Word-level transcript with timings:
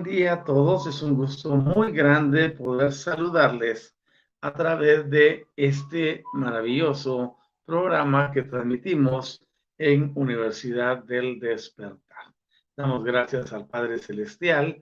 Buen 0.00 0.16
día 0.16 0.32
a 0.32 0.44
todos. 0.44 0.86
Es 0.86 1.02
un 1.02 1.14
gusto 1.14 1.54
muy 1.56 1.92
grande 1.92 2.48
poder 2.48 2.90
saludarles 2.90 3.94
a 4.40 4.50
través 4.54 5.10
de 5.10 5.46
este 5.56 6.22
maravilloso 6.32 7.36
programa 7.66 8.30
que 8.30 8.42
transmitimos 8.42 9.44
en 9.76 10.10
Universidad 10.14 11.04
del 11.04 11.38
Despertar. 11.38 12.32
Damos 12.74 13.04
gracias 13.04 13.52
al 13.52 13.66
Padre 13.66 13.98
Celestial, 13.98 14.80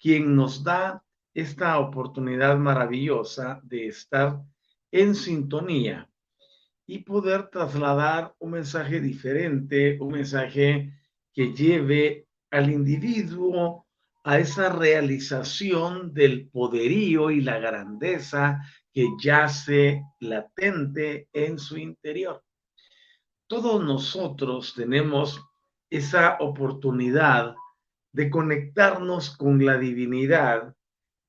quien 0.00 0.34
nos 0.34 0.64
da 0.64 1.00
esta 1.32 1.78
oportunidad 1.78 2.56
maravillosa 2.56 3.60
de 3.62 3.86
estar 3.86 4.40
en 4.90 5.14
sintonía 5.14 6.10
y 6.86 7.04
poder 7.04 7.50
trasladar 7.50 8.34
un 8.40 8.50
mensaje 8.50 9.00
diferente, 9.00 9.96
un 10.00 10.12
mensaje 10.12 10.92
que 11.32 11.52
lleve 11.52 12.26
al 12.50 12.68
individuo 12.68 13.85
a 14.26 14.40
esa 14.40 14.70
realización 14.70 16.12
del 16.12 16.48
poderío 16.48 17.30
y 17.30 17.42
la 17.42 17.60
grandeza 17.60 18.60
que 18.92 19.06
yace 19.22 20.02
latente 20.18 21.28
en 21.32 21.60
su 21.60 21.76
interior. 21.76 22.42
Todos 23.46 23.84
nosotros 23.84 24.74
tenemos 24.74 25.40
esa 25.88 26.38
oportunidad 26.40 27.54
de 28.10 28.28
conectarnos 28.28 29.36
con 29.36 29.64
la 29.64 29.78
divinidad, 29.78 30.74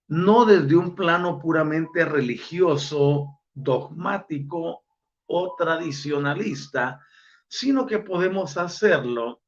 no 0.08 0.46
desde 0.46 0.75
un 0.75 0.96
plano 0.96 1.38
puramente 1.38 2.03
religioso, 2.03 3.28
dogmático 3.53 4.85
o 5.28 5.56
tradicionalista, 5.56 7.00
sino 7.47 7.85
que 7.85 8.00
podemos 8.00 8.58
hacerlo 8.58 9.44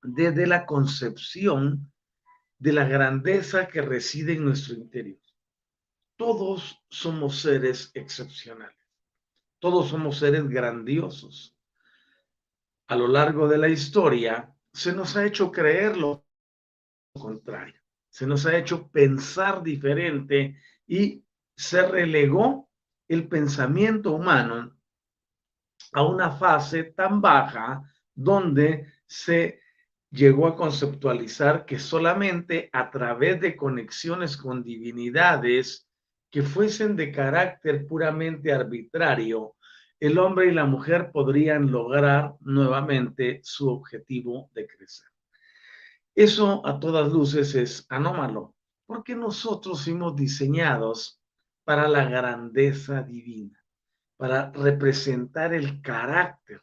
desde 0.00 0.46
la 0.46 0.64
concepción 0.64 1.91
de 2.62 2.72
la 2.72 2.84
grandeza 2.84 3.66
que 3.66 3.82
reside 3.82 4.34
en 4.34 4.44
nuestro 4.44 4.74
interior. 4.74 5.18
Todos 6.16 6.80
somos 6.88 7.40
seres 7.40 7.90
excepcionales. 7.92 8.78
Todos 9.58 9.88
somos 9.88 10.18
seres 10.18 10.48
grandiosos. 10.48 11.56
A 12.86 12.94
lo 12.94 13.08
largo 13.08 13.48
de 13.48 13.58
la 13.58 13.68
historia 13.68 14.54
se 14.72 14.92
nos 14.92 15.16
ha 15.16 15.24
hecho 15.24 15.50
creer 15.50 15.96
lo 15.96 16.24
contrario. 17.12 17.80
Se 18.08 18.28
nos 18.28 18.46
ha 18.46 18.56
hecho 18.56 18.88
pensar 18.92 19.64
diferente 19.64 20.56
y 20.86 21.24
se 21.56 21.84
relegó 21.84 22.70
el 23.08 23.26
pensamiento 23.26 24.12
humano 24.12 24.78
a 25.94 26.04
una 26.04 26.30
fase 26.30 26.84
tan 26.84 27.20
baja 27.20 27.82
donde 28.14 28.86
se 29.04 29.61
llegó 30.12 30.46
a 30.46 30.54
conceptualizar 30.54 31.64
que 31.64 31.78
solamente 31.78 32.68
a 32.72 32.90
través 32.90 33.40
de 33.40 33.56
conexiones 33.56 34.36
con 34.36 34.62
divinidades 34.62 35.88
que 36.30 36.42
fuesen 36.42 36.96
de 36.96 37.10
carácter 37.10 37.86
puramente 37.86 38.52
arbitrario, 38.52 39.56
el 39.98 40.18
hombre 40.18 40.46
y 40.46 40.52
la 40.52 40.66
mujer 40.66 41.10
podrían 41.12 41.70
lograr 41.70 42.34
nuevamente 42.40 43.40
su 43.42 43.70
objetivo 43.70 44.50
de 44.52 44.66
crecer. 44.66 45.08
Eso 46.14 46.66
a 46.66 46.78
todas 46.78 47.10
luces 47.10 47.54
es 47.54 47.86
anómalo, 47.88 48.54
porque 48.84 49.14
nosotros 49.14 49.84
fuimos 49.84 50.14
diseñados 50.14 51.22
para 51.64 51.88
la 51.88 52.04
grandeza 52.04 53.02
divina, 53.02 53.58
para 54.18 54.50
representar 54.50 55.54
el 55.54 55.80
carácter 55.80 56.60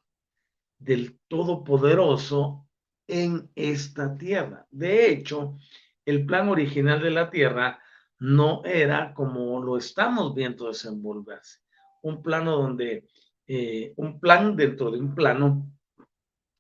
del 0.78 1.20
Todopoderoso 1.28 2.69
en 3.10 3.50
esta 3.56 4.16
tierra. 4.18 4.66
De 4.70 5.10
hecho, 5.10 5.58
el 6.06 6.26
plan 6.26 6.48
original 6.48 7.02
de 7.02 7.12
la 7.12 7.30
tierra 7.30 7.80
no 8.20 8.64
era 8.64 9.14
como 9.14 9.62
lo 9.62 9.78
estamos 9.78 10.36
viendo 10.36 10.68
desenvolverse. 10.68 11.60
Un 12.04 12.22
plano 12.22 12.56
donde, 12.56 13.08
eh, 13.48 13.94
un 13.98 14.20
plan 14.20 14.56
dentro 14.56 14.92
de 14.92 15.00
un 15.00 15.16
plano 15.16 15.72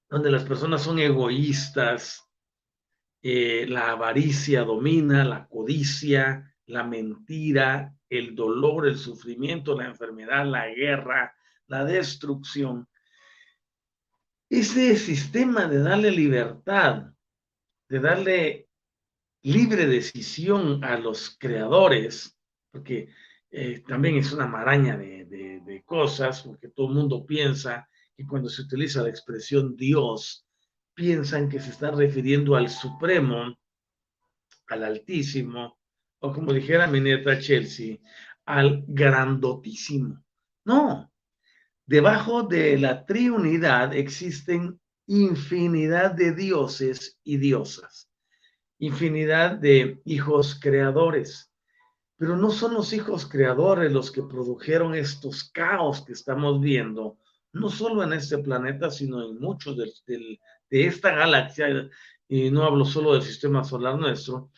donde 0.10 0.32
las 0.32 0.44
personas 0.44 0.82
son 0.82 1.00
egoístas, 1.00 2.28
eh, 3.22 3.66
la 3.68 3.92
avaricia 3.92 4.64
domina, 4.64 5.24
la 5.24 5.48
codicia, 5.48 6.52
la 6.66 6.84
mentira, 6.84 7.94
el 8.10 8.36
dolor, 8.36 8.88
el 8.88 8.98
sufrimiento, 8.98 9.78
la 9.78 9.86
enfermedad, 9.86 10.46
la 10.46 10.68
guerra, 10.68 11.36
la 11.68 11.86
destrucción 11.86 12.89
ese 14.50 14.96
sistema 14.96 15.68
de 15.68 15.80
darle 15.80 16.12
libertad, 16.12 17.14
de 17.88 18.00
darle 18.00 18.70
libre 19.44 19.86
decisión 19.86 20.84
a 20.84 20.98
los 20.98 21.38
creadores, 21.40 22.38
porque 22.72 23.10
eh, 23.52 23.84
también 23.88 24.18
es 24.18 24.32
una 24.32 24.48
maraña 24.48 24.98
de, 24.98 25.26
de, 25.26 25.84
cosas, 25.86 26.44
porque 26.44 26.68
todo 26.68 26.90
el 26.90 26.96
mundo 26.96 27.26
piensa 27.26 27.88
que 28.16 28.26
cuando 28.28 28.50
se 28.50 28.62
utiliza 28.62 29.02
la 29.02 29.10
expresión 29.10 29.76
Dios, 29.76 30.46
piensan 30.94 31.50
que 31.50 31.60
se 31.60 31.72
está 31.72 31.90
refiriendo 31.90 32.56
al 32.56 32.70
Supremo, 32.70 33.56
al 34.68 34.84
Altísimo, 34.84 35.80
o 36.20 36.34
como 36.34 36.54
dijera 36.54 36.86
mi 36.86 37.00
nieta 37.00 37.40
Chelsea, 37.40 37.98
al 38.46 38.84
Grandotísimo. 38.88 40.24
No, 40.66 41.12
Debajo 41.90 42.44
de 42.44 42.78
la 42.78 43.04
triunidad 43.04 43.96
existen 43.96 44.80
infinidad 45.08 46.12
de 46.12 46.36
dioses 46.36 47.18
y 47.24 47.38
diosas. 47.38 48.12
infinidad 48.78 49.58
de 49.58 50.00
hijos 50.06 50.60
creadores. 50.62 51.52
Pero 52.16 52.38
no 52.38 52.52
son 52.52 52.76
los 52.76 52.94
hijos 52.94 53.28
creadores 53.28 53.92
los 53.92 54.12
que 54.12 54.22
produjeron 54.22 54.94
estos 54.94 55.50
caos 55.50 56.06
que 56.06 56.14
estamos 56.14 56.62
viendo, 56.62 57.18
no 57.54 57.70
solo 57.70 58.04
en 58.04 58.14
este 58.14 58.38
planeta, 58.38 58.92
sino 58.92 59.28
en 59.28 59.40
muchos 59.40 59.76
de, 59.76 59.92
de 60.70 60.86
esta 60.86 61.10
galaxia, 61.16 61.90
y 62.28 62.52
no 62.52 62.66
hablo 62.66 62.86
solo 62.86 63.14
del 63.14 63.24
sistema 63.24 63.64
solar 63.64 63.98
nuestro, 63.98 64.52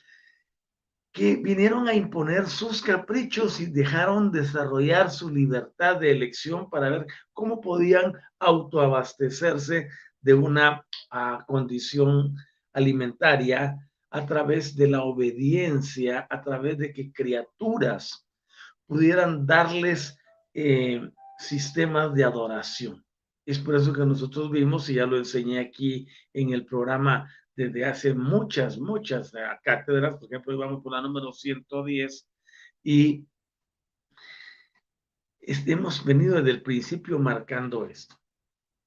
que 1.12 1.36
vinieron 1.36 1.88
a 1.88 1.94
imponer 1.94 2.48
sus 2.48 2.81
caprichos 2.81 3.60
y 3.60 3.66
dejaron 3.66 4.31
desarrollar 4.31 5.12
su 5.12 5.30
libertad 5.30 5.98
de 5.98 6.12
elección 6.12 6.69
para 6.69 6.90
ver 6.90 7.08
cómo 7.34 7.60
podían 7.60 8.13
autoabastecerse 8.40 9.90
de 10.22 10.34
una 10.34 10.86
ah, 11.10 11.44
condición 11.48 12.36
alimentaria 12.74 13.78
a 14.10 14.25
través 14.25 14.75
de 14.75 14.88
la 14.88 15.04
obediencia, 15.04 16.28
a 16.30 16.42
través 16.42 16.78
de 16.78 16.94
que 16.94 17.12
criaturas 17.12 18.25
pudieran 18.86 19.46
darles 19.46 20.18
eh, 20.54 21.02
sistemas 21.38 22.13
de 22.13 22.24
adoración. 22.24 23.04
Es 23.46 23.58
por 23.58 23.75
eso 23.75 23.92
que 23.92 24.06
nosotros 24.06 24.52
vimos, 24.52 24.90
y 24.90 24.96
ya 24.96 25.06
lo 25.06 25.18
enseñé 25.18 25.60
aquí 25.60 26.08
en 26.34 26.54
el 26.54 26.66
programa 26.66 27.30
desde 27.56 27.86
hace 27.86 28.13
muchas, 28.13 28.77
muchas 28.77 29.33
eh, 29.33 29.39
cátedras, 29.63 30.15
por 30.15 30.25
ejemplo, 30.25 30.57
vamos 30.57 30.81
por 30.81 30.94
la 30.94 31.01
número 31.01 31.33
110, 31.33 32.27
y 32.83 33.25
hemos 35.42 36.03
venido 36.03 36.36
desde 36.36 36.51
el 36.51 36.62
principio 36.62 37.19
marcando 37.19 37.86
esto. 37.86 38.15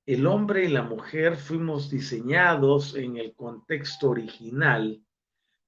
El 0.06 0.26
hombre 0.26 0.64
y 0.64 0.68
la 0.68 0.82
mujer 0.82 1.36
fuimos 1.36 1.90
diseñados 1.90 2.94
en 2.94 3.16
el 3.16 3.34
contexto 3.34 4.10
original 4.10 5.02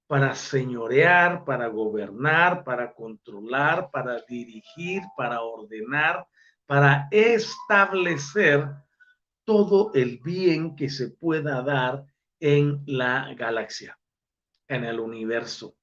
para 0.07 0.35
señorear, 0.35 1.45
para 1.45 1.69
gobernar, 1.69 2.63
para 2.63 2.93
controlar, 2.95 3.91
para 3.91 4.21
dirigir, 4.29 5.03
para 5.17 5.41
ordenar, 5.41 6.27
para 6.67 7.09
establecer 7.11 8.69
todo 9.45 9.91
el 9.95 10.19
bien 10.19 10.77
que 10.77 10.91
se 10.91 11.09
pueda 11.09 11.63
dar 11.63 12.05
en 12.41 12.83
la 12.87 13.35
galaxia, 13.35 13.99
en 14.69 14.85
el 14.85 15.01
universo, 15.01 15.77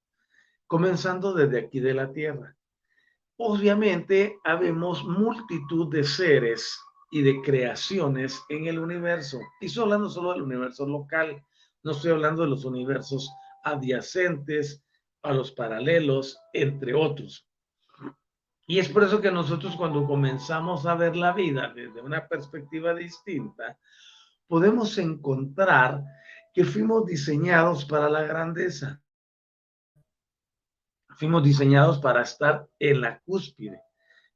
comenzando 0.67 1.33
desde 1.33 1.59
aquí 1.59 1.79
de 1.79 1.94
la 1.94 2.11
Tierra. 2.11 2.55
Obviamente, 3.38 4.38
habemos 4.44 5.03
multitud 5.03 5.91
de 5.91 6.03
seres 6.03 6.79
y 7.11 7.21
de 7.21 7.41
creaciones 7.41 8.41
en 8.50 8.67
el 8.67 8.79
universo. 8.79 9.39
Y 9.59 9.67
estoy 9.67 9.83
hablando 9.83 10.09
solo 10.09 10.33
del 10.33 10.44
universo 10.44 10.85
local, 10.85 11.44
no 11.83 11.91
estoy 11.91 12.11
hablando 12.11 12.44
de 12.44 12.50
los 12.50 12.65
universos 12.65 13.31
adyacentes, 13.63 14.83
a 15.23 15.33
los 15.33 15.51
paralelos, 15.51 16.38
entre 16.53 16.94
otros. 16.94 17.47
Y 18.67 18.79
es 18.79 18.89
por 18.89 19.03
eso 19.03 19.21
que 19.21 19.31
nosotros 19.31 19.75
cuando 19.75 20.05
comenzamos 20.05 20.85
a 20.85 20.95
ver 20.95 21.15
la 21.15 21.33
vida 21.33 21.71
desde 21.73 22.01
una 22.01 22.27
perspectiva 22.27 22.94
distinta, 22.94 23.77
podemos 24.47 24.97
encontrar 24.97 26.03
que 26.53 26.63
fuimos 26.63 27.05
diseñados 27.05 27.83
para 27.85 28.09
la 28.09 28.23
grandeza. 28.23 29.01
Fuimos 31.17 31.44
diseñados 31.44 32.00
para 32.00 32.21
estar 32.21 32.67
en 32.79 33.01
la 33.01 33.19
cúspide. 33.19 33.81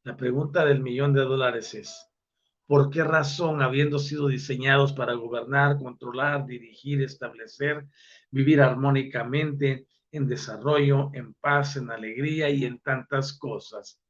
La 0.04 0.18
pregunta 0.18 0.66
del 0.66 0.82
millón 0.82 1.14
de 1.14 1.22
dólares 1.22 1.76
es, 1.76 2.10
¿por 2.66 2.90
qué 2.90 3.04
razón, 3.04 3.62
habiendo 3.62 4.00
sido 4.00 4.28
diseñados 4.28 4.94
para 4.94 5.14
gobernar, 5.14 5.78
controlar, 5.78 6.46
dirigir, 6.46 7.02
establecer, 7.02 7.86
vivir 8.32 8.62
armónicamente, 8.62 9.88
en 10.12 10.28
desarrollo, 10.28 11.12
en 11.14 11.34
paz, 11.36 11.76
en 11.76 11.92
alegría 11.92 12.50
y 12.50 12.66
en 12.66 12.80
tantas 12.80 13.38
cosas? 13.38 14.02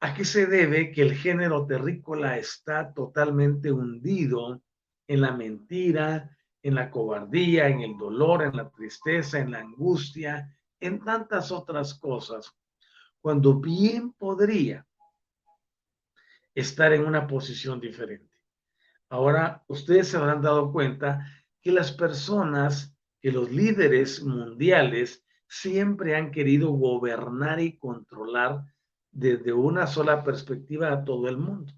¿A 0.00 0.14
qué 0.14 0.24
se 0.24 0.46
debe 0.46 0.90
que 0.90 1.02
el 1.02 1.14
género 1.14 1.66
terrícola 1.66 2.36
está 2.36 2.92
totalmente 2.92 3.70
hundido 3.70 4.60
en 5.06 5.20
la 5.20 5.32
mentira, 5.32 6.36
en 6.62 6.74
la 6.74 6.90
cobardía, 6.90 7.68
en 7.68 7.80
el 7.80 7.96
dolor, 7.96 8.42
en 8.42 8.56
la 8.56 8.70
tristeza, 8.70 9.38
en 9.38 9.50
la 9.50 9.58
angustia, 9.58 10.56
en 10.80 11.00
tantas 11.00 11.50
otras 11.50 11.94
cosas, 11.94 12.54
cuando 13.20 13.60
bien 13.60 14.12
podría 14.12 14.86
estar 16.54 16.92
en 16.92 17.06
una 17.06 17.26
posición 17.26 17.80
diferente. 17.80 18.32
Ahora, 19.08 19.62
ustedes 19.68 20.08
se 20.08 20.16
habrán 20.16 20.42
dado 20.42 20.72
cuenta 20.72 21.26
que 21.60 21.72
las 21.72 21.92
personas, 21.92 22.96
que 23.20 23.30
los 23.30 23.50
líderes 23.50 24.22
mundiales 24.22 25.24
siempre 25.48 26.16
han 26.16 26.30
querido 26.30 26.70
gobernar 26.70 27.60
y 27.60 27.78
controlar 27.78 28.64
desde 29.10 29.52
una 29.52 29.86
sola 29.86 30.24
perspectiva 30.24 30.90
a 30.90 31.04
todo 31.04 31.28
el 31.28 31.36
mundo. 31.36 31.72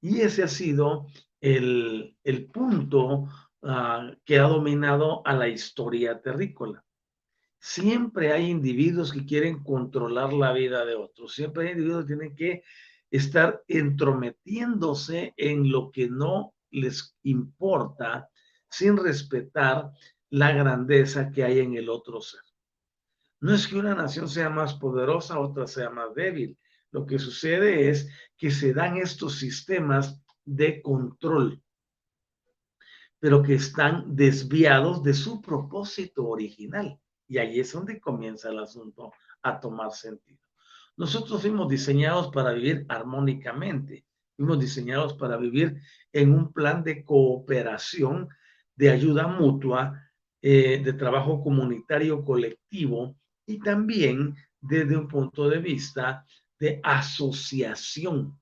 Y 0.00 0.20
ese 0.20 0.44
ha 0.44 0.48
sido 0.48 1.06
el, 1.40 2.16
el 2.22 2.46
punto 2.46 3.28
Ah, 3.64 4.10
que 4.24 4.40
ha 4.40 4.48
dominado 4.48 5.24
a 5.24 5.34
la 5.34 5.46
historia 5.46 6.20
terrícola. 6.20 6.84
Siempre 7.60 8.32
hay 8.32 8.50
individuos 8.50 9.12
que 9.12 9.24
quieren 9.24 9.62
controlar 9.62 10.32
la 10.32 10.52
vida 10.52 10.84
de 10.84 10.96
otros. 10.96 11.34
Siempre 11.34 11.66
hay 11.66 11.72
individuos 11.74 12.02
que 12.02 12.08
tienen 12.08 12.34
que 12.34 12.64
estar 13.08 13.62
entrometiéndose 13.68 15.32
en 15.36 15.70
lo 15.70 15.92
que 15.92 16.08
no 16.08 16.54
les 16.70 17.16
importa 17.22 18.28
sin 18.68 18.96
respetar 18.96 19.92
la 20.30 20.50
grandeza 20.50 21.30
que 21.30 21.44
hay 21.44 21.60
en 21.60 21.76
el 21.76 21.88
otro 21.88 22.20
ser. 22.20 22.40
No 23.38 23.54
es 23.54 23.68
que 23.68 23.76
una 23.76 23.94
nación 23.94 24.28
sea 24.28 24.50
más 24.50 24.74
poderosa, 24.74 25.38
otra 25.38 25.68
sea 25.68 25.90
más 25.90 26.12
débil. 26.16 26.58
Lo 26.90 27.06
que 27.06 27.20
sucede 27.20 27.90
es 27.90 28.08
que 28.36 28.50
se 28.50 28.74
dan 28.74 28.96
estos 28.96 29.38
sistemas 29.38 30.20
de 30.44 30.82
control 30.82 31.62
pero 33.22 33.40
que 33.40 33.54
están 33.54 34.16
desviados 34.16 35.00
de 35.04 35.14
su 35.14 35.40
propósito 35.40 36.26
original. 36.26 36.98
Y 37.28 37.38
ahí 37.38 37.60
es 37.60 37.72
donde 37.72 38.00
comienza 38.00 38.50
el 38.50 38.58
asunto 38.58 39.12
a 39.42 39.60
tomar 39.60 39.92
sentido. 39.92 40.40
Nosotros 40.96 41.40
fuimos 41.40 41.68
diseñados 41.68 42.32
para 42.32 42.50
vivir 42.50 42.84
armónicamente, 42.88 44.04
fuimos 44.36 44.58
diseñados 44.58 45.14
para 45.14 45.36
vivir 45.36 45.80
en 46.12 46.34
un 46.34 46.52
plan 46.52 46.82
de 46.82 47.04
cooperación, 47.04 48.28
de 48.74 48.90
ayuda 48.90 49.28
mutua, 49.28 50.02
eh, 50.40 50.82
de 50.82 50.92
trabajo 50.92 51.44
comunitario 51.44 52.24
colectivo 52.24 53.14
y 53.46 53.60
también 53.60 54.34
desde 54.60 54.96
un 54.96 55.06
punto 55.06 55.48
de 55.48 55.58
vista 55.60 56.26
de 56.58 56.80
asociación, 56.82 58.36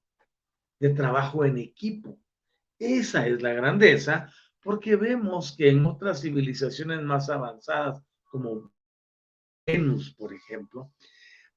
de 0.80 0.88
trabajo 0.88 1.44
en 1.44 1.58
equipo. 1.58 2.18
Esa 2.78 3.26
es 3.26 3.42
la 3.42 3.52
grandeza 3.52 4.32
porque 4.62 4.96
vemos 4.96 5.54
que 5.56 5.70
en 5.70 5.86
otras 5.86 6.20
civilizaciones 6.20 7.02
más 7.02 7.30
avanzadas, 7.30 8.02
como 8.24 8.72
Venus, 9.66 10.14
por 10.14 10.32
ejemplo, 10.32 10.92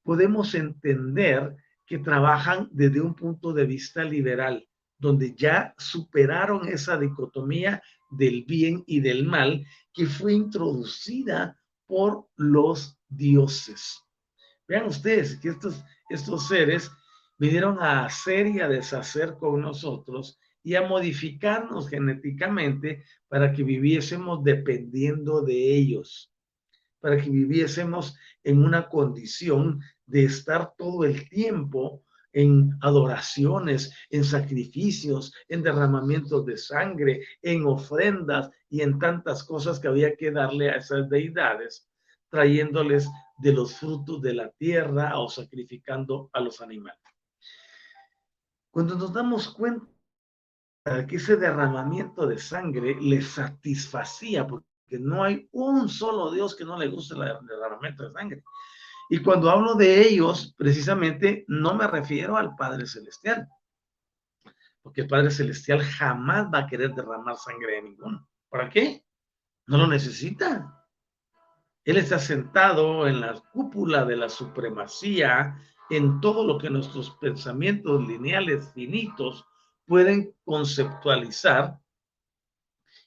podemos 0.04 0.54
entender 0.56 1.56
que 1.86 2.00
trabajan 2.00 2.70
desde 2.72 3.02
un 3.02 3.14
punto 3.14 3.54
de 3.54 3.66
vista 3.66 4.04
liberal, 4.04 4.68
donde 4.98 5.36
ya 5.36 5.74
superaron 5.78 6.68
esa 6.68 6.98
dicotomía 6.98 7.82
del 8.10 8.44
bien 8.46 8.84
y 8.88 9.00
del 9.00 9.26
mal 9.26 9.66
que 9.94 10.06
fue 10.06 10.34
introducida 10.34 11.60
por 11.86 12.28
los 12.36 12.98
dioses. 13.10 14.02
Vean 14.68 14.88
ustedes 14.88 15.38
que 15.40 15.50
estos, 15.50 15.84
estos 16.10 16.48
seres 16.48 16.90
vinieron 17.38 17.80
a 17.82 18.06
hacer 18.06 18.48
y 18.48 18.62
a 18.62 18.70
deshacer 18.70 19.36
con 19.38 19.62
nosotros 19.62 20.40
y 20.64 20.76
a 20.76 20.88
modificarnos 20.88 21.90
genéticamente 21.90 23.04
para 23.28 23.52
que 23.52 23.64
viviésemos 23.64 24.44
dependiendo 24.44 25.42
de 25.42 25.76
ellos, 25.76 26.32
para 27.00 27.18
que 27.18 27.30
viviésemos 27.30 28.18
en 28.44 28.64
una 28.64 28.88
condición 28.88 29.82
de 30.06 30.24
estar 30.24 30.74
todo 30.78 31.04
el 31.04 31.28
tiempo 31.30 32.02
en 32.32 32.72
adoraciones, 32.82 33.94
en 34.10 34.24
sacrificios, 34.24 35.34
en 35.50 35.62
derramamientos 35.62 36.46
de 36.46 36.58
sangre, 36.58 37.26
en 37.42 37.66
ofrendas 37.66 38.50
y 38.70 38.82
en 38.82 38.98
tantas 38.98 39.44
cosas 39.44 39.80
que 39.80 39.88
había 39.88 40.16
que 40.16 40.32
darle 40.32 40.72
a 40.72 40.78
esas 40.78 41.10
deidades, 41.10 41.88
trayéndoles 42.30 43.08
de 43.38 43.54
los 43.54 43.76
frutos 43.76 44.22
de 44.22 44.34
la 44.34 44.50
tierra 44.50 45.20
o 45.20 45.30
sacrificando 45.30 46.30
a 46.34 46.40
los 46.40 46.60
animales. 46.62 47.00
Cuando 48.72 48.96
nos 48.96 49.14
damos 49.14 49.50
cuenta 49.50 49.93
que 50.84 51.16
ese 51.16 51.38
derramamiento 51.38 52.28
de 52.28 52.38
sangre 52.38 52.98
le 53.00 53.22
satisfacía, 53.22 54.46
porque 54.46 55.00
no 55.00 55.24
hay 55.24 55.48
un 55.52 55.88
solo 55.88 56.32
Dios 56.32 56.56
que 56.56 56.66
no 56.66 56.78
le 56.78 56.90
guste 56.90 57.14
el 57.14 57.48
derramamiento 57.48 58.04
de 58.04 58.14
sangre. 58.14 58.44
Y 59.10 59.20
cuando 59.20 59.50
hablo 59.50 59.76
de 59.76 60.02
ellos, 60.02 60.54
precisamente 60.58 61.46
no 61.48 61.74
me 61.74 61.88
refiero 61.88 62.36
al 62.36 62.56
Padre 62.56 62.86
Celestial, 62.86 63.48
porque 64.82 65.02
el 65.02 65.08
Padre 65.08 65.32
Celestial 65.32 65.82
jamás 65.82 66.48
va 66.54 66.60
a 66.60 66.68
querer 66.68 66.94
derramar 66.94 67.38
sangre 67.38 67.76
de 67.76 67.82
ninguno. 67.84 68.28
¿Para 68.50 68.70
qué? 68.70 69.06
No 69.68 69.78
lo 69.78 69.88
necesita. 69.88 70.86
Él 71.86 71.98
está 71.98 72.20
sentado 72.20 73.08
en 73.08 73.22
la 73.22 73.40
cúpula 73.54 74.04
de 74.04 74.18
la 74.18 74.28
supremacía 74.28 75.58
en 75.90 76.20
todo 76.20 76.46
lo 76.46 76.58
que 76.58 76.70
nuestros 76.70 77.12
pensamientos 77.22 78.06
lineales 78.06 78.72
finitos 78.74 79.46
pueden 79.86 80.36
conceptualizar. 80.44 81.80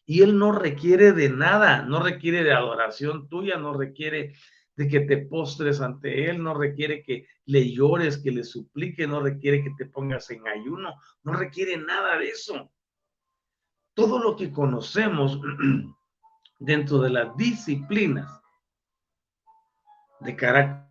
Y 0.04 0.22
Él 0.22 0.38
no 0.38 0.52
requiere 0.52 1.12
de 1.12 1.28
nada, 1.28 1.82
no 1.82 2.00
requiere 2.00 2.44
de 2.44 2.52
adoración 2.52 3.28
tuya, 3.28 3.56
no 3.56 3.72
requiere 3.74 4.34
de 4.76 4.88
que 4.88 5.00
te 5.00 5.18
postres 5.18 5.80
ante 5.80 6.28
Él, 6.28 6.42
no 6.42 6.54
requiere 6.54 7.02
que 7.02 7.26
le 7.46 7.72
llores, 7.72 8.18
que 8.18 8.30
le 8.30 8.44
suplique, 8.44 9.06
no 9.06 9.20
requiere 9.20 9.64
que 9.64 9.70
te 9.70 9.86
pongas 9.86 10.30
en 10.30 10.46
ayuno, 10.46 10.94
no 11.24 11.32
requiere 11.32 11.76
nada 11.76 12.18
de 12.18 12.28
eso. 12.28 12.70
Todo 13.94 14.18
lo 14.18 14.36
que 14.36 14.52
conocemos 14.52 15.40
dentro 16.58 16.98
de 16.98 17.10
las 17.10 17.36
disciplinas 17.36 18.40
de 20.20 20.36
carácter 20.36 20.86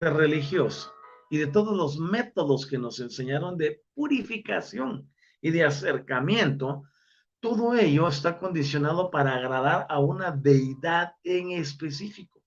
religioso 0.00 0.93
y 1.34 1.36
de 1.36 1.48
todos 1.48 1.76
los 1.76 1.98
métodos 1.98 2.64
que 2.64 2.78
nos 2.78 3.00
enseñaron 3.00 3.58
de 3.58 3.82
purificación 3.92 5.10
y 5.40 5.50
de 5.50 5.64
acercamiento, 5.64 6.84
todo 7.40 7.74
ello 7.74 8.06
está 8.06 8.38
condicionado 8.38 9.10
para 9.10 9.34
agradar 9.34 9.84
a 9.88 9.98
una 9.98 10.30
deidad 10.30 11.16
en 11.24 11.50
específico. 11.50 12.40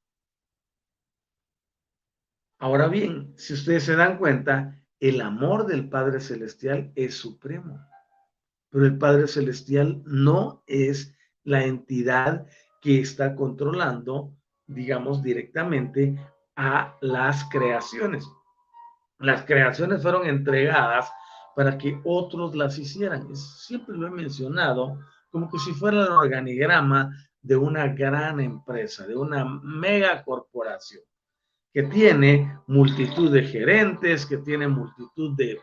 Ahora 2.59 2.87
bien, 2.87 3.33
si 3.35 3.55
ustedes 3.55 3.83
se 3.83 3.97
dan 3.97 4.17
cuenta, 4.17 4.81
el 5.01 5.19
amor 5.19 5.67
del 5.67 5.89
Padre 5.89 6.21
Celestial 6.21 6.93
es 6.95 7.15
supremo, 7.15 7.85
pero 8.69 8.85
el 8.85 8.97
Padre 8.97 9.27
Celestial 9.27 10.01
no 10.05 10.63
es 10.65 11.13
la 11.43 11.65
entidad 11.65 12.47
que 12.81 13.01
está 13.01 13.35
controlando, 13.35 14.33
digamos, 14.65 15.21
directamente 15.21 16.17
a 16.55 16.95
las 17.01 17.43
creaciones. 17.49 18.25
Las 19.19 19.43
creaciones 19.45 20.01
fueron 20.01 20.27
entregadas 20.27 21.11
para 21.55 21.77
que 21.77 21.99
otros 22.03 22.55
las 22.55 22.77
hicieran. 22.77 23.35
Siempre 23.35 23.95
lo 23.95 24.07
he 24.07 24.11
mencionado 24.11 24.99
como 25.29 25.49
que 25.49 25.57
si 25.59 25.71
fuera 25.73 26.03
el 26.03 26.11
organigrama 26.11 27.15
de 27.41 27.55
una 27.55 27.87
gran 27.87 28.39
empresa, 28.39 29.07
de 29.07 29.15
una 29.15 29.45
mega 29.45 30.23
corporación 30.23 31.01
que 31.73 31.83
tiene 31.83 32.59
multitud 32.67 33.31
de 33.31 33.43
gerentes, 33.43 34.25
que 34.25 34.37
tiene 34.37 34.67
multitud 34.67 35.35
de 35.37 35.59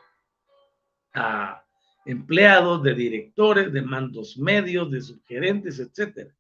uh, 1.16 1.56
empleados, 2.04 2.82
de 2.82 2.94
directores, 2.94 3.73
de 3.73 3.82
mandos 3.82 4.37
medios, 4.37 4.90
de 4.90 5.00
subgerentes, 5.00 5.80
etc. 5.80 6.30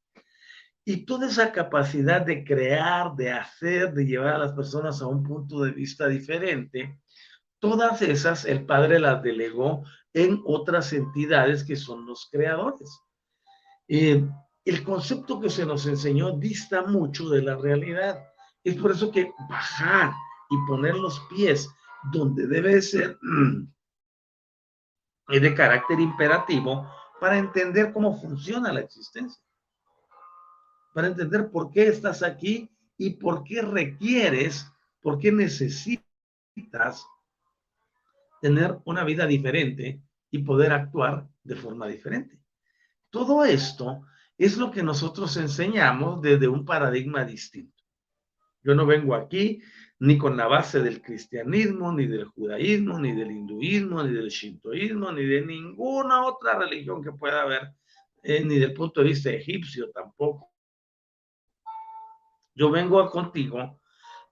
Y 0.84 1.04
toda 1.04 1.28
esa 1.28 1.50
capacidad 1.50 2.24
de 2.24 2.44
crear, 2.44 3.16
de 3.16 3.32
hacer, 3.32 3.92
de 3.92 4.04
llevar 4.04 4.34
a 4.34 4.38
las 4.38 4.52
personas 4.52 5.02
a 5.02 5.06
un 5.06 5.22
punto 5.24 5.62
de 5.62 5.72
vista 5.72 6.06
diferente, 6.06 7.00
todas 7.64 8.02
esas 8.02 8.44
el 8.44 8.66
padre 8.66 9.00
las 9.00 9.22
delegó 9.22 9.84
en 10.12 10.42
otras 10.44 10.92
entidades 10.92 11.64
que 11.64 11.76
son 11.76 12.04
los 12.04 12.28
creadores. 12.30 13.00
Eh, 13.88 14.22
el 14.66 14.84
concepto 14.84 15.40
que 15.40 15.48
se 15.48 15.64
nos 15.64 15.86
enseñó 15.86 16.32
dista 16.32 16.82
mucho 16.82 17.30
de 17.30 17.40
la 17.40 17.56
realidad. 17.56 18.22
Es 18.62 18.76
por 18.76 18.90
eso 18.90 19.10
que 19.10 19.32
bajar 19.48 20.12
y 20.50 20.56
poner 20.68 20.94
los 20.96 21.18
pies 21.30 21.70
donde 22.12 22.46
debe 22.46 22.82
ser 22.82 23.18
es 25.28 25.40
de 25.40 25.54
carácter 25.54 26.00
imperativo 26.00 26.86
para 27.18 27.38
entender 27.38 27.94
cómo 27.94 28.20
funciona 28.20 28.74
la 28.74 28.80
existencia. 28.80 29.42
Para 30.92 31.06
entender 31.06 31.50
por 31.50 31.70
qué 31.70 31.88
estás 31.88 32.22
aquí 32.22 32.70
y 32.98 33.14
por 33.14 33.42
qué 33.42 33.62
requieres, 33.62 34.70
por 35.00 35.18
qué 35.18 35.32
necesitas 35.32 37.06
tener 38.44 38.76
una 38.84 39.04
vida 39.04 39.26
diferente 39.26 40.02
y 40.30 40.40
poder 40.40 40.74
actuar 40.74 41.26
de 41.44 41.56
forma 41.56 41.86
diferente. 41.86 42.38
Todo 43.08 43.42
esto 43.42 44.02
es 44.36 44.58
lo 44.58 44.70
que 44.70 44.82
nosotros 44.82 45.38
enseñamos 45.38 46.20
desde 46.20 46.46
un 46.46 46.66
paradigma 46.66 47.24
distinto. 47.24 47.82
Yo 48.62 48.74
no 48.74 48.84
vengo 48.84 49.14
aquí 49.14 49.62
ni 49.98 50.18
con 50.18 50.36
la 50.36 50.46
base 50.46 50.82
del 50.82 51.00
cristianismo, 51.00 51.90
ni 51.90 52.06
del 52.06 52.26
judaísmo, 52.26 52.98
ni 52.98 53.14
del 53.14 53.30
hinduismo, 53.30 54.02
ni 54.02 54.12
del 54.12 54.28
shintoísmo, 54.28 55.10
ni 55.10 55.24
de 55.24 55.40
ninguna 55.40 56.26
otra 56.26 56.58
religión 56.58 57.02
que 57.02 57.12
pueda 57.12 57.40
haber, 57.40 57.72
eh, 58.22 58.44
ni 58.44 58.58
del 58.58 58.74
punto 58.74 59.00
de 59.00 59.08
vista 59.08 59.30
egipcio 59.30 59.90
tampoco. 59.90 60.50
Yo 62.54 62.70
vengo 62.70 63.10
contigo 63.10 63.80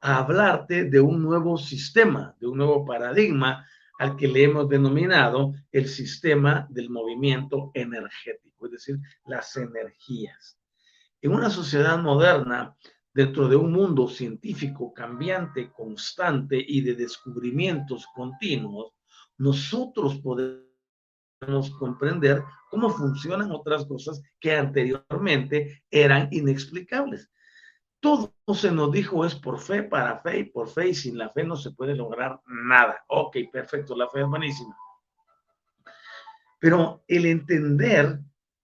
a 0.03 0.19
hablarte 0.19 0.85
de 0.85 1.01
un 1.01 1.23
nuevo 1.23 1.57
sistema, 1.57 2.37
de 2.39 2.47
un 2.47 2.59
nuevo 2.59 2.85
paradigma 2.85 3.67
al 4.03 4.17
que 4.17 4.27
le 4.27 4.43
hemos 4.43 4.69
denominado 4.69 5.55
el 5.71 5.87
sistema 5.87 6.67
del 6.71 6.91
movimiento 6.91 7.71
energético, 7.73 8.67
es 8.67 8.73
decir, 8.73 8.99
las 9.27 9.57
energías. 9.57 10.59
En 11.21 11.33
una 11.33 11.49
sociedad 11.49 12.03
moderna 12.03 12.77
dentro 13.15 13.47
de 13.47 13.55
un 13.55 13.71
mundo 13.71 14.09
científico 14.09 14.93
cambiante, 14.93 15.71
constante 15.71 16.61
y 16.67 16.81
de 16.81 16.97
descubrimientos 16.97 18.05
continuos, 18.13 18.91
nosotros 19.39 20.19
podemos 20.19 21.71
comprender 21.79 22.43
cómo 22.71 22.91
funcionan 22.91 23.53
otras 23.53 23.87
cosas 23.87 24.21
que 24.41 24.57
anteriormente 24.57 25.85
eran 25.89 26.27
inexplicables. 26.33 27.31
Todo 28.03 28.35
se 28.53 28.73
nos 28.73 28.91
dijo 28.91 29.25
es 29.25 29.37
por 29.37 29.61
fe, 29.61 29.85
para 29.85 30.19
fe 30.19 30.41
y 30.41 30.45
por 30.45 30.69
fe, 30.69 30.89
y 30.89 30.95
sin 30.95 31.17
la 31.17 31.31
fe 31.31 31.45
no 31.45 31.55
se 31.55 31.71
puede 31.71 31.95
lograr 31.95 32.41
nada. 32.47 33.05
Ok, 33.07 33.37
perfecto, 33.53 33.95
la 33.97 34.09
fe 34.09 34.23
es 34.23 34.27
buenísima. 34.27 34.77
Pero 36.59 37.05
el 37.07 37.27
entender 37.27 38.19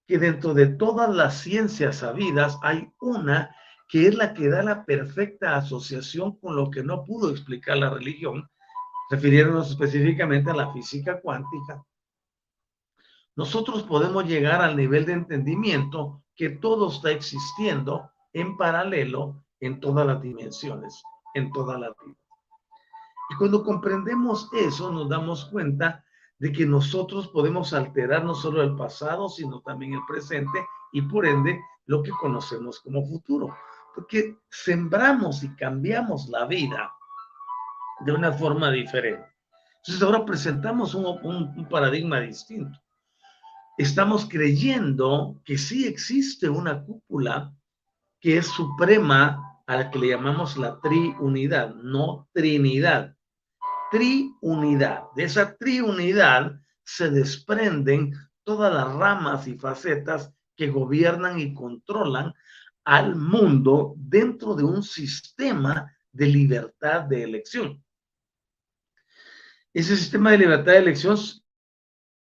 que 0.08 0.18
dentro 0.18 0.54
de 0.54 0.66
todas 0.66 1.14
las 1.14 1.38
ciencias 1.38 1.98
sabidas 1.98 2.58
hay 2.62 2.90
una 3.00 3.54
que 3.86 4.08
es 4.08 4.16
la 4.16 4.34
que 4.34 4.48
da 4.48 4.64
la 4.64 4.84
perfecta 4.84 5.56
asociación 5.56 6.36
con 6.40 6.56
lo 6.56 6.68
que 6.68 6.82
no 6.82 7.04
pudo 7.04 7.30
explicar 7.30 7.76
la 7.76 7.90
religión, 7.90 8.50
refiriéndonos 9.08 9.70
específicamente 9.70 10.50
a 10.50 10.54
la 10.54 10.72
física 10.72 11.20
cuántica, 11.20 11.84
nosotros 13.36 13.84
podemos 13.84 14.24
llegar 14.24 14.62
al 14.62 14.74
nivel 14.76 15.06
de 15.06 15.12
entendimiento 15.12 16.24
que 16.34 16.50
todo 16.50 16.90
está 16.90 17.12
existiendo 17.12 18.10
en 18.40 18.56
paralelo 18.56 19.44
en 19.60 19.80
todas 19.80 20.06
las 20.06 20.22
dimensiones, 20.22 21.02
en 21.34 21.50
toda 21.52 21.78
la 21.78 21.88
vida. 21.88 22.16
Y 23.30 23.34
cuando 23.36 23.62
comprendemos 23.64 24.48
eso, 24.52 24.90
nos 24.90 25.08
damos 25.08 25.46
cuenta 25.46 26.04
de 26.38 26.52
que 26.52 26.64
nosotros 26.64 27.28
podemos 27.28 27.72
alterar 27.72 28.24
no 28.24 28.34
solo 28.34 28.62
el 28.62 28.76
pasado, 28.76 29.28
sino 29.28 29.60
también 29.60 29.94
el 29.94 30.04
presente 30.06 30.66
y 30.92 31.02
por 31.02 31.26
ende 31.26 31.60
lo 31.86 32.02
que 32.02 32.12
conocemos 32.12 32.80
como 32.80 33.04
futuro 33.06 33.54
porque 33.98 34.36
sembramos 34.48 35.42
y 35.42 35.48
cambiamos 35.56 36.28
la 36.28 36.46
vida 36.46 36.92
de 38.06 38.12
una 38.12 38.32
forma 38.32 38.70
diferente. 38.70 39.26
Entonces 39.78 40.00
ahora 40.00 40.24
presentamos 40.24 40.94
un, 40.94 41.66
paradigma 41.68 42.20
distinto. 42.20 42.78
Estamos 43.76 44.28
creyendo 44.28 45.40
que 45.44 45.58
sí 45.58 45.84
existe 45.84 46.48
una 46.48 46.80
cúpula 46.84 47.52
que 48.20 48.38
es 48.38 48.46
suprema 48.46 49.62
a 49.66 49.76
la 49.76 49.90
que 49.90 49.98
le 49.98 50.08
llamamos 50.08 50.56
la 50.56 50.80
triunidad, 50.80 51.74
no 51.74 52.28
trinidad. 52.32 53.14
Triunidad. 53.90 55.04
De 55.14 55.24
esa 55.24 55.56
triunidad 55.56 56.60
se 56.84 57.10
desprenden 57.10 58.12
todas 58.44 58.72
las 58.72 58.94
ramas 58.94 59.46
y 59.46 59.58
facetas 59.58 60.32
que 60.56 60.68
gobiernan 60.68 61.38
y 61.38 61.54
controlan 61.54 62.34
al 62.84 63.14
mundo 63.14 63.94
dentro 63.96 64.54
de 64.54 64.64
un 64.64 64.82
sistema 64.82 65.94
de 66.10 66.26
libertad 66.26 67.02
de 67.02 67.22
elección. 67.22 67.84
Ese 69.74 69.96
sistema 69.96 70.30
de 70.32 70.38
libertad 70.38 70.72
de 70.72 70.78
elección 70.78 71.16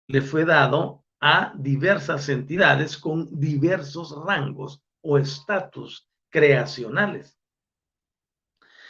le 0.08 0.22
fue 0.22 0.46
dado 0.46 1.04
a 1.20 1.54
diversas 1.58 2.30
entidades 2.30 2.98
con 2.98 3.28
diversos 3.40 4.16
rangos 4.25 4.84
o 5.03 5.19
estatus 5.19 6.10
creacionales. 6.29 7.38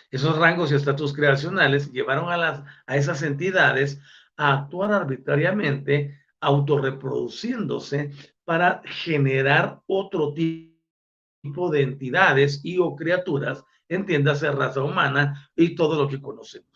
Esos 0.10 0.38
rangos 0.38 0.72
y 0.72 0.76
estatus 0.76 1.14
creacionales 1.14 1.92
llevaron 1.92 2.32
a, 2.32 2.38
las, 2.38 2.64
a 2.86 2.96
esas 2.96 3.22
entidades 3.24 4.00
a 4.38 4.54
actuar 4.54 4.94
arbitrariamente, 4.94 6.18
autorreproduciéndose 6.40 8.12
para 8.46 8.82
generar 8.86 9.82
otro 9.88 10.34
tipo 10.34 11.70
de 11.72 11.82
entidades 11.82 12.62
y 12.64 12.78
o 12.78 12.96
criaturas, 12.96 13.64
entiéndase 13.90 14.52
raza 14.52 14.82
humana 14.82 15.50
y 15.56 15.76
todo 15.76 16.02
lo 16.02 16.08
que 16.08 16.22
conocemos. 16.22 16.70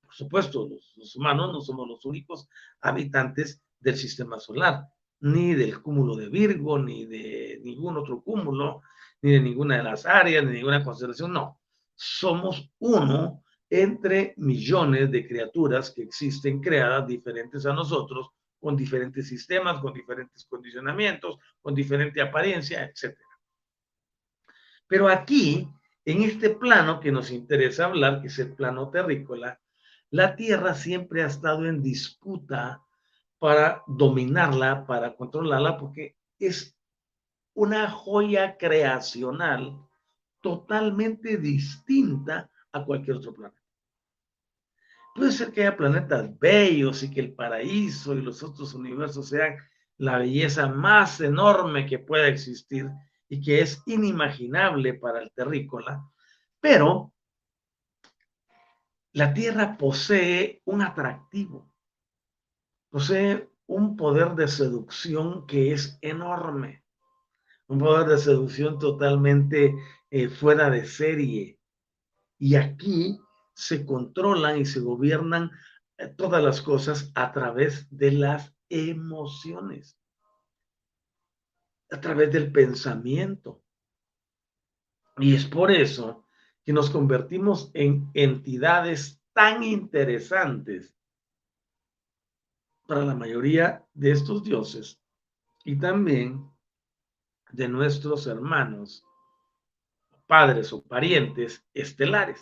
Por 0.00 0.14
supuesto, 0.14 0.68
los, 0.68 1.16
humanos 1.16 1.52
no 1.52 1.60
somos 1.60 1.86
los 1.88 2.04
únicos 2.04 2.48
habitantes 2.80 3.62
del 3.78 3.96
sistema 3.96 4.40
solar. 4.40 4.88
Ni 5.20 5.54
del 5.54 5.80
cúmulo 5.80 6.16
de 6.16 6.28
Virgo, 6.28 6.78
ni 6.78 7.06
de 7.06 7.60
ningún 7.62 7.96
otro 7.96 8.22
cúmulo, 8.22 8.82
ni 9.22 9.32
de 9.32 9.40
ninguna 9.40 9.78
de 9.78 9.82
las 9.84 10.06
áreas, 10.06 10.44
ni 10.44 10.50
de 10.50 10.56
ninguna 10.58 10.84
constelación, 10.84 11.32
no. 11.32 11.60
Somos 11.94 12.70
uno 12.78 13.42
entre 13.68 14.34
millones 14.36 15.10
de 15.10 15.26
criaturas 15.26 15.90
que 15.90 16.02
existen 16.02 16.60
creadas 16.60 17.06
diferentes 17.06 17.66
a 17.66 17.72
nosotros, 17.72 18.28
con 18.58 18.76
diferentes 18.76 19.28
sistemas, 19.28 19.80
con 19.80 19.92
diferentes 19.92 20.44
condicionamientos, 20.46 21.36
con 21.60 21.74
diferente 21.74 22.20
apariencia, 22.20 22.84
etc. 22.84 23.16
Pero 24.86 25.08
aquí, 25.08 25.68
en 26.04 26.22
este 26.22 26.50
plano 26.50 27.00
que 27.00 27.12
nos 27.12 27.30
interesa 27.30 27.86
hablar, 27.86 28.20
que 28.20 28.28
es 28.28 28.38
el 28.38 28.54
plano 28.54 28.90
terrícola, 28.90 29.60
la 30.10 30.36
Tierra 30.36 30.74
siempre 30.74 31.22
ha 31.22 31.26
estado 31.26 31.66
en 31.66 31.82
disputa 31.82 32.82
para 33.38 33.82
dominarla, 33.86 34.86
para 34.86 35.14
controlarla, 35.14 35.76
porque 35.76 36.16
es 36.38 36.76
una 37.54 37.90
joya 37.90 38.56
creacional 38.56 39.78
totalmente 40.40 41.36
distinta 41.38 42.50
a 42.72 42.84
cualquier 42.84 43.16
otro 43.16 43.34
planeta. 43.34 43.60
Puede 45.14 45.32
ser 45.32 45.50
que 45.50 45.62
haya 45.62 45.76
planetas 45.76 46.38
bellos 46.38 47.02
y 47.02 47.10
que 47.10 47.20
el 47.20 47.34
paraíso 47.34 48.14
y 48.14 48.20
los 48.20 48.42
otros 48.42 48.74
universos 48.74 49.30
sean 49.30 49.56
la 49.96 50.18
belleza 50.18 50.68
más 50.68 51.20
enorme 51.22 51.86
que 51.86 51.98
pueda 51.98 52.28
existir 52.28 52.90
y 53.28 53.40
que 53.40 53.60
es 53.60 53.82
inimaginable 53.86 54.94
para 54.94 55.20
el 55.20 55.32
terrícola, 55.32 56.04
pero 56.60 57.14
la 59.12 59.32
Tierra 59.32 59.78
posee 59.78 60.60
un 60.66 60.82
atractivo, 60.82 61.72
posee 62.96 63.46
un 63.66 63.94
poder 63.94 64.36
de 64.36 64.48
seducción 64.48 65.46
que 65.46 65.74
es 65.74 65.98
enorme, 66.00 66.82
un 67.66 67.78
poder 67.78 68.08
de 68.08 68.16
seducción 68.16 68.78
totalmente 68.78 69.74
eh, 70.08 70.30
fuera 70.30 70.70
de 70.70 70.86
serie. 70.86 71.60
Y 72.38 72.54
aquí 72.54 73.20
se 73.54 73.84
controlan 73.84 74.56
y 74.56 74.64
se 74.64 74.80
gobiernan 74.80 75.50
eh, 75.98 76.06
todas 76.06 76.42
las 76.42 76.62
cosas 76.62 77.12
a 77.14 77.32
través 77.32 77.86
de 77.90 78.12
las 78.12 78.56
emociones, 78.70 79.98
a 81.90 82.00
través 82.00 82.32
del 82.32 82.50
pensamiento. 82.50 83.62
Y 85.18 85.34
es 85.34 85.44
por 85.44 85.70
eso 85.70 86.24
que 86.64 86.72
nos 86.72 86.88
convertimos 86.88 87.70
en 87.74 88.10
entidades 88.14 89.20
tan 89.34 89.62
interesantes 89.62 90.95
para 92.86 93.04
la 93.04 93.14
mayoría 93.14 93.84
de 93.94 94.12
estos 94.12 94.44
dioses 94.44 95.00
y 95.64 95.76
también 95.76 96.50
de 97.52 97.68
nuestros 97.68 98.26
hermanos, 98.26 99.04
padres 100.26 100.72
o 100.72 100.82
parientes 100.82 101.64
estelares. 101.74 102.40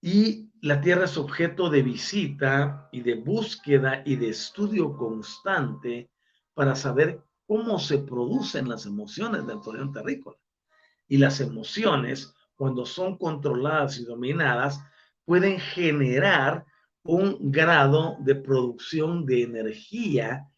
Y 0.00 0.50
la 0.60 0.80
Tierra 0.80 1.04
es 1.04 1.16
objeto 1.16 1.70
de 1.70 1.82
visita 1.82 2.88
y 2.92 3.00
de 3.02 3.14
búsqueda 3.14 4.02
y 4.04 4.16
de 4.16 4.30
estudio 4.30 4.96
constante 4.96 6.10
para 6.54 6.74
saber 6.74 7.22
cómo 7.46 7.78
se 7.78 7.98
producen 7.98 8.68
las 8.68 8.86
emociones 8.86 9.46
del 9.46 9.60
de 9.60 9.92
terrícola. 9.92 10.36
Y 11.08 11.18
las 11.18 11.40
emociones 11.40 12.34
cuando 12.62 12.86
son 12.86 13.18
controladas 13.18 13.98
y 13.98 14.04
dominadas, 14.04 14.80
pueden 15.24 15.58
generar 15.58 16.64
un 17.04 17.50
grado 17.50 18.16
de 18.20 18.36
producción 18.36 19.26
de 19.26 19.42
energía 19.42 20.48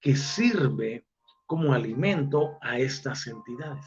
que 0.00 0.14
sirve 0.14 1.06
como 1.46 1.72
alimento 1.72 2.58
a 2.60 2.78
estas 2.78 3.26
entidades. 3.26 3.86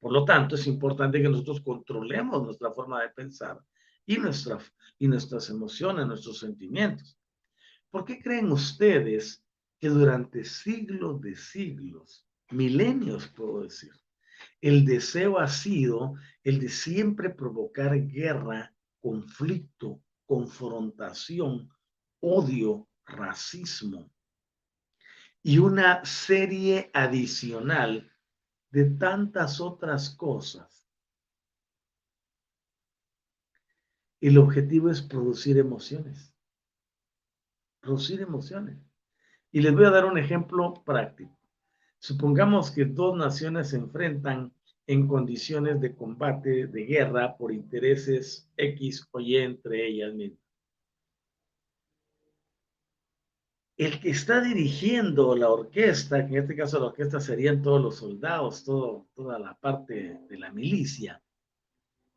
Por 0.00 0.12
lo 0.12 0.24
tanto, 0.24 0.54
es 0.54 0.66
importante 0.66 1.20
que 1.20 1.28
nosotros 1.28 1.60
controlemos 1.60 2.42
nuestra 2.42 2.70
forma 2.72 3.02
de 3.02 3.10
pensar 3.10 3.60
y, 4.06 4.16
nuestra, 4.16 4.58
y 4.98 5.08
nuestras 5.08 5.50
emociones, 5.50 6.06
nuestros 6.06 6.38
sentimientos. 6.38 7.18
¿Por 7.90 8.04
qué 8.04 8.20
creen 8.20 8.52
ustedes 8.52 9.44
que 9.78 9.88
durante 9.88 10.44
siglos 10.44 11.20
de 11.20 11.36
siglos, 11.36 12.26
milenios 12.50 13.28
puedo 13.28 13.62
decir, 13.62 13.92
el 14.60 14.84
deseo 14.84 15.38
ha 15.38 15.48
sido 15.48 16.14
el 16.42 16.60
de 16.60 16.68
siempre 16.68 17.30
provocar 17.30 17.98
guerra, 18.06 18.74
conflicto, 19.06 20.02
confrontación, 20.24 21.70
odio, 22.18 22.88
racismo 23.04 24.10
y 25.44 25.58
una 25.58 26.04
serie 26.04 26.90
adicional 26.92 28.10
de 28.72 28.86
tantas 28.86 29.60
otras 29.60 30.10
cosas. 30.10 30.90
El 34.20 34.38
objetivo 34.38 34.90
es 34.90 35.02
producir 35.02 35.56
emociones. 35.56 36.34
Producir 37.78 38.22
emociones. 38.22 38.76
Y 39.52 39.60
les 39.60 39.72
voy 39.72 39.84
a 39.84 39.90
dar 39.90 40.04
un 40.04 40.18
ejemplo 40.18 40.82
práctico. 40.84 41.38
Supongamos 41.98 42.72
que 42.72 42.86
dos 42.86 43.16
naciones 43.16 43.70
se 43.70 43.76
enfrentan 43.76 44.52
en 44.86 45.08
condiciones 45.08 45.80
de 45.80 45.94
combate, 45.94 46.66
de 46.68 46.84
guerra, 46.84 47.36
por 47.36 47.52
intereses 47.52 48.48
X 48.56 49.08
o 49.10 49.20
Y 49.20 49.36
entre 49.36 49.86
ellas 49.86 50.14
mismas. 50.14 50.40
El 53.76 54.00
que 54.00 54.10
está 54.10 54.40
dirigiendo 54.40 55.36
la 55.36 55.50
orquesta, 55.50 56.26
que 56.26 56.36
en 56.36 56.42
este 56.42 56.56
caso 56.56 56.78
la 56.78 56.86
orquesta 56.86 57.20
serían 57.20 57.60
todos 57.60 57.82
los 57.82 57.96
soldados, 57.96 58.64
todo, 58.64 59.06
toda 59.14 59.38
la 59.38 59.54
parte 59.54 60.20
de 60.28 60.38
la 60.38 60.50
milicia, 60.50 61.22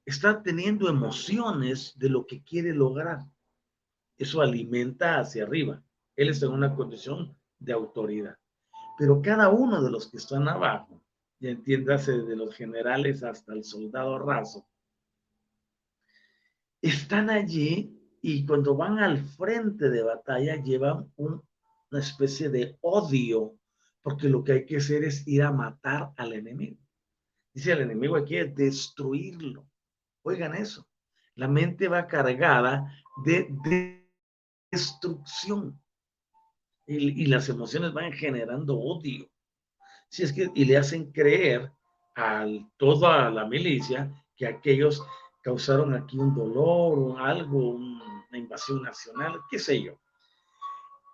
está 0.06 0.42
teniendo 0.42 0.88
emociones 0.88 1.94
de 1.98 2.10
lo 2.10 2.26
que 2.26 2.42
quiere 2.44 2.74
lograr. 2.74 3.26
Eso 4.18 4.42
alimenta 4.42 5.20
hacia 5.20 5.44
arriba. 5.44 5.84
Él 6.16 6.30
está 6.30 6.46
en 6.46 6.54
una 6.54 6.74
condición 6.76 7.36
de 7.60 7.74
autoridad. 7.74 8.38
Pero 8.98 9.22
cada 9.22 9.50
uno 9.50 9.82
de 9.82 9.92
los 9.92 10.10
que 10.10 10.18
están 10.18 10.48
abajo 10.48 11.02
y 11.40 11.48
entiéndase 11.48 12.12
de 12.20 12.36
los 12.36 12.54
generales 12.54 13.24
hasta 13.24 13.54
el 13.54 13.64
soldado 13.64 14.20
raso, 14.20 14.68
están 16.82 17.30
allí 17.30 17.96
y 18.22 18.46
cuando 18.46 18.76
van 18.76 19.00
al 19.00 19.20
frente 19.20 19.90
de 19.90 20.04
batalla 20.04 20.62
llevan 20.62 21.12
una 21.16 21.42
especie 21.94 22.50
de 22.50 22.78
odio, 22.82 23.58
porque 24.02 24.28
lo 24.28 24.44
que 24.44 24.52
hay 24.54 24.66
que 24.66 24.78
hacer 24.78 25.04
es 25.04 25.26
ir 25.28 25.44
a 25.44 25.52
matar 25.52 26.12
al 26.18 26.34
enemigo. 26.34 26.78
Dice 27.54 27.72
el 27.72 27.82
enemigo 27.82 28.18
hay 28.18 28.26
que 28.26 28.46
destruirlo. 28.46 29.68
Oigan 30.24 30.56
eso. 30.56 30.88
La 31.36 31.48
mente 31.48 31.88
va 31.88 32.08
cargada 32.08 32.94
de 33.26 34.06
destrucción 34.72 35.82
y 36.86 37.28
las 37.28 37.48
emociones 37.50 37.94
van 37.94 38.12
generando 38.12 38.78
odio 38.78 39.30
si 40.10 40.24
es 40.24 40.34
que, 40.34 40.50
y 40.54 40.66
le 40.66 40.78
hacen 40.78 41.12
creer 41.12 41.72
a 42.16 42.46
toda 42.78 43.30
la 43.30 43.46
milicia 43.46 44.12
que 44.36 44.48
aquellos 44.48 45.04
causaron 45.42 45.94
aquí 45.94 46.18
un 46.18 46.36
dolor 46.36 47.00
o 47.00 47.18
algo, 47.18 47.76
una 47.76 48.38
invasión 48.38 48.82
nacional, 48.84 49.40
qué 49.50 49.60
sé 49.60 49.82
yo. 49.82 50.00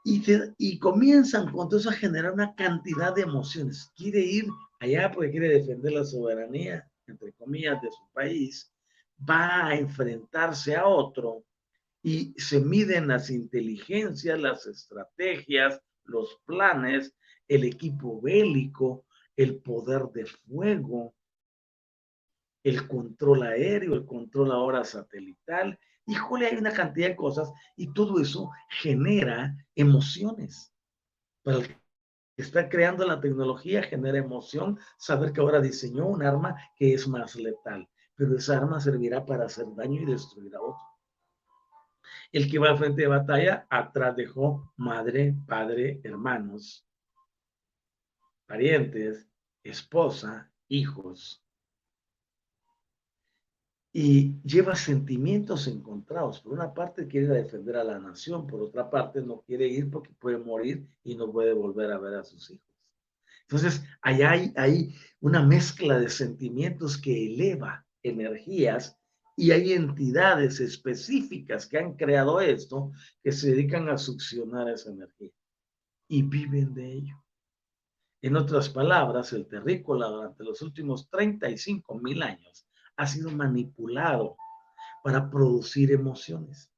Y, 0.03 0.23
y 0.58 0.79
comienzan 0.79 1.51
con 1.51 1.67
todo 1.67 1.79
eso 1.79 1.89
a 1.89 1.93
generar 1.93 2.34
una 2.34 2.53
cantidad 2.55 3.13
de 3.13 3.23
emociones. 3.23 3.91
Quiere 3.95 4.19
ir 4.19 4.45
allá 4.79 5.12
porque 5.12 5.31
quiere 5.31 5.49
defender 5.49 5.93
la 5.93 6.05
soberanía, 6.05 6.88
entre 7.08 7.34
comillas, 7.34 7.81
de 7.81 7.89
su 7.91 8.12
país. 8.13 8.71
Va 9.27 9.67
a 9.67 9.75
enfrentarse 9.75 10.75
a 10.75 10.86
otro 10.86 11.43
y 12.03 12.36
se 12.38 12.60
miden 12.60 13.08
las 13.08 13.31
inteligencias, 13.31 14.39
las 14.39 14.67
estrategias, 14.67 15.81
los 16.03 16.39
planes 16.45 17.15
el 17.47 17.63
equipo 17.63 18.19
bélico, 18.21 19.05
el 19.36 19.58
poder 19.58 20.03
de 20.13 20.25
fuego, 20.25 21.13
el 22.63 22.88
control 22.88 23.43
aéreo, 23.43 23.93
el 23.93 24.05
control 24.05 24.51
ahora 24.51 24.84
satelital. 24.84 25.79
Híjole, 26.08 26.47
hay 26.47 26.58
una 26.58 26.73
cantidad 26.73 27.10
de 27.10 27.15
cosas 27.15 27.51
y 27.75 27.93
todo 27.93 28.19
eso 28.19 28.49
genera 28.69 29.55
emociones. 29.75 30.73
Para 31.43 31.58
el 31.58 31.67
que 31.67 31.77
está 32.38 32.67
creando 32.67 33.05
la 33.05 33.19
tecnología 33.19 33.84
genera 33.84 34.17
emoción 34.17 34.79
saber 34.97 35.31
que 35.31 35.41
ahora 35.41 35.62
diseñó 35.62 36.08
un 36.08 36.23
arma 36.23 36.55
que 36.75 36.93
es 36.93 37.08
más 37.08 37.36
letal, 37.36 37.88
pero 38.15 38.36
esa 38.36 38.58
arma 38.58 38.79
servirá 38.79 39.25
para 39.25 39.45
hacer 39.45 39.67
daño 39.75 40.01
y 40.01 40.05
destruir 40.05 40.55
a 40.55 40.62
otro. 40.62 40.81
El 42.31 42.49
que 42.49 42.60
va 42.60 42.69
al 42.69 42.77
frente 42.77 43.03
de 43.03 43.08
batalla, 43.08 43.67
atrás 43.69 44.15
dejó 44.15 44.73
madre, 44.75 45.36
padre, 45.47 46.01
hermanos, 46.03 46.86
parientes, 48.45 49.27
esposa, 49.63 50.51
hijos. 50.67 51.41
y 53.97 54.41
lleva 54.43 54.75
sentimientos 54.75 55.67
encontrados. 55.67 56.41
Por 56.41 56.51
una 56.51 56.73
parte 56.73 57.08
quiere 57.08 57.27
defender 57.27 57.77
a 57.77 57.84
la 57.86 57.97
nación, 57.97 58.45
por 58.45 58.62
otra 58.62 58.89
parte 58.89 59.21
no 59.21 59.39
quiere 59.47 59.69
ir 59.69 59.89
porque 59.89 60.12
puede 60.19 60.38
morir 60.38 60.86
y 61.05 61.15
no 61.15 61.31
puede 61.31 61.53
volver 61.53 61.93
a 61.93 61.97
ver 61.97 62.15
a 62.15 62.23
sus 62.25 62.51
hijos. 62.51 62.75
Entonces, 63.43 63.86
allá 64.01 64.31
hay, 64.31 64.53
hay 64.58 64.95
una 65.21 65.41
mezcla 65.41 65.97
de 65.97 66.10
sentimientos 66.10 66.97
que 66.97 67.27
eleva 67.27 67.86
energías 68.03 68.99
y 69.38 69.51
hay 69.51 69.71
entidades 69.71 70.60
específicas 70.60 71.65
que 71.65 71.77
han 71.77 71.95
creado 71.95 72.41
esto 72.41 72.91
que 73.23 73.31
se 73.31 73.51
dedican 73.51 73.88
a 73.88 73.97
succionar 73.97 74.67
esa 74.67 74.91
energía 74.91 75.31
y 76.10 76.21
viven 76.21 76.73
de 76.73 76.91
ello. 76.91 77.24
En 78.25 78.35
otras 78.35 78.69
palabras, 78.69 79.33
el 79.33 79.45
terrícola 79.45 80.07
durante 80.07 80.43
los 80.43 80.59
últimos 80.63 81.07
35 81.11 81.99
mil 81.99 82.23
años 82.23 82.65
ha 82.95 83.05
sido 83.05 83.29
manipulado 83.29 84.35
para 85.03 85.29
producir 85.29 85.91
emociones. 85.91 86.71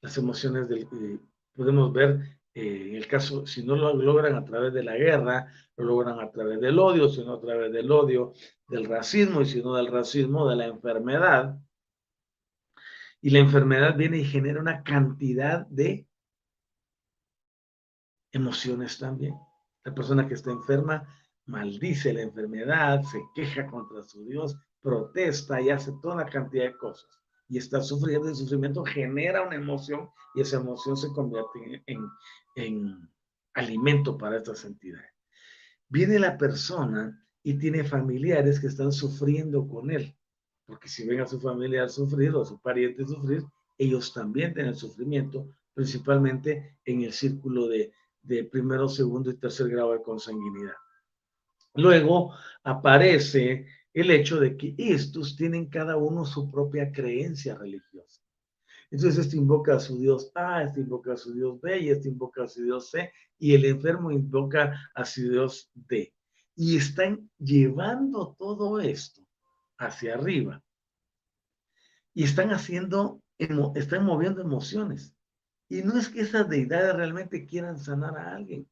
Las 0.00 0.16
emociones 0.16 0.70
del, 0.70 0.84
eh, 0.84 1.20
podemos 1.54 1.92
ver 1.92 2.40
eh, 2.54 2.86
en 2.88 2.94
el 2.94 3.06
caso, 3.06 3.46
si 3.46 3.62
no 3.62 3.76
lo 3.76 3.92
logran 3.92 4.36
a 4.36 4.44
través 4.46 4.72
de 4.72 4.82
la 4.82 4.96
guerra, 4.96 5.52
lo 5.76 5.84
logran 5.84 6.18
a 6.20 6.30
través 6.30 6.58
del 6.58 6.78
odio, 6.78 7.10
si 7.10 7.22
no 7.22 7.34
a 7.34 7.40
través 7.42 7.70
del 7.70 7.90
odio, 7.90 8.32
del 8.68 8.86
racismo, 8.86 9.42
y 9.42 9.44
si 9.44 9.62
no 9.62 9.74
del 9.74 9.88
racismo, 9.88 10.48
de 10.48 10.56
la 10.56 10.64
enfermedad. 10.64 11.58
Y 13.20 13.28
la 13.28 13.40
enfermedad 13.40 13.98
viene 13.98 14.16
y 14.16 14.24
genera 14.24 14.58
una 14.62 14.82
cantidad 14.82 15.66
de 15.66 16.07
emociones 18.32 18.98
también. 18.98 19.34
La 19.84 19.94
persona 19.94 20.26
que 20.26 20.34
está 20.34 20.50
enferma 20.50 21.06
maldice 21.46 22.12
la 22.12 22.22
enfermedad, 22.22 23.02
se 23.02 23.20
queja 23.34 23.66
contra 23.66 24.02
su 24.02 24.24
Dios, 24.24 24.56
protesta 24.82 25.60
y 25.60 25.70
hace 25.70 25.92
toda 26.02 26.16
una 26.16 26.26
cantidad 26.26 26.64
de 26.64 26.76
cosas. 26.76 27.08
Y 27.48 27.58
está 27.58 27.80
sufriendo, 27.80 28.28
el 28.28 28.34
sufrimiento 28.34 28.84
genera 28.84 29.42
una 29.42 29.56
emoción 29.56 30.10
y 30.34 30.42
esa 30.42 30.58
emoción 30.58 30.96
se 30.96 31.08
convierte 31.08 31.82
en, 31.86 32.06
en 32.56 33.08
alimento 33.54 34.18
para 34.18 34.36
estas 34.36 34.64
entidades. 34.64 35.10
Viene 35.88 36.18
la 36.18 36.36
persona 36.36 37.26
y 37.42 37.54
tiene 37.54 37.82
familiares 37.82 38.60
que 38.60 38.66
están 38.66 38.92
sufriendo 38.92 39.66
con 39.66 39.90
él, 39.90 40.14
porque 40.66 40.88
si 40.88 41.06
ven 41.06 41.20
a 41.20 41.26
su 41.26 41.40
familiar 41.40 41.88
sufrir 41.88 42.34
o 42.34 42.42
a 42.42 42.44
su 42.44 42.60
pariente 42.60 43.06
sufrir, 43.06 43.42
ellos 43.78 44.12
también 44.12 44.52
tienen 44.52 44.74
sufrimiento, 44.74 45.48
principalmente 45.72 46.76
en 46.84 47.02
el 47.02 47.12
círculo 47.14 47.68
de, 47.68 47.90
de 48.22 48.44
primero, 48.44 48.88
segundo 48.88 49.30
y 49.30 49.36
tercer 49.36 49.68
grado 49.68 49.92
de 49.92 50.02
consanguinidad. 50.02 50.74
Luego 51.74 52.34
aparece 52.62 53.66
el 53.92 54.10
hecho 54.10 54.38
de 54.40 54.56
que 54.56 54.74
estos 54.78 55.36
tienen 55.36 55.66
cada 55.66 55.96
uno 55.96 56.24
su 56.24 56.50
propia 56.50 56.92
creencia 56.92 57.54
religiosa. 57.54 58.22
Entonces 58.90 59.26
este 59.26 59.36
invoca 59.36 59.76
a 59.76 59.80
su 59.80 59.98
Dios 59.98 60.30
A, 60.34 60.62
este 60.62 60.80
invoca 60.80 61.12
a 61.12 61.16
su 61.16 61.32
Dios 61.34 61.60
B 61.60 61.78
y 61.80 61.90
este 61.90 62.08
invoca 62.08 62.44
a 62.44 62.48
su 62.48 62.62
Dios 62.62 62.90
C 62.90 63.12
y 63.38 63.54
el 63.54 63.64
enfermo 63.64 64.10
invoca 64.10 64.90
a 64.94 65.04
su 65.04 65.28
Dios 65.28 65.70
D. 65.74 66.14
Y 66.56 66.76
están 66.76 67.30
llevando 67.38 68.34
todo 68.38 68.80
esto 68.80 69.22
hacia 69.76 70.14
arriba. 70.14 70.62
Y 72.14 72.24
están 72.24 72.50
haciendo, 72.50 73.22
están 73.38 74.04
moviendo 74.04 74.40
emociones. 74.40 75.14
Y 75.68 75.82
no 75.82 75.98
es 75.98 76.08
que 76.08 76.22
esas 76.22 76.48
deidades 76.48 76.96
realmente 76.96 77.46
quieran 77.46 77.78
sanar 77.78 78.16
a 78.16 78.34
alguien, 78.34 78.66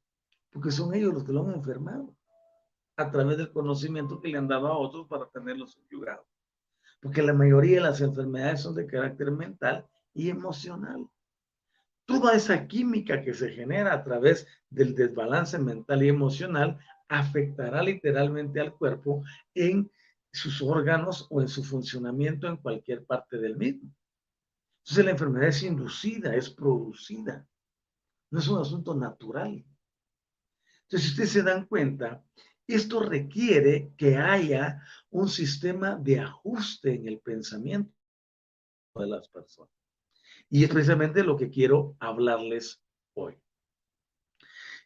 porque 0.50 0.70
son 0.70 0.94
ellos 0.94 1.12
los 1.12 1.24
que 1.24 1.32
lo 1.32 1.46
han 1.46 1.54
enfermado 1.54 2.14
a 2.96 3.10
través 3.10 3.36
del 3.36 3.52
conocimiento 3.52 4.20
que 4.20 4.28
le 4.28 4.38
han 4.38 4.48
dado 4.48 4.68
a 4.68 4.78
otros 4.78 5.06
para 5.06 5.26
tenerlos 5.26 5.72
subyugados. 5.72 6.26
Porque 7.00 7.22
la 7.22 7.34
mayoría 7.34 7.76
de 7.76 7.82
las 7.82 8.00
enfermedades 8.00 8.62
son 8.62 8.74
de 8.74 8.86
carácter 8.86 9.30
mental 9.30 9.86
y 10.14 10.30
emocional. 10.30 11.06
Toda 12.06 12.34
esa 12.34 12.66
química 12.66 13.20
que 13.20 13.34
se 13.34 13.50
genera 13.50 13.92
a 13.92 14.02
través 14.02 14.46
del 14.70 14.94
desbalance 14.94 15.58
mental 15.58 16.02
y 16.02 16.08
emocional 16.08 16.78
afectará 17.08 17.82
literalmente 17.82 18.60
al 18.60 18.72
cuerpo 18.72 19.22
en 19.54 19.90
sus 20.32 20.62
órganos 20.62 21.26
o 21.30 21.42
en 21.42 21.48
su 21.48 21.62
funcionamiento 21.62 22.46
en 22.46 22.56
cualquier 22.56 23.04
parte 23.04 23.38
del 23.38 23.56
mismo. 23.56 23.90
Entonces 24.86 25.04
la 25.04 25.10
enfermedad 25.10 25.48
es 25.48 25.64
inducida, 25.64 26.36
es 26.36 26.48
producida, 26.48 27.44
no 28.30 28.38
es 28.38 28.46
un 28.46 28.60
asunto 28.60 28.94
natural. 28.94 29.66
Entonces, 30.82 31.08
si 31.08 31.10
ustedes 31.10 31.30
se 31.32 31.42
dan 31.42 31.66
cuenta, 31.66 32.24
esto 32.68 33.00
requiere 33.00 33.92
que 33.96 34.16
haya 34.16 34.80
un 35.10 35.28
sistema 35.28 35.96
de 35.96 36.20
ajuste 36.20 36.94
en 36.94 37.08
el 37.08 37.18
pensamiento 37.18 37.92
de 38.94 39.08
las 39.08 39.28
personas. 39.28 39.74
Y 40.50 40.62
es 40.62 40.70
precisamente 40.70 41.24
lo 41.24 41.36
que 41.36 41.50
quiero 41.50 41.96
hablarles 41.98 42.80
hoy. 43.14 43.36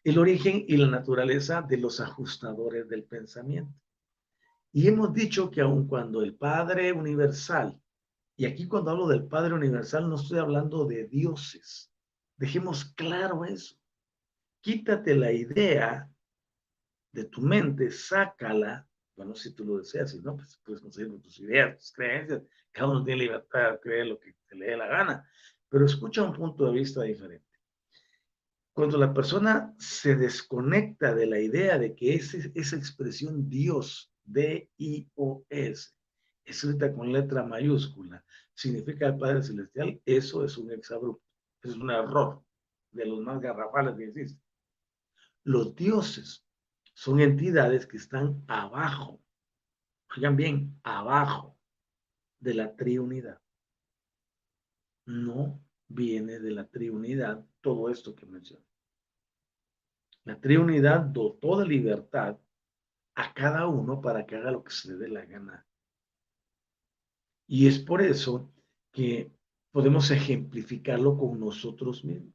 El 0.03 0.17
origen 0.17 0.65
y 0.67 0.77
la 0.77 0.87
naturaleza 0.87 1.61
de 1.61 1.77
los 1.77 1.99
ajustadores 1.99 2.89
del 2.89 3.03
pensamiento. 3.03 3.79
Y 4.71 4.87
hemos 4.87 5.13
dicho 5.13 5.51
que 5.51 5.61
aun 5.61 5.87
cuando 5.87 6.23
el 6.23 6.33
Padre 6.33 6.91
Universal, 6.91 7.79
y 8.41 8.45
aquí 8.47 8.67
cuando 8.67 8.89
hablo 8.89 9.07
del 9.07 9.27
Padre 9.27 9.53
Universal 9.53 10.09
no 10.09 10.15
estoy 10.15 10.39
hablando 10.39 10.85
de 10.85 11.05
dioses, 11.05 11.93
dejemos 12.37 12.85
claro 12.95 13.45
eso. 13.45 13.77
Quítate 14.61 15.13
la 15.13 15.31
idea 15.31 16.09
de 17.11 17.25
tu 17.25 17.39
mente, 17.41 17.91
sácala, 17.91 18.89
bueno, 19.15 19.35
si 19.35 19.53
tú 19.53 19.63
lo 19.63 19.77
deseas, 19.77 20.09
si 20.09 20.21
no, 20.21 20.37
pues 20.37 20.59
puedes 20.65 20.81
conseguir 20.81 21.21
tus 21.21 21.39
ideas, 21.39 21.77
tus 21.77 21.91
creencias, 21.91 22.41
cada 22.71 22.89
uno 22.89 23.03
tiene 23.03 23.21
libertad 23.21 23.73
de 23.73 23.79
creer 23.79 24.07
lo 24.07 24.19
que 24.19 24.33
te 24.47 24.55
le 24.55 24.71
dé 24.71 24.77
la 24.77 24.87
gana, 24.87 25.29
pero 25.69 25.85
escucha 25.85 26.23
un 26.23 26.33
punto 26.33 26.65
de 26.65 26.71
vista 26.71 27.03
diferente. 27.03 27.45
Cuando 28.73 28.97
la 28.97 29.13
persona 29.13 29.75
se 29.77 30.15
desconecta 30.15 31.13
de 31.13 31.27
la 31.27 31.39
idea 31.39 31.77
de 31.77 31.93
que 31.93 32.15
esa 32.15 32.75
expresión 32.75 33.47
Dios, 33.47 34.11
D-I-O-S, 34.23 35.91
escrita 36.51 36.93
con 36.93 37.11
letra 37.11 37.43
mayúscula, 37.43 38.23
significa 38.53 39.07
el 39.07 39.17
Padre 39.17 39.43
Celestial, 39.43 40.01
eso 40.05 40.45
es 40.45 40.57
un 40.57 40.71
exabrupto, 40.71 41.25
es 41.63 41.75
un 41.75 41.89
error 41.89 42.43
de 42.91 43.05
los 43.05 43.21
más 43.21 43.41
garrafales 43.41 43.95
que 43.95 44.05
existen. 44.05 44.41
Los 45.43 45.75
dioses 45.75 46.45
son 46.93 47.19
entidades 47.19 47.87
que 47.87 47.97
están 47.97 48.43
abajo, 48.47 49.21
oigan 50.15 50.35
bien, 50.35 50.79
abajo 50.83 51.57
de 52.39 52.53
la 52.53 52.75
triunidad 52.75 53.41
no 55.05 55.63
viene 55.87 56.39
de 56.39 56.51
la 56.51 56.67
triunidad 56.67 57.45
todo 57.61 57.89
esto 57.89 58.15
que 58.15 58.25
menciono. 58.25 58.65
La 60.23 60.39
triunidad 60.39 61.01
dotó 61.01 61.59
de 61.59 61.65
libertad 61.65 62.37
a 63.15 63.33
cada 63.33 63.67
uno 63.67 64.01
para 64.01 64.25
que 64.25 64.35
haga 64.35 64.51
lo 64.51 64.63
que 64.63 64.71
se 64.71 64.89
le 64.89 64.97
dé 64.97 65.07
la 65.09 65.25
gana. 65.25 65.65
Y 67.51 67.67
es 67.67 67.79
por 67.79 68.01
eso 68.01 68.49
que 68.93 69.29
podemos 69.71 70.09
ejemplificarlo 70.09 71.17
con 71.17 71.37
nosotros 71.37 72.05
mismos. 72.05 72.33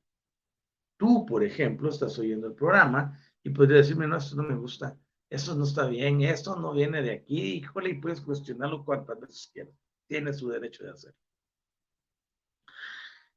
Tú, 0.99 1.25
por 1.25 1.43
ejemplo, 1.43 1.89
estás 1.89 2.19
oyendo 2.19 2.49
el 2.49 2.55
programa 2.55 3.19
y 3.43 3.49
podrías 3.49 3.87
decirme, 3.87 4.07
no, 4.07 4.19
esto 4.19 4.37
no 4.37 4.43
me 4.43 4.57
gusta, 4.57 4.99
esto 5.31 5.55
no 5.55 5.65
está 5.65 5.87
bien, 5.87 6.21
esto 6.21 6.57
no 6.57 6.75
viene 6.75 7.01
de 7.01 7.13
aquí, 7.13 7.55
híjole, 7.55 7.91
y 7.91 8.01
puedes 8.01 8.21
cuestionarlo 8.21 8.85
cuantas 8.85 9.19
veces 9.19 9.51
quieras. 9.55 9.75
Tienes 10.07 10.37
su 10.37 10.51
derecho 10.51 10.85
de 10.85 10.91
hacerlo 10.91 11.19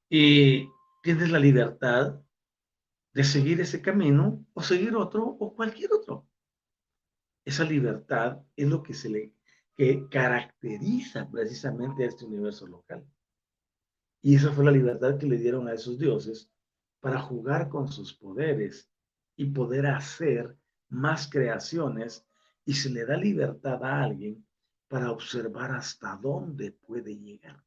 y 0.09 0.67
tienes 1.01 1.29
la 1.29 1.39
libertad 1.39 2.19
de 3.13 3.23
seguir 3.23 3.61
ese 3.61 3.81
camino 3.81 4.45
o 4.53 4.61
seguir 4.61 4.97
otro 4.97 5.23
o 5.23 5.55
cualquier 5.55 5.93
otro. 5.93 6.27
Esa 7.45 7.63
libertad 7.63 8.41
es 8.57 8.67
lo 8.67 8.83
que 8.83 8.93
se 8.93 9.07
le 9.07 9.33
que 9.79 10.09
caracteriza 10.09 11.31
precisamente 11.31 12.03
a 12.03 12.07
este 12.07 12.25
universo 12.25 12.67
local. 12.67 13.09
Y 14.21 14.35
esa 14.35 14.51
fue 14.51 14.65
la 14.65 14.71
libertad 14.71 15.17
que 15.17 15.25
le 15.25 15.37
dieron 15.37 15.69
a 15.69 15.73
esos 15.73 15.97
dioses 15.97 16.51
para 16.99 17.21
jugar 17.21 17.69
con 17.69 17.87
sus 17.87 18.13
poderes 18.13 18.91
y 19.37 19.45
poder 19.45 19.85
hacer 19.85 20.57
más 20.89 21.29
creaciones 21.29 22.27
y 22.65 22.73
se 22.73 22.89
le 22.89 23.05
da 23.05 23.15
libertad 23.15 23.81
a 23.81 24.03
alguien 24.03 24.45
para 24.89 25.13
observar 25.13 25.71
hasta 25.71 26.17
dónde 26.17 26.73
puede 26.73 27.17
llegar. 27.17 27.63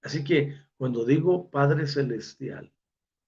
Así 0.00 0.24
que 0.24 0.56
cuando 0.78 1.04
digo 1.04 1.50
Padre 1.50 1.86
Celestial, 1.86 2.72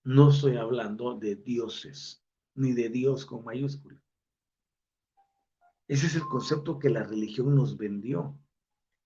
no 0.02 0.30
estoy 0.30 0.56
hablando 0.56 1.18
de 1.18 1.36
dioses, 1.36 2.24
ni 2.54 2.72
de 2.72 2.88
Dios 2.88 3.26
con 3.26 3.44
mayúscula. 3.44 4.02
Ese 5.88 6.06
es 6.06 6.16
el 6.16 6.24
concepto 6.24 6.78
que 6.78 6.90
la 6.90 7.04
religión 7.04 7.54
nos 7.54 7.76
vendió. 7.76 8.38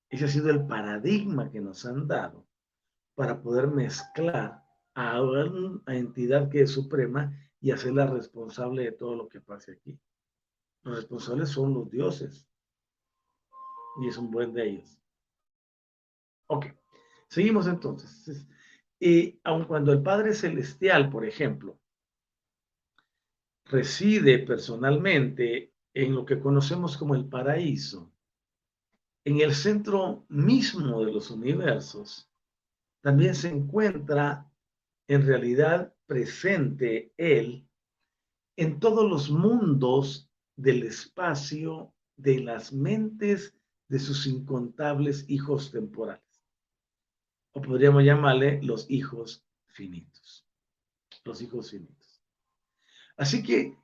Ese 0.09 0.25
ha 0.25 0.29
sido 0.29 0.51
el 0.51 0.67
paradigma 0.67 1.51
que 1.51 1.61
nos 1.61 1.85
han 1.85 2.09
dado 2.09 2.47
para 3.15 3.43
poder 3.43 3.69
mezclar 3.69 4.65
a 4.95 5.23
una 5.23 5.83
entidad 5.87 6.49
que 6.49 6.63
es 6.63 6.71
suprema 6.71 7.37
y 7.61 7.71
hacerla 7.71 8.07
responsable 8.07 8.85
de 8.85 8.93
todo 8.93 9.15
lo 9.15 9.29
que 9.29 9.41
pase 9.41 9.73
aquí. 9.73 10.01
Los 10.83 10.97
responsables 10.97 11.51
son 11.51 11.75
los 11.75 11.91
dioses, 11.91 12.49
y 14.01 14.09
es 14.09 14.17
un 14.17 14.31
buen 14.31 14.53
de 14.53 14.69
ellos. 14.69 14.99
Ok, 16.47 16.67
seguimos 17.29 17.67
entonces. 17.67 18.47
Y 18.99 19.41
aun 19.45 19.65
cuando 19.65 19.93
el 19.93 20.03
Padre 20.03 20.35
Celestial, 20.35 21.11
por 21.11 21.25
ejemplo, 21.25 21.79
reside 23.65 24.39
personalmente 24.41 25.70
en 25.95 26.15
lo 26.15 26.25
que 26.25 26.41
conocemos 26.41 26.97
como 26.97 27.15
el 27.15 27.25
paraíso, 27.27 28.11
en 29.25 29.41
el 29.41 29.55
centro 29.55 30.25
mismo 30.29 31.05
de 31.05 31.13
los 31.13 31.31
universos, 31.31 32.31
también 33.01 33.35
se 33.35 33.49
encuentra 33.49 34.51
en 35.09 35.27
realidad 35.27 35.95
presente 36.07 37.13
Él 37.17 37.67
en 38.57 38.79
todos 38.79 39.09
los 39.09 39.31
mundos 39.31 40.31
del 40.57 40.83
espacio 40.83 41.95
de 42.17 42.41
las 42.41 42.73
mentes 42.73 43.55
de 43.89 43.99
sus 43.99 44.27
incontables 44.27 45.25
hijos 45.29 45.71
temporales. 45.71 46.23
O 47.53 47.63
podríamos 47.63 48.05
llamarle 48.05 48.63
los 48.63 48.89
hijos 48.91 49.45
finitos. 49.67 50.47
Los 51.25 51.41
hijos 51.43 51.71
finitos. 51.71 52.23
Así 53.17 53.43
que, 53.43 53.77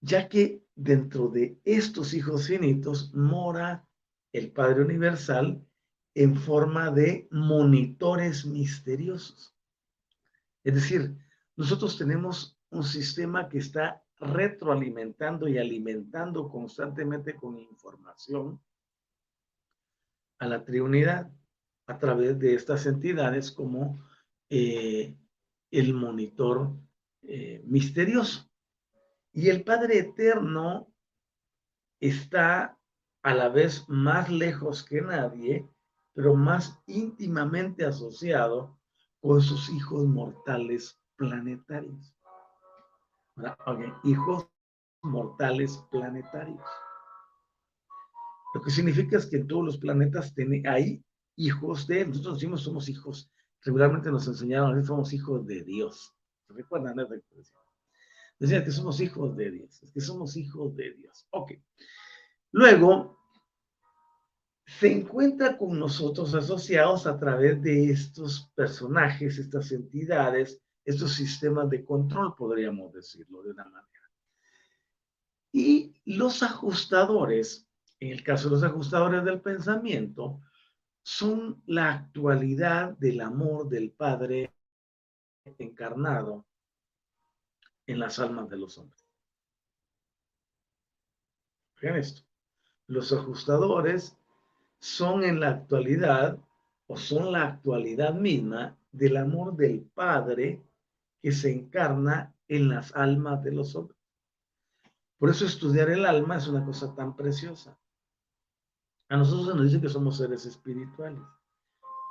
ya 0.00 0.28
que 0.28 0.64
dentro 0.74 1.28
de 1.28 1.60
estos 1.64 2.14
hijos 2.14 2.46
finitos 2.46 3.12
mora 3.14 3.86
el 4.32 4.50
Padre 4.52 4.82
Universal 4.82 5.64
en 6.14 6.36
forma 6.36 6.90
de 6.90 7.28
monitores 7.30 8.46
misteriosos. 8.46 9.54
Es 10.64 10.74
decir, 10.74 11.16
nosotros 11.56 11.96
tenemos 11.96 12.58
un 12.70 12.84
sistema 12.84 13.48
que 13.48 13.58
está 13.58 14.02
retroalimentando 14.18 15.48
y 15.48 15.58
alimentando 15.58 16.48
constantemente 16.48 17.34
con 17.34 17.58
información 17.58 18.60
a 20.38 20.46
la 20.46 20.64
Trinidad 20.64 21.30
a 21.86 21.98
través 21.98 22.38
de 22.38 22.54
estas 22.54 22.86
entidades 22.86 23.50
como 23.50 23.98
eh, 24.48 25.16
el 25.70 25.94
monitor 25.94 26.72
eh, 27.22 27.62
misterioso. 27.66 28.49
Y 29.32 29.48
el 29.48 29.64
Padre 29.64 29.98
Eterno 29.98 30.92
está 32.00 32.78
a 33.22 33.34
la 33.34 33.48
vez 33.48 33.84
más 33.88 34.30
lejos 34.30 34.82
que 34.82 35.02
nadie, 35.02 35.68
pero 36.14 36.34
más 36.34 36.82
íntimamente 36.86 37.84
asociado 37.84 38.78
con 39.20 39.40
sus 39.40 39.68
hijos 39.70 40.06
mortales 40.06 40.98
planetarios 41.16 42.14
hijos 44.04 44.48
mortales 45.02 45.78
planetarios. 45.90 46.64
Lo 48.54 48.62
que 48.62 48.70
significa 48.70 49.16
es 49.16 49.26
que 49.26 49.36
en 49.36 49.46
todos 49.46 49.64
los 49.64 49.78
planetas 49.78 50.34
tiene, 50.34 50.62
hay 50.68 51.02
hijos 51.36 51.86
de 51.86 52.06
Nosotros 52.06 52.34
decimos 52.34 52.62
somos 52.62 52.88
hijos. 52.88 53.30
Regularmente 53.62 54.10
nos 54.10 54.26
enseñaron 54.26 54.82
somos 54.84 55.12
hijos 55.12 55.46
de 55.46 55.62
Dios. 55.62 56.14
¿Se 56.46 56.54
recuerdan 56.54 56.98
esa? 56.98 57.59
Decían 58.40 58.64
que 58.64 58.70
somos 58.70 59.00
hijos 59.00 59.36
de 59.36 59.50
Dios. 59.50 59.82
Es 59.82 59.92
que 59.92 60.00
somos 60.00 60.36
hijos 60.36 60.74
de 60.74 60.94
Dios. 60.94 61.26
Ok. 61.30 61.52
Luego, 62.52 63.18
se 64.64 64.90
encuentra 64.90 65.58
con 65.58 65.78
nosotros 65.78 66.34
asociados 66.34 67.06
a 67.06 67.18
través 67.18 67.60
de 67.62 67.90
estos 67.90 68.50
personajes, 68.54 69.38
estas 69.38 69.70
entidades, 69.72 70.62
estos 70.84 71.12
sistemas 71.12 71.68
de 71.68 71.84
control, 71.84 72.34
podríamos 72.34 72.92
decirlo 72.94 73.42
de 73.42 73.50
una 73.50 73.64
manera. 73.64 74.10
Y 75.52 75.94
los 76.06 76.42
ajustadores, 76.42 77.68
en 77.98 78.12
el 78.12 78.24
caso 78.24 78.48
de 78.48 78.54
los 78.54 78.64
ajustadores 78.64 79.22
del 79.22 79.42
pensamiento, 79.42 80.40
son 81.02 81.62
la 81.66 81.92
actualidad 81.92 82.96
del 82.96 83.20
amor 83.20 83.68
del 83.68 83.90
Padre 83.90 84.54
encarnado 85.58 86.46
en 87.90 87.98
las 87.98 88.18
almas 88.18 88.48
de 88.48 88.56
los 88.56 88.78
hombres. 88.78 89.04
Vean 91.80 91.96
esto. 91.96 92.22
Los 92.86 93.12
ajustadores 93.12 94.16
son 94.78 95.24
en 95.24 95.40
la 95.40 95.50
actualidad 95.50 96.38
o 96.86 96.96
son 96.96 97.32
la 97.32 97.44
actualidad 97.44 98.14
misma 98.14 98.76
del 98.92 99.16
amor 99.16 99.56
del 99.56 99.80
Padre 99.80 100.62
que 101.20 101.32
se 101.32 101.52
encarna 101.52 102.34
en 102.48 102.68
las 102.68 102.94
almas 102.94 103.42
de 103.42 103.52
los 103.52 103.74
hombres. 103.74 103.98
Por 105.18 105.30
eso 105.30 105.44
estudiar 105.44 105.90
el 105.90 106.06
alma 106.06 106.36
es 106.36 106.46
una 106.48 106.64
cosa 106.64 106.94
tan 106.94 107.16
preciosa. 107.16 107.76
A 109.08 109.16
nosotros 109.16 109.48
se 109.48 109.54
nos 109.54 109.64
dice 109.64 109.80
que 109.80 109.88
somos 109.88 110.16
seres 110.16 110.46
espirituales. 110.46 111.22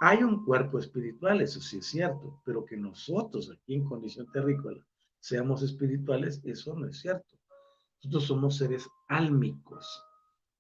Hay 0.02 0.24
un 0.24 0.46
cuerpo 0.46 0.80
espiritual, 0.80 1.42
eso 1.42 1.60
sí 1.60 1.80
es 1.80 1.86
cierto, 1.86 2.40
pero 2.46 2.66
que 2.66 2.78
nosotros 2.78 3.52
aquí 3.52 3.76
en 3.76 3.86
condición 3.86 4.32
terrícola 4.32 4.86
seamos 5.20 5.62
espirituales, 5.62 6.42
eso 6.44 6.76
no 6.76 6.88
es 6.88 7.00
cierto. 7.00 7.38
Nosotros 8.02 8.26
somos 8.26 8.58
seres 8.58 8.88
álmicos. 9.08 10.04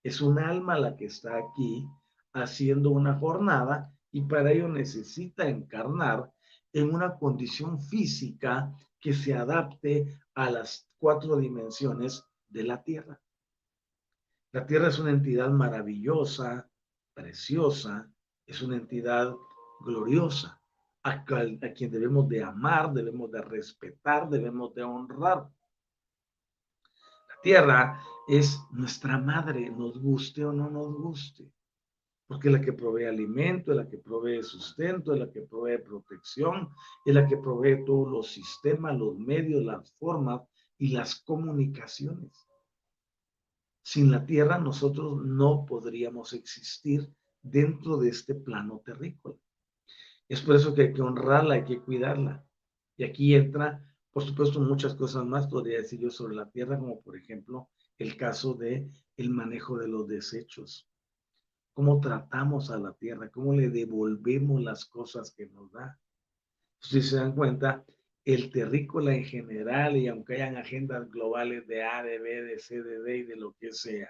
Es 0.03 0.21
un 0.21 0.39
alma 0.39 0.77
la 0.77 0.95
que 0.95 1.05
está 1.05 1.37
aquí 1.37 1.87
haciendo 2.33 2.91
una 2.91 3.15
jornada 3.15 3.93
y 4.11 4.21
para 4.21 4.51
ello 4.51 4.67
necesita 4.67 5.47
encarnar 5.47 6.31
en 6.73 6.93
una 6.93 7.17
condición 7.17 7.81
física 7.81 8.73
que 8.99 9.13
se 9.13 9.33
adapte 9.33 10.19
a 10.35 10.49
las 10.49 10.89
cuatro 10.97 11.37
dimensiones 11.37 12.23
de 12.47 12.63
la 12.63 12.83
Tierra. 12.83 13.19
La 14.51 14.65
Tierra 14.65 14.89
es 14.89 14.99
una 14.99 15.11
entidad 15.11 15.49
maravillosa, 15.49 16.69
preciosa, 17.13 18.11
es 18.45 18.61
una 18.61 18.77
entidad 18.77 19.35
gloriosa, 19.81 20.58
a, 21.09 21.73
quien 21.73 21.91
debemos 21.91 22.27
de 22.29 22.43
amar, 22.43 22.93
debemos 22.93 23.31
de 23.31 23.41
respetar, 23.41 24.29
debemos 24.29 24.73
de 24.73 24.83
honrar. 24.83 25.49
La 27.29 27.41
Tierra 27.43 28.01
es 28.27 28.59
nuestra 28.71 29.17
madre, 29.17 29.69
nos 29.69 29.99
guste 29.99 30.45
o 30.45 30.53
no 30.53 30.69
nos 30.69 30.93
guste 30.93 31.51
porque 32.29 32.49
es 32.49 32.53
la 32.53 32.61
que 32.61 32.73
provee 32.73 33.05
alimento, 33.05 33.71
es 33.71 33.77
la 33.77 33.89
que 33.89 33.97
provee 33.97 34.43
sustento, 34.43 35.13
es 35.13 35.19
la 35.19 35.31
que 35.31 35.41
provee 35.41 35.79
protección, 35.79 36.69
es 37.03 37.15
la 37.15 37.27
que 37.27 37.37
provee 37.37 37.83
todos 37.83 38.07
los 38.07 38.31
sistemas, 38.31 38.95
los 38.99 39.17
medios, 39.17 39.65
las 39.65 39.91
formas 39.93 40.43
y 40.77 40.89
las 40.89 41.15
comunicaciones. 41.21 42.47
Sin 43.81 44.11
la 44.11 44.27
tierra 44.27 44.59
nosotros 44.59 45.25
no 45.25 45.65
podríamos 45.65 46.33
existir 46.33 47.11
dentro 47.41 47.97
de 47.97 48.09
este 48.09 48.35
plano 48.35 48.79
terrícola. 48.85 49.35
Es 50.29 50.41
por 50.41 50.55
eso 50.55 50.73
que 50.73 50.83
hay 50.83 50.93
que 50.93 51.01
honrarla, 51.01 51.55
hay 51.55 51.65
que 51.65 51.81
cuidarla. 51.81 52.45
Y 52.95 53.03
aquí 53.03 53.35
entra, 53.35 53.83
por 54.11 54.23
supuesto, 54.23 54.61
muchas 54.61 54.95
cosas 54.95 55.25
más, 55.25 55.47
podría 55.47 55.79
decir 55.79 55.99
yo 55.99 56.09
sobre 56.09 56.35
la 56.35 56.49
tierra, 56.49 56.79
como 56.79 57.01
por 57.01 57.17
ejemplo 57.17 57.69
el 57.97 58.15
caso 58.15 58.53
de 58.53 58.89
el 59.17 59.29
manejo 59.29 59.77
de 59.77 59.89
los 59.89 60.07
desechos 60.07 60.89
cómo 61.79 62.01
tratamos 62.01 62.71
a 62.71 62.77
la 62.77 62.91
tierra, 62.91 63.29
cómo 63.29 63.53
le 63.53 63.69
devolvemos 63.69 64.61
las 64.61 64.83
cosas 64.83 65.31
que 65.31 65.45
nos 65.45 65.71
da. 65.71 65.97
Si 66.81 67.01
se 67.01 67.15
dan 67.15 67.33
cuenta, 67.33 67.85
el 68.25 68.51
terrícola 68.51 69.15
en 69.15 69.23
general, 69.23 69.95
y 69.95 70.09
aunque 70.09 70.33
hayan 70.33 70.57
agendas 70.57 71.09
globales 71.09 71.65
de 71.67 71.83
A, 71.83 72.03
de 72.03 72.19
B, 72.19 72.43
de 72.43 72.59
C, 72.59 72.83
de 72.83 73.01
D 73.01 73.17
y 73.19 73.23
de 73.23 73.37
lo 73.37 73.53
que 73.53 73.71
sea, 73.71 74.09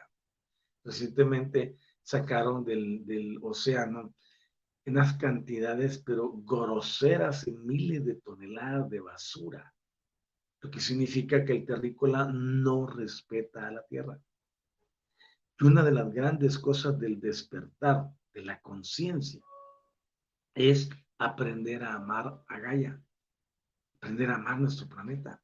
recientemente 0.84 1.78
sacaron 2.02 2.66
del, 2.66 3.06
del 3.06 3.38
océano 3.44 4.16
unas 4.86 5.18
cantidades, 5.18 6.00
pero 6.00 6.32
groseras, 6.32 7.48
en 7.48 7.66
miles 7.66 8.06
de 8.06 8.16
toneladas 8.16 8.90
de 8.90 9.00
basura, 9.00 9.74
lo 10.62 10.72
que 10.72 10.80
significa 10.80 11.46
que 11.46 11.54
el 11.54 11.66
terrícola 11.66 12.26
no 12.32 12.88
respeta 12.88 13.68
a 13.68 13.72
la 13.72 13.84
tierra. 13.86 14.20
Y 15.60 15.66
una 15.66 15.84
de 15.84 15.92
las 15.92 16.12
grandes 16.12 16.58
cosas 16.58 17.00
del 17.00 17.20
despertar 17.20 18.10
de 18.34 18.46
la 18.46 18.62
conciencia 18.62 19.42
es 20.54 20.90
aprender 21.18 21.84
a 21.84 21.94
amar 21.94 22.44
a 22.48 22.60
Gaia, 22.60 23.02
aprender 23.98 24.30
a 24.30 24.36
amar 24.36 24.60
nuestro 24.60 24.88
planeta. 24.88 25.42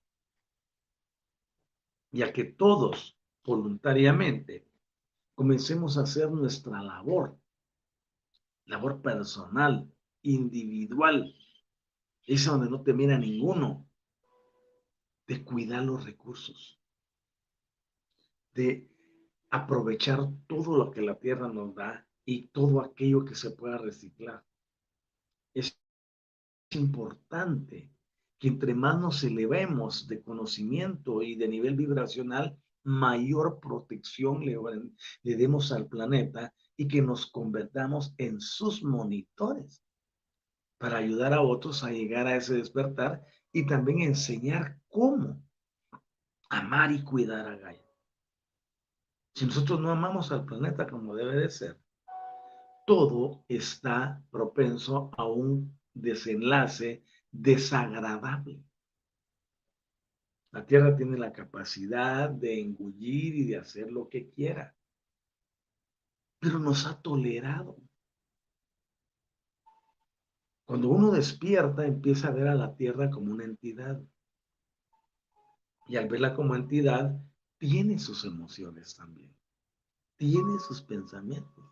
Y 2.11 2.21
a 2.21 2.31
que 2.31 2.45
todos 2.45 3.19
voluntariamente 3.43 4.67
comencemos 5.35 5.97
a 5.97 6.03
hacer 6.03 6.31
nuestra 6.31 6.81
labor, 6.81 7.37
labor 8.65 9.01
personal, 9.01 9.91
individual, 10.21 11.33
esa 12.25 12.51
donde 12.51 12.69
no 12.69 12.81
te 12.81 12.93
mira 12.93 13.17
ninguno, 13.17 13.87
de 15.27 15.43
cuidar 15.43 15.83
los 15.83 16.05
recursos, 16.05 16.79
de 18.53 18.89
aprovechar 19.49 20.19
todo 20.47 20.77
lo 20.77 20.91
que 20.91 21.01
la 21.01 21.17
tierra 21.19 21.47
nos 21.47 21.73
da 21.73 22.07
y 22.25 22.47
todo 22.47 22.81
aquello 22.81 23.25
que 23.25 23.35
se 23.35 23.51
pueda 23.51 23.77
reciclar. 23.77 24.43
Es 25.53 25.79
importante 26.71 27.91
que 28.37 28.47
entre 28.49 28.73
más 28.73 28.99
nos 28.99 29.23
elevemos 29.23 30.07
de 30.07 30.21
conocimiento 30.21 31.21
y 31.21 31.35
de 31.35 31.47
nivel 31.47 31.75
vibracional, 31.75 32.57
mayor 32.83 33.59
protección 33.59 34.45
le, 34.45 34.57
le 35.23 35.35
demos 35.35 35.71
al 35.71 35.87
planeta 35.87 36.53
y 36.77 36.87
que 36.87 37.01
nos 37.01 37.25
convertamos 37.27 38.13
en 38.17 38.39
sus 38.39 38.83
monitores 38.83 39.83
para 40.77 40.97
ayudar 40.97 41.33
a 41.33 41.41
otros 41.41 41.83
a 41.83 41.91
llegar 41.91 42.27
a 42.27 42.35
ese 42.35 42.55
despertar 42.55 43.25
y 43.51 43.65
también 43.65 44.01
enseñar 44.01 44.79
cómo 44.87 45.41
amar 46.49 46.91
y 46.91 47.03
cuidar 47.03 47.47
a 47.47 47.57
Gaia. 47.57 47.85
Si 49.33 49.45
nosotros 49.45 49.79
no 49.79 49.91
amamos 49.91 50.31
al 50.31 50.45
planeta 50.45 50.87
como 50.87 51.15
debe 51.15 51.35
de 51.37 51.49
ser, 51.49 51.79
todo 52.85 53.43
está 53.47 54.23
propenso 54.29 55.11
a 55.17 55.25
un 55.25 55.77
desenlace 55.93 57.03
desagradable. 57.31 58.63
La 60.51 60.65
Tierra 60.65 60.95
tiene 60.95 61.17
la 61.17 61.33
capacidad 61.33 62.29
de 62.29 62.61
engullir 62.61 63.35
y 63.35 63.47
de 63.47 63.57
hacer 63.57 63.91
lo 63.91 64.07
que 64.07 64.29
quiera, 64.29 64.73
pero 66.45 66.59
nos 66.59 66.85
ha 66.85 67.01
tolerado. 67.01 67.75
Cuando 70.63 70.89
uno 70.89 71.09
despierta, 71.09 71.87
empieza 71.87 72.27
a 72.27 72.33
ver 72.33 72.47
a 72.47 72.53
la 72.53 72.75
Tierra 72.75 73.09
como 73.09 73.31
una 73.31 73.45
entidad. 73.45 73.99
Y 75.87 75.95
al 75.95 76.07
verla 76.07 76.35
como 76.35 76.55
entidad, 76.55 77.19
tiene 77.57 77.97
sus 77.97 78.25
emociones 78.25 78.95
también, 78.95 79.35
tiene 80.17 80.59
sus 80.59 80.83
pensamientos, 80.83 81.65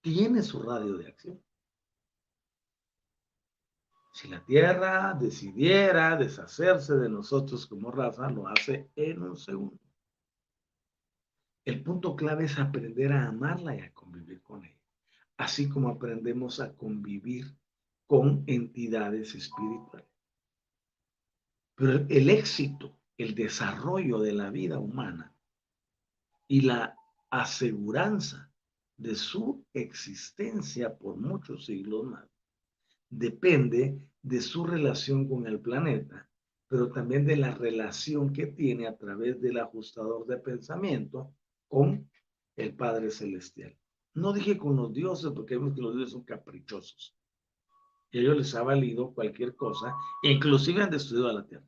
tiene 0.00 0.42
su 0.42 0.62
radio 0.62 0.96
de 0.96 1.08
acción. 1.08 1.44
Si 4.14 4.28
la 4.28 4.42
Tierra 4.46 5.12
decidiera 5.12 6.16
deshacerse 6.16 6.94
de 6.94 7.10
nosotros 7.10 7.66
como 7.66 7.90
raza, 7.90 8.30
lo 8.30 8.48
hace 8.48 8.90
en 8.96 9.22
un 9.22 9.36
segundo. 9.36 9.89
El 11.64 11.82
punto 11.82 12.16
clave 12.16 12.46
es 12.46 12.58
aprender 12.58 13.12
a 13.12 13.28
amarla 13.28 13.76
y 13.76 13.80
a 13.80 13.92
convivir 13.92 14.40
con 14.42 14.64
ella, 14.64 14.80
así 15.36 15.68
como 15.68 15.90
aprendemos 15.90 16.60
a 16.60 16.72
convivir 16.74 17.54
con 18.06 18.44
entidades 18.46 19.34
espirituales. 19.34 20.08
Pero 21.74 22.06
el 22.08 22.30
éxito, 22.30 22.98
el 23.16 23.34
desarrollo 23.34 24.18
de 24.18 24.32
la 24.32 24.50
vida 24.50 24.78
humana 24.78 25.34
y 26.48 26.62
la 26.62 26.96
aseguranza 27.30 28.50
de 28.96 29.14
su 29.14 29.64
existencia 29.72 30.96
por 30.96 31.16
muchos 31.16 31.66
siglos 31.66 32.04
más 32.04 32.28
depende 33.08 34.00
de 34.22 34.40
su 34.40 34.64
relación 34.64 35.28
con 35.28 35.46
el 35.46 35.60
planeta, 35.60 36.28
pero 36.68 36.90
también 36.90 37.24
de 37.26 37.36
la 37.36 37.52
relación 37.54 38.32
que 38.32 38.46
tiene 38.46 38.86
a 38.86 38.96
través 38.96 39.40
del 39.40 39.58
ajustador 39.58 40.26
de 40.26 40.38
pensamiento 40.38 41.34
con 41.70 42.10
el 42.56 42.74
Padre 42.74 43.10
Celestial. 43.10 43.74
No 44.12 44.34
dije 44.34 44.58
con 44.58 44.76
los 44.76 44.92
dioses, 44.92 45.30
porque 45.34 45.56
vemos 45.56 45.74
que 45.74 45.80
los 45.80 45.94
dioses 45.94 46.12
son 46.12 46.24
caprichosos 46.24 47.16
y 48.10 48.18
a 48.18 48.20
ellos 48.22 48.36
les 48.36 48.54
ha 48.54 48.62
valido 48.62 49.12
cualquier 49.14 49.54
cosa, 49.56 49.94
e 50.22 50.32
inclusive 50.32 50.82
han 50.82 50.90
destruido 50.90 51.28
a 51.28 51.32
la 51.32 51.46
tierra. 51.46 51.66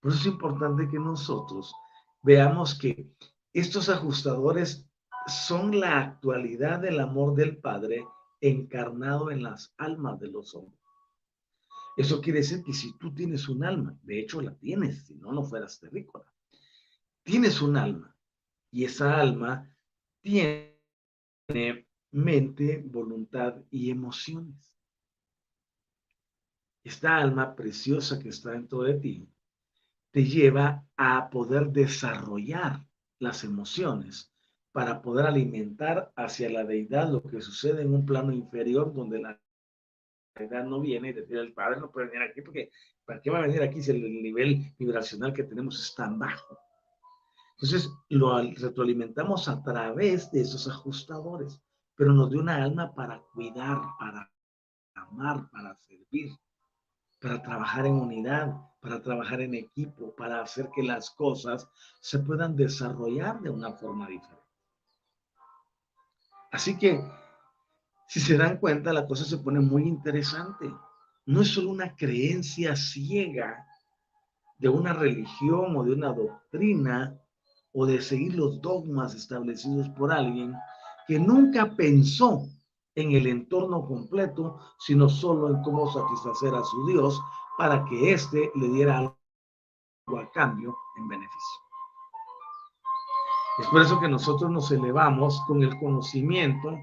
Por 0.00 0.12
eso 0.12 0.20
es 0.20 0.26
importante 0.26 0.88
que 0.88 0.98
nosotros 0.98 1.74
veamos 2.22 2.78
que 2.78 3.10
estos 3.52 3.88
ajustadores 3.88 4.86
son 5.26 5.80
la 5.80 5.98
actualidad 5.98 6.80
del 6.80 7.00
amor 7.00 7.34
del 7.34 7.56
Padre 7.56 8.06
encarnado 8.40 9.30
en 9.30 9.42
las 9.42 9.74
almas 9.78 10.20
de 10.20 10.28
los 10.28 10.54
hombres. 10.54 10.78
Eso 11.96 12.20
quiere 12.20 12.40
decir 12.40 12.62
que 12.62 12.74
si 12.74 12.96
tú 12.98 13.14
tienes 13.14 13.48
un 13.48 13.64
alma, 13.64 13.98
de 14.02 14.20
hecho 14.20 14.42
la 14.42 14.54
tienes, 14.54 15.06
si 15.06 15.14
no, 15.14 15.32
no 15.32 15.42
fueras 15.42 15.80
terrícola. 15.80 16.30
Tienes 17.22 17.62
un 17.62 17.78
alma 17.78 18.15
y 18.76 18.84
esa 18.84 19.18
alma 19.18 19.74
tiene 20.20 20.76
mente, 22.10 22.82
voluntad 22.84 23.62
y 23.70 23.90
emociones. 23.90 24.76
Esta 26.84 27.16
alma 27.16 27.56
preciosa 27.56 28.18
que 28.18 28.28
está 28.28 28.50
dentro 28.50 28.82
de 28.82 29.00
ti 29.00 29.26
te 30.10 30.24
lleva 30.24 30.86
a 30.94 31.30
poder 31.30 31.68
desarrollar 31.68 32.86
las 33.18 33.44
emociones 33.44 34.30
para 34.72 35.00
poder 35.00 35.24
alimentar 35.24 36.12
hacia 36.14 36.50
la 36.50 36.64
deidad 36.64 37.10
lo 37.10 37.22
que 37.22 37.40
sucede 37.40 37.80
en 37.80 37.94
un 37.94 38.04
plano 38.04 38.30
inferior 38.30 38.92
donde 38.92 39.22
la 39.22 39.40
deidad 40.34 40.66
no 40.66 40.82
viene 40.82 41.08
y 41.08 41.12
decir 41.14 41.38
el 41.38 41.54
padre 41.54 41.80
no 41.80 41.90
puede 41.90 42.08
venir 42.08 42.28
aquí 42.28 42.42
porque 42.42 42.70
¿para 43.06 43.22
qué 43.22 43.30
va 43.30 43.38
a 43.38 43.46
venir 43.46 43.62
aquí 43.62 43.80
si 43.80 43.92
el 43.92 44.22
nivel 44.22 44.74
vibracional 44.78 45.32
que 45.32 45.44
tenemos 45.44 45.80
es 45.80 45.94
tan 45.94 46.18
bajo? 46.18 46.65
Entonces 47.58 47.90
lo 48.08 48.38
retroalimentamos 48.38 49.48
a 49.48 49.62
través 49.62 50.30
de 50.30 50.42
esos 50.42 50.68
ajustadores 50.68 51.60
pero 51.96 52.12
nos 52.12 52.30
dio 52.30 52.40
una 52.40 52.62
alma 52.62 52.94
para 52.94 53.20
cuidar, 53.32 53.80
para 53.98 54.30
amar, 54.94 55.48
para 55.50 55.74
servir, 55.74 56.36
para 57.20 57.42
trabajar 57.42 57.86
en 57.86 57.94
unidad, 57.94 58.54
para 58.80 59.02
trabajar 59.02 59.40
en 59.40 59.54
equipo, 59.54 60.14
para 60.14 60.42
hacer 60.42 60.68
que 60.74 60.82
las 60.82 61.10
cosas 61.10 61.66
se 62.00 62.18
puedan 62.18 62.54
desarrollar 62.54 63.40
de 63.40 63.50
una 63.50 63.72
forma 63.72 64.06
diferente. 64.06 64.44
Así 66.52 66.78
que, 66.78 67.02
si 68.08 68.20
se 68.20 68.36
dan 68.36 68.58
cuenta, 68.58 68.92
la 68.92 69.06
cosa 69.06 69.24
se 69.24 69.38
pone 69.38 69.60
muy 69.60 69.84
interesante. 69.84 70.70
No 71.24 71.40
es 71.40 71.48
solo 71.48 71.70
una 71.70 71.96
creencia 71.96 72.76
ciega 72.76 73.66
de 74.58 74.68
una 74.68 74.92
religión 74.92 75.76
o 75.76 75.82
de 75.82 75.92
una 75.92 76.12
doctrina 76.12 77.18
o 77.78 77.84
de 77.84 78.00
seguir 78.00 78.34
los 78.34 78.60
dogmas 78.62 79.14
establecidos 79.14 79.86
por 79.90 80.10
alguien, 80.10 80.56
que 81.06 81.20
nunca 81.20 81.70
pensó 81.76 82.48
en 82.94 83.12
el 83.12 83.26
entorno 83.26 83.86
completo, 83.86 84.58
sino 84.78 85.10
solo 85.10 85.50
en 85.50 85.62
cómo 85.62 85.92
satisfacer 85.92 86.54
a 86.54 86.64
su 86.64 86.86
Dios 86.86 87.20
para 87.58 87.84
que 87.84 88.12
éste 88.14 88.50
le 88.54 88.68
diera 88.68 88.98
algo 88.98 89.18
a 90.18 90.30
cambio 90.32 90.74
en 90.96 91.06
beneficio. 91.06 91.60
Es 93.58 93.66
por 93.68 93.82
eso 93.82 94.00
que 94.00 94.08
nosotros 94.08 94.50
nos 94.50 94.70
elevamos 94.70 95.38
con 95.46 95.62
el 95.62 95.78
conocimiento 95.78 96.78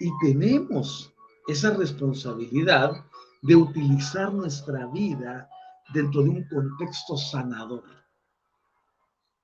y 0.00 0.10
tenemos 0.18 1.14
esa 1.46 1.70
responsabilidad 1.70 3.04
de 3.42 3.54
utilizar 3.54 4.34
nuestra 4.34 4.86
vida 4.88 5.48
dentro 5.94 6.24
de 6.24 6.30
un 6.30 6.48
contexto 6.48 7.16
sanador, 7.16 7.84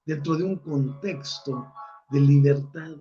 dentro 0.05 0.37
de 0.37 0.45
un 0.45 0.57
contexto 0.57 1.73
de 2.11 2.21
libertad, 2.21 2.97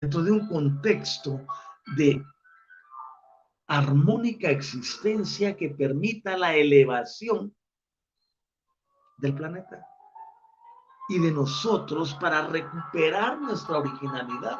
dentro 0.00 0.22
de 0.22 0.32
un 0.32 0.48
contexto 0.48 1.46
de 1.96 2.24
armónica 3.66 4.50
existencia 4.50 5.56
que 5.56 5.70
permita 5.70 6.36
la 6.36 6.54
elevación 6.54 7.54
del 9.18 9.34
planeta 9.34 9.86
y 11.08 11.18
de 11.18 11.30
nosotros 11.30 12.14
para 12.14 12.46
recuperar 12.46 13.40
nuestra 13.40 13.78
originalidad. 13.78 14.58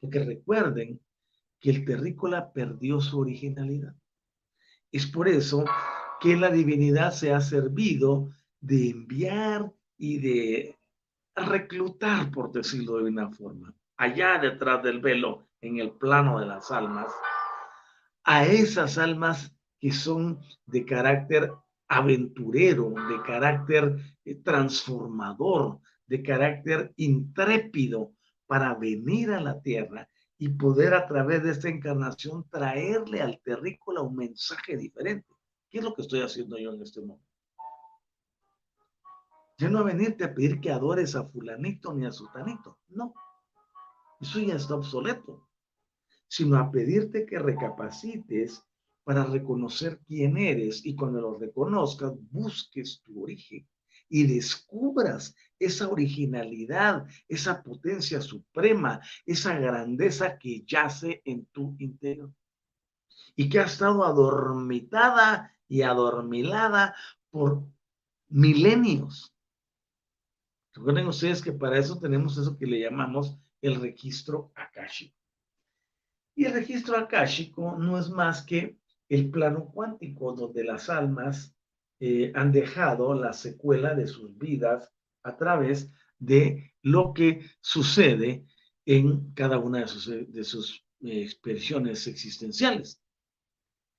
Porque 0.00 0.24
recuerden 0.24 1.00
que 1.60 1.70
el 1.70 1.84
terrícola 1.84 2.52
perdió 2.52 3.00
su 3.00 3.20
originalidad. 3.20 3.94
Es 4.90 5.06
por 5.06 5.28
eso 5.28 5.64
que 6.22 6.36
la 6.36 6.50
divinidad 6.50 7.12
se 7.12 7.32
ha 7.32 7.40
servido 7.40 8.30
de 8.60 8.90
enviar 8.90 9.72
y 9.98 10.18
de 10.18 10.78
reclutar, 11.34 12.30
por 12.30 12.52
decirlo 12.52 12.98
de 12.98 13.10
una 13.10 13.28
forma, 13.30 13.74
allá 13.96 14.38
detrás 14.38 14.82
del 14.84 15.00
velo, 15.00 15.48
en 15.60 15.78
el 15.78 15.90
plano 15.90 16.38
de 16.38 16.46
las 16.46 16.70
almas, 16.70 17.12
a 18.24 18.46
esas 18.46 18.98
almas 18.98 19.52
que 19.80 19.90
son 19.90 20.38
de 20.66 20.84
carácter 20.84 21.52
aventurero, 21.88 22.90
de 22.90 23.20
carácter 23.26 23.96
eh, 24.24 24.36
transformador, 24.36 25.80
de 26.06 26.22
carácter 26.22 26.92
intrépido, 26.96 28.12
para 28.46 28.74
venir 28.74 29.30
a 29.30 29.40
la 29.40 29.60
tierra 29.60 30.08
y 30.36 30.50
poder 30.50 30.94
a 30.94 31.06
través 31.06 31.42
de 31.42 31.52
esta 31.52 31.68
encarnación 31.68 32.48
traerle 32.50 33.22
al 33.22 33.40
terrícola 33.40 34.02
un 34.02 34.14
mensaje 34.14 34.76
diferente. 34.76 35.31
¿Qué 35.72 35.78
es 35.78 35.84
lo 35.84 35.94
que 35.94 36.02
estoy 36.02 36.20
haciendo 36.20 36.58
yo 36.58 36.74
en 36.74 36.82
este 36.82 37.00
momento? 37.00 37.26
Ya 39.56 39.70
no 39.70 39.78
a 39.78 39.84
venirte 39.84 40.22
a 40.22 40.34
pedir 40.34 40.60
que 40.60 40.70
adores 40.70 41.16
a 41.16 41.24
fulanito 41.24 41.94
ni 41.94 42.04
a 42.04 42.12
sutanito. 42.12 42.78
No. 42.88 43.14
Eso 44.20 44.38
ya 44.40 44.56
está 44.56 44.74
obsoleto. 44.74 45.48
Sino 46.28 46.58
a 46.58 46.70
pedirte 46.70 47.24
que 47.24 47.38
recapacites 47.38 48.62
para 49.02 49.24
reconocer 49.24 49.98
quién 50.06 50.36
eres 50.36 50.84
y 50.84 50.94
cuando 50.94 51.22
lo 51.22 51.38
reconozcas, 51.38 52.12
busques 52.30 53.00
tu 53.02 53.22
origen 53.22 53.66
y 54.10 54.26
descubras 54.26 55.34
esa 55.58 55.88
originalidad, 55.88 57.06
esa 57.28 57.62
potencia 57.62 58.20
suprema, 58.20 59.00
esa 59.24 59.58
grandeza 59.58 60.38
que 60.38 60.62
yace 60.66 61.22
en 61.24 61.46
tu 61.46 61.74
interior 61.78 62.30
y 63.34 63.48
que 63.48 63.60
ha 63.60 63.64
estado 63.64 64.04
adormitada 64.04 65.50
y 65.72 65.80
adormilada 65.80 66.94
por 67.30 67.64
milenios. 68.28 69.34
Recuerden 70.74 71.06
ustedes 71.06 71.40
que 71.40 71.52
para 71.52 71.78
eso 71.78 71.98
tenemos 71.98 72.36
eso 72.36 72.58
que 72.58 72.66
le 72.66 72.78
llamamos 72.78 73.38
el 73.62 73.80
registro 73.80 74.52
akáshico. 74.54 75.16
Y 76.34 76.44
el 76.44 76.52
registro 76.52 76.98
akáshico 76.98 77.78
no 77.78 77.98
es 77.98 78.10
más 78.10 78.42
que 78.42 78.76
el 79.08 79.30
plano 79.30 79.70
cuántico 79.72 80.34
donde 80.34 80.62
las 80.62 80.90
almas 80.90 81.56
eh, 82.00 82.32
han 82.34 82.52
dejado 82.52 83.14
la 83.14 83.32
secuela 83.32 83.94
de 83.94 84.06
sus 84.06 84.36
vidas 84.36 84.92
a 85.22 85.38
través 85.38 85.90
de 86.18 86.74
lo 86.82 87.14
que 87.14 87.48
sucede 87.62 88.44
en 88.84 89.32
cada 89.32 89.58
una 89.58 89.80
de 89.80 89.88
sus, 89.88 90.06
de 90.06 90.44
sus 90.44 90.84
eh, 91.00 91.22
expresiones 91.22 92.06
existenciales. 92.06 93.00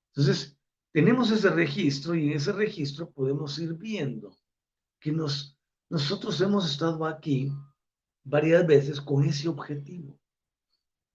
Entonces, 0.09 0.55
tenemos 0.93 1.31
ese 1.31 1.49
registro 1.49 2.13
y 2.13 2.27
en 2.27 2.37
ese 2.37 2.53
registro 2.53 3.09
podemos 3.09 3.57
ir 3.57 3.73
viendo 3.73 4.37
que 4.99 5.11
nos, 5.11 5.57
nosotros 5.89 6.39
hemos 6.39 6.69
estado 6.69 7.03
aquí 7.05 7.51
varias 8.23 8.65
veces 8.65 9.01
con 9.01 9.23
ese 9.25 9.49
objetivo, 9.49 10.17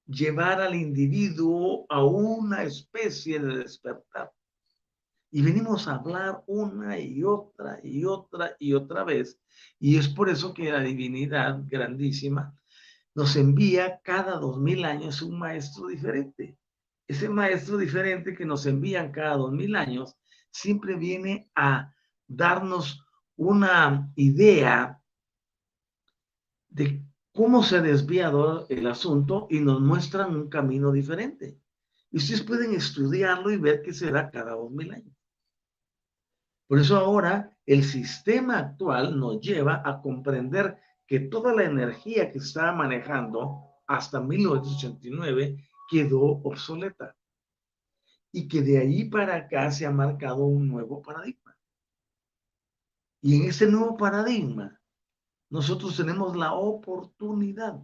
llevar 0.04 0.60
al 0.60 0.74
individuo 0.74 1.86
a 1.88 2.04
una 2.04 2.64
especie 2.64 3.38
de 3.38 3.58
despertar. 3.58 4.32
Y 5.30 5.42
venimos 5.42 5.86
a 5.86 5.94
hablar 5.94 6.42
una 6.46 6.98
y 6.98 7.22
otra 7.22 7.78
y 7.82 8.04
otra 8.04 8.56
y 8.58 8.72
otra 8.72 9.04
vez. 9.04 9.38
Y 9.78 9.96
es 9.96 10.08
por 10.08 10.28
eso 10.28 10.54
que 10.54 10.72
la 10.72 10.80
divinidad 10.80 11.60
grandísima 11.66 12.58
nos 13.14 13.36
envía 13.36 14.00
cada 14.02 14.38
dos 14.38 14.58
mil 14.58 14.84
años 14.84 15.22
un 15.22 15.38
maestro 15.38 15.86
diferente 15.86 16.58
ese 17.08 17.28
maestro 17.30 17.78
diferente 17.78 18.34
que 18.34 18.44
nos 18.44 18.66
envían 18.66 19.10
cada 19.10 19.36
dos 19.36 19.50
mil 19.50 19.74
años 19.74 20.16
siempre 20.50 20.94
viene 20.94 21.50
a 21.54 21.94
darnos 22.26 23.04
una 23.36 24.12
idea 24.14 25.02
de 26.68 27.02
cómo 27.32 27.62
se 27.62 27.76
ha 27.76 27.80
desviado 27.80 28.66
el 28.68 28.86
asunto 28.86 29.46
y 29.48 29.60
nos 29.60 29.80
muestran 29.80 30.36
un 30.36 30.48
camino 30.50 30.92
diferente. 30.92 31.58
Y 32.10 32.18
ustedes 32.18 32.42
pueden 32.42 32.74
estudiarlo 32.74 33.50
y 33.50 33.56
ver 33.56 33.80
qué 33.82 33.94
será 33.94 34.30
cada 34.30 34.52
dos 34.52 34.70
mil 34.70 34.92
años. 34.92 35.16
Por 36.66 36.78
eso 36.78 36.96
ahora 36.98 37.56
el 37.64 37.84
sistema 37.84 38.58
actual 38.58 39.18
nos 39.18 39.40
lleva 39.40 39.82
a 39.82 40.02
comprender 40.02 40.78
que 41.06 41.20
toda 41.20 41.54
la 41.54 41.64
energía 41.64 42.30
que 42.30 42.38
estaba 42.38 42.72
manejando 42.72 43.64
hasta 43.86 44.20
1989 44.20 45.67
quedó 45.88 46.20
obsoleta 46.22 47.16
y 48.30 48.46
que 48.46 48.62
de 48.62 48.78
ahí 48.78 49.04
para 49.04 49.36
acá 49.36 49.70
se 49.72 49.86
ha 49.86 49.90
marcado 49.90 50.44
un 50.44 50.68
nuevo 50.68 51.02
paradigma. 51.02 51.56
Y 53.20 53.40
en 53.40 53.48
ese 53.48 53.66
nuevo 53.66 53.96
paradigma, 53.96 54.80
nosotros 55.50 55.96
tenemos 55.96 56.36
la 56.36 56.52
oportunidad 56.52 57.82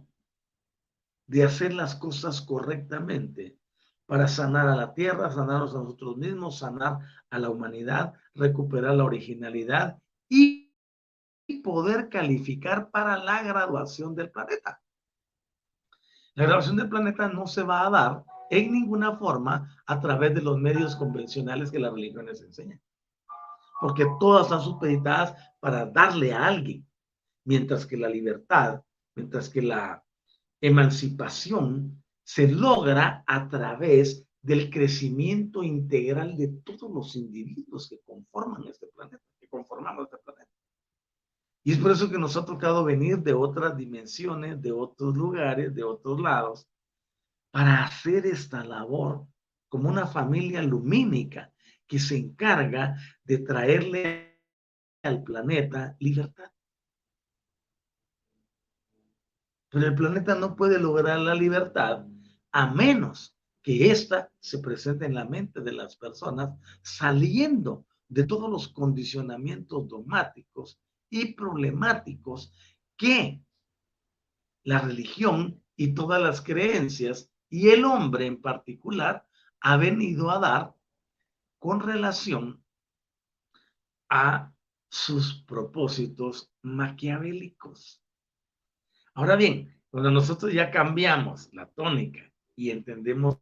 de 1.27 1.43
hacer 1.43 1.73
las 1.73 1.95
cosas 1.95 2.41
correctamente 2.41 3.59
para 4.05 4.27
sanar 4.27 4.67
a 4.67 4.75
la 4.75 4.93
tierra, 4.93 5.31
sanarnos 5.31 5.73
a 5.73 5.79
nosotros 5.79 6.17
mismos, 6.17 6.59
sanar 6.59 6.99
a 7.31 7.39
la 7.39 7.49
humanidad, 7.49 8.13
recuperar 8.35 8.93
la 8.95 9.03
originalidad 9.03 9.99
y 10.29 10.71
poder 11.63 12.09
calificar 12.09 12.91
para 12.91 13.17
la 13.17 13.41
graduación 13.41 14.13
del 14.13 14.29
planeta. 14.29 14.79
La 16.35 16.45
grabación 16.45 16.75
del 16.75 16.89
planeta 16.89 17.29
no 17.29 17.47
se 17.47 17.63
va 17.63 17.87
a 17.87 17.89
dar 17.89 18.23
en 18.49 18.71
ninguna 18.71 19.17
forma 19.17 19.73
a 19.85 19.99
través 20.01 20.35
de 20.35 20.41
los 20.41 20.57
medios 20.57 20.95
convencionales 20.95 21.71
que 21.71 21.79
las 21.79 21.93
religiones 21.93 22.41
enseñan. 22.41 22.81
Porque 23.79 24.05
todas 24.19 24.43
están 24.43 24.61
supeditadas 24.61 25.33
para 25.59 25.85
darle 25.85 26.33
a 26.33 26.45
alguien, 26.45 26.85
mientras 27.45 27.85
que 27.85 27.97
la 27.97 28.09
libertad, 28.09 28.81
mientras 29.15 29.49
que 29.49 29.61
la 29.61 30.03
emancipación 30.59 32.03
se 32.23 32.49
logra 32.49 33.23
a 33.27 33.47
través 33.47 34.27
del 34.41 34.69
crecimiento 34.69 35.63
integral 35.63 36.35
de 36.35 36.49
todos 36.65 36.91
los 36.91 37.15
individuos 37.15 37.87
que 37.89 38.01
conforman 38.01 38.65
este 38.67 38.87
planeta, 38.87 39.23
que 39.39 39.47
conformamos 39.47 40.05
este 40.05 40.17
planeta. 40.17 40.51
Y 41.67 41.71
es 41.71 41.79
por 41.79 41.89
eso 41.89 42.11
que 42.11 42.19
nos 42.19 42.37
ha 42.37 42.45
tocado 42.45 42.83
venir 42.83 43.17
de 43.17 43.33
otras 43.33 43.75
dimensiones, 43.75 44.61
de 44.61 44.71
otros 44.71 45.17
lugares, 45.17 45.73
de 45.73 45.83
otros 45.83 46.21
lados, 46.21 46.69
para 47.49 47.83
hacer 47.83 48.27
esta 48.27 48.63
labor 48.63 49.25
como 49.67 49.89
una 49.89 50.05
familia 50.05 50.61
lumínica 50.61 51.51
que 51.87 51.97
se 51.97 52.17
encarga 52.17 52.95
de 53.23 53.39
traerle 53.39 54.39
al 55.01 55.23
planeta 55.23 55.95
libertad. 55.99 56.51
Pero 59.69 59.87
el 59.87 59.95
planeta 59.95 60.35
no 60.35 60.55
puede 60.55 60.79
lograr 60.79 61.19
la 61.19 61.33
libertad 61.33 62.05
a 62.51 62.71
menos 62.75 63.35
que 63.63 63.89
ésta 63.89 64.31
se 64.39 64.59
presente 64.59 65.07
en 65.07 65.15
la 65.15 65.25
mente 65.25 65.61
de 65.61 65.71
las 65.71 65.95
personas 65.97 66.51
saliendo 66.83 67.87
de 68.07 68.23
todos 68.27 68.51
los 68.51 68.67
condicionamientos 68.67 69.87
dogmáticos 69.87 70.79
y 71.09 71.33
problemáticos 71.33 72.53
que 72.97 73.43
la 74.63 74.79
religión 74.79 75.61
y 75.75 75.93
todas 75.93 76.21
las 76.21 76.41
creencias 76.41 77.31
y 77.49 77.69
el 77.69 77.85
hombre 77.85 78.25
en 78.25 78.41
particular 78.41 79.27
ha 79.61 79.77
venido 79.77 80.31
a 80.31 80.39
dar 80.39 80.75
con 81.59 81.79
relación 81.79 82.63
a 84.09 84.53
sus 84.89 85.43
propósitos 85.43 86.51
maquiavélicos. 86.61 88.03
Ahora 89.13 89.35
bien, 89.35 89.81
cuando 89.89 90.11
nosotros 90.11 90.53
ya 90.53 90.71
cambiamos 90.71 91.49
la 91.53 91.67
tónica 91.67 92.31
y 92.55 92.69
entendemos 92.69 93.37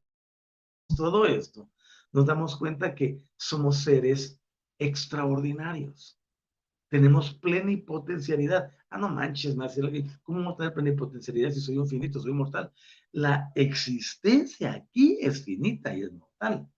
todo 0.96 1.26
esto, 1.26 1.70
nos 2.12 2.26
damos 2.26 2.56
cuenta 2.58 2.96
que 2.96 3.20
somos 3.38 3.80
seres 3.84 4.40
extraordinarios 4.78 6.20
tenemos 6.94 7.34
plenipotencialidad. 7.34 8.72
Ah, 8.92 9.00
no 9.00 9.10
manches, 9.10 9.56
Marcelo, 9.56 9.90
¿cómo 10.22 10.38
vamos 10.38 10.54
a 10.54 10.58
tener 10.58 10.74
plenipotencialidad 10.76 11.50
si 11.50 11.60
soy 11.60 11.80
un 11.80 11.88
finito, 11.88 12.20
soy 12.20 12.34
mortal? 12.34 12.72
La 13.14 13.52
existencia 13.56 14.74
aquí 14.74 15.18
es 15.20 15.44
finita 15.44 15.92
y 15.98 16.04
es 16.04 16.14
mortal, 16.14 16.70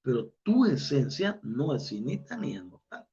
pero 0.00 0.32
tu 0.44 0.64
esencia 0.64 1.40
no 1.42 1.74
es 1.74 1.88
finita 1.88 2.36
ni 2.36 2.54
es 2.54 2.64
mortal. 2.64 3.04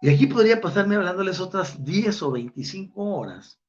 Y 0.00 0.08
aquí 0.08 0.26
podría 0.26 0.60
pasarme 0.60 0.96
hablándoles 0.96 1.38
otras 1.38 1.84
10 1.84 2.20
o 2.24 2.32
25 2.32 3.00
horas 3.00 3.60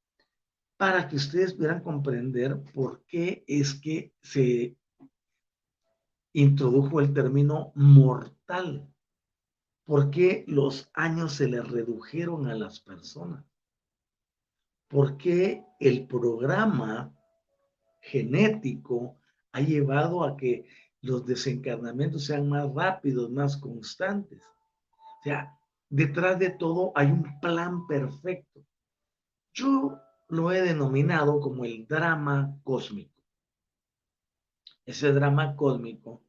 para 0.76 1.06
que 1.06 1.14
ustedes 1.14 1.54
pudieran 1.54 1.84
comprender 1.84 2.60
por 2.74 3.04
qué 3.06 3.44
es 3.46 3.74
que 3.74 4.12
se 4.20 4.76
introdujo 6.32 6.98
el 6.98 7.14
término 7.14 7.70
mortal 7.76 8.91
¿Por 9.92 10.10
qué 10.10 10.42
los 10.48 10.90
años 10.94 11.34
se 11.34 11.46
le 11.48 11.60
redujeron 11.60 12.46
a 12.46 12.54
las 12.54 12.80
personas? 12.80 13.44
¿Por 14.88 15.18
qué 15.18 15.66
el 15.80 16.06
programa 16.06 17.14
genético 18.00 19.18
ha 19.52 19.60
llevado 19.60 20.24
a 20.24 20.34
que 20.34 20.64
los 21.02 21.26
desencarnamientos 21.26 22.24
sean 22.24 22.48
más 22.48 22.72
rápidos, 22.72 23.30
más 23.30 23.58
constantes? 23.58 24.42
O 25.20 25.22
sea, 25.24 25.58
detrás 25.90 26.38
de 26.38 26.48
todo 26.48 26.92
hay 26.94 27.08
un 27.08 27.38
plan 27.40 27.86
perfecto. 27.86 28.64
Yo 29.52 29.98
lo 30.28 30.52
he 30.52 30.62
denominado 30.62 31.38
como 31.38 31.66
el 31.66 31.86
drama 31.86 32.58
cósmico. 32.64 33.22
Ese 34.86 35.12
drama 35.12 35.54
cósmico 35.54 36.22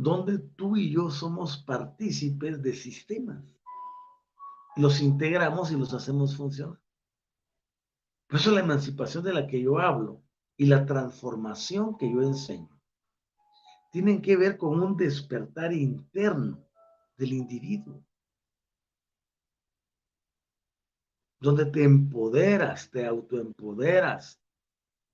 donde 0.00 0.38
tú 0.38 0.78
y 0.78 0.90
yo 0.90 1.10
somos 1.10 1.58
partícipes 1.58 2.62
de 2.62 2.72
sistemas. 2.72 3.44
Los 4.76 5.02
integramos 5.02 5.70
y 5.72 5.76
los 5.76 5.92
hacemos 5.92 6.38
funcionar. 6.38 6.80
Por 8.26 8.40
eso 8.40 8.50
la 8.50 8.60
emancipación 8.60 9.22
de 9.22 9.34
la 9.34 9.46
que 9.46 9.60
yo 9.60 9.78
hablo 9.78 10.22
y 10.56 10.64
la 10.64 10.86
transformación 10.86 11.98
que 11.98 12.10
yo 12.10 12.22
enseño 12.22 12.80
tienen 13.92 14.22
que 14.22 14.38
ver 14.38 14.56
con 14.56 14.82
un 14.82 14.96
despertar 14.96 15.74
interno 15.74 16.66
del 17.18 17.34
individuo. 17.34 18.02
Donde 21.40 21.66
te 21.66 21.84
empoderas, 21.84 22.90
te 22.90 23.04
autoempoderas, 23.04 24.40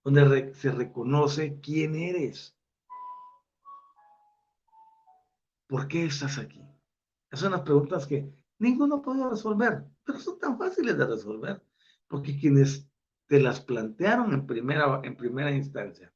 donde 0.04 0.54
se 0.54 0.70
reconoce 0.70 1.58
quién 1.60 1.96
eres 1.96 2.55
¿Por 5.66 5.88
qué 5.88 6.06
estás 6.06 6.38
aquí? 6.38 6.62
Esas 7.30 7.40
son 7.40 7.52
las 7.52 7.62
preguntas 7.62 8.06
que 8.06 8.32
ninguno 8.58 9.02
puede 9.02 9.28
resolver, 9.28 9.84
pero 10.04 10.18
son 10.18 10.38
tan 10.38 10.58
fáciles 10.58 10.96
de 10.96 11.06
resolver, 11.06 11.62
porque 12.08 12.38
quienes 12.38 12.88
te 13.26 13.40
las 13.40 13.60
plantearon 13.60 14.32
en 14.32 14.46
primera, 14.46 15.00
en 15.02 15.16
primera 15.16 15.50
instancia 15.50 16.12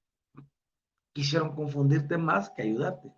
quisieron 1.12 1.54
confundirte 1.54 2.16
más 2.16 2.50
que 2.50 2.62
ayudarte. 2.62 3.12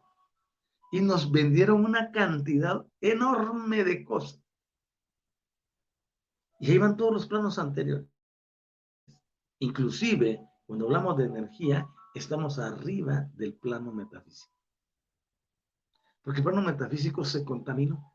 y 0.94 1.00
nos 1.00 1.32
vendieron 1.32 1.86
una 1.86 2.12
cantidad 2.12 2.86
enorme 3.00 3.82
de 3.82 4.04
cosas. 4.04 4.44
Y 6.60 6.70
ahí 6.70 6.76
van 6.76 6.98
todos 6.98 7.14
los 7.14 7.26
planos 7.26 7.58
anteriores. 7.58 8.06
Inclusive, 9.60 10.46
cuando 10.66 10.84
hablamos 10.84 11.16
de 11.16 11.24
energía, 11.24 11.88
estamos 12.14 12.58
arriba 12.58 13.26
del 13.32 13.54
plano 13.54 13.90
metafísico. 13.90 14.52
Porque 16.22 16.40
el 16.40 16.44
plano 16.44 16.62
metafísico 16.62 17.24
se 17.24 17.44
contaminó. 17.44 18.12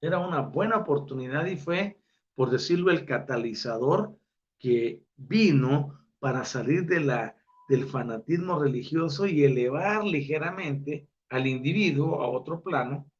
Era 0.00 0.18
una 0.18 0.40
buena 0.40 0.78
oportunidad 0.78 1.46
y 1.46 1.56
fue, 1.56 2.00
por 2.34 2.50
decirlo, 2.50 2.90
el 2.90 3.04
catalizador 3.04 4.16
que 4.58 5.04
vino 5.16 5.98
para 6.18 6.44
salir 6.44 6.86
de 6.86 7.00
la 7.00 7.36
del 7.68 7.86
fanatismo 7.86 8.58
religioso 8.58 9.26
y 9.26 9.44
elevar 9.44 10.04
ligeramente 10.04 11.08
al 11.30 11.46
individuo 11.46 12.20
a 12.20 12.28
otro 12.28 12.62
plano, 12.62 13.10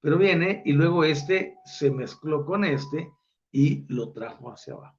pero 0.00 0.16
viene 0.16 0.62
y 0.64 0.72
luego 0.72 1.04
este 1.04 1.58
se 1.64 1.90
mezcló 1.90 2.46
con 2.46 2.64
este 2.64 3.12
y 3.52 3.84
lo 3.92 4.12
trajo 4.12 4.50
hacia 4.50 4.74
abajo. 4.74 4.98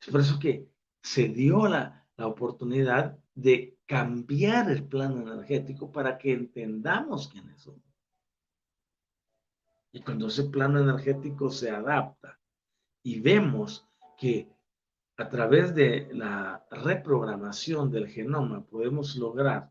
Es 0.00 0.10
por 0.10 0.20
eso 0.20 0.38
que 0.38 0.68
se 1.02 1.28
dio 1.28 1.66
la, 1.66 2.06
la 2.16 2.26
oportunidad 2.26 3.18
de 3.34 3.78
cambiar 3.86 4.70
el 4.70 4.84
plano 4.84 5.22
energético 5.22 5.90
para 5.90 6.16
que 6.16 6.32
entendamos 6.32 7.28
quiénes 7.28 7.60
somos. 7.60 7.82
Y 9.92 10.00
cuando 10.00 10.28
ese 10.28 10.44
plano 10.44 10.80
energético 10.80 11.50
se 11.50 11.70
adapta 11.70 12.38
y 13.02 13.20
vemos 13.20 13.86
que 14.16 14.48
a 15.16 15.28
través 15.28 15.74
de 15.74 16.08
la 16.12 16.66
reprogramación 16.70 17.90
del 17.90 18.08
genoma 18.08 18.64
podemos 18.64 19.14
lograr 19.16 19.70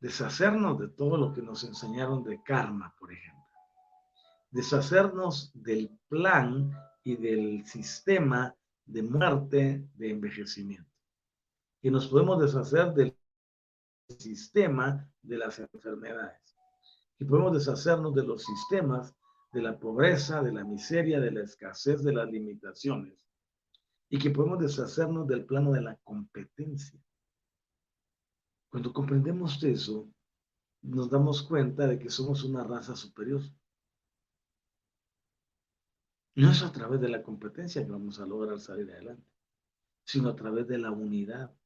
deshacernos 0.00 0.78
de 0.78 0.88
todo 0.88 1.16
lo 1.16 1.32
que 1.32 1.40
nos 1.40 1.64
enseñaron 1.64 2.24
de 2.24 2.42
karma, 2.42 2.94
por 2.98 3.12
ejemplo. 3.12 3.42
Deshacernos 4.50 5.52
del 5.54 5.96
plan 6.08 6.70
y 7.04 7.16
del 7.16 7.64
sistema 7.64 8.54
de 8.84 9.02
muerte, 9.02 9.88
de 9.94 10.10
envejecimiento. 10.10 10.91
Y 11.82 11.90
nos 11.90 12.08
podemos 12.08 12.40
deshacer 12.40 12.94
del 12.94 13.16
sistema 14.18 15.10
de 15.22 15.38
las 15.38 15.58
enfermedades. 15.58 16.56
Y 17.18 17.24
podemos 17.24 17.52
deshacernos 17.52 18.14
de 18.14 18.24
los 18.24 18.44
sistemas 18.44 19.14
de 19.52 19.62
la 19.62 19.78
pobreza, 19.78 20.42
de 20.42 20.52
la 20.52 20.64
miseria, 20.64 21.20
de 21.20 21.30
la 21.30 21.42
escasez, 21.42 22.02
de 22.02 22.12
las 22.12 22.30
limitaciones 22.30 23.22
y 24.12 24.18
que 24.18 24.28
podemos 24.28 24.58
deshacernos 24.58 25.26
del 25.26 25.46
plano 25.46 25.72
de 25.72 25.80
la 25.80 25.96
competencia. 26.04 27.00
Cuando 28.70 28.92
comprendemos 28.92 29.62
eso, 29.64 30.06
nos 30.82 31.08
damos 31.08 31.42
cuenta 31.44 31.86
de 31.86 31.98
que 31.98 32.10
somos 32.10 32.44
una 32.44 32.62
raza 32.62 32.94
superior. 32.94 33.40
No 36.34 36.50
es 36.50 36.62
a 36.62 36.70
través 36.70 37.00
de 37.00 37.08
la 37.08 37.22
competencia 37.22 37.82
que 37.82 37.90
vamos 37.90 38.20
a 38.20 38.26
lograr 38.26 38.60
salir 38.60 38.90
adelante, 38.90 39.26
sino 40.04 40.28
a 40.28 40.36
través 40.36 40.68
de 40.68 40.76
la 40.76 40.90
unidad, 40.90 41.56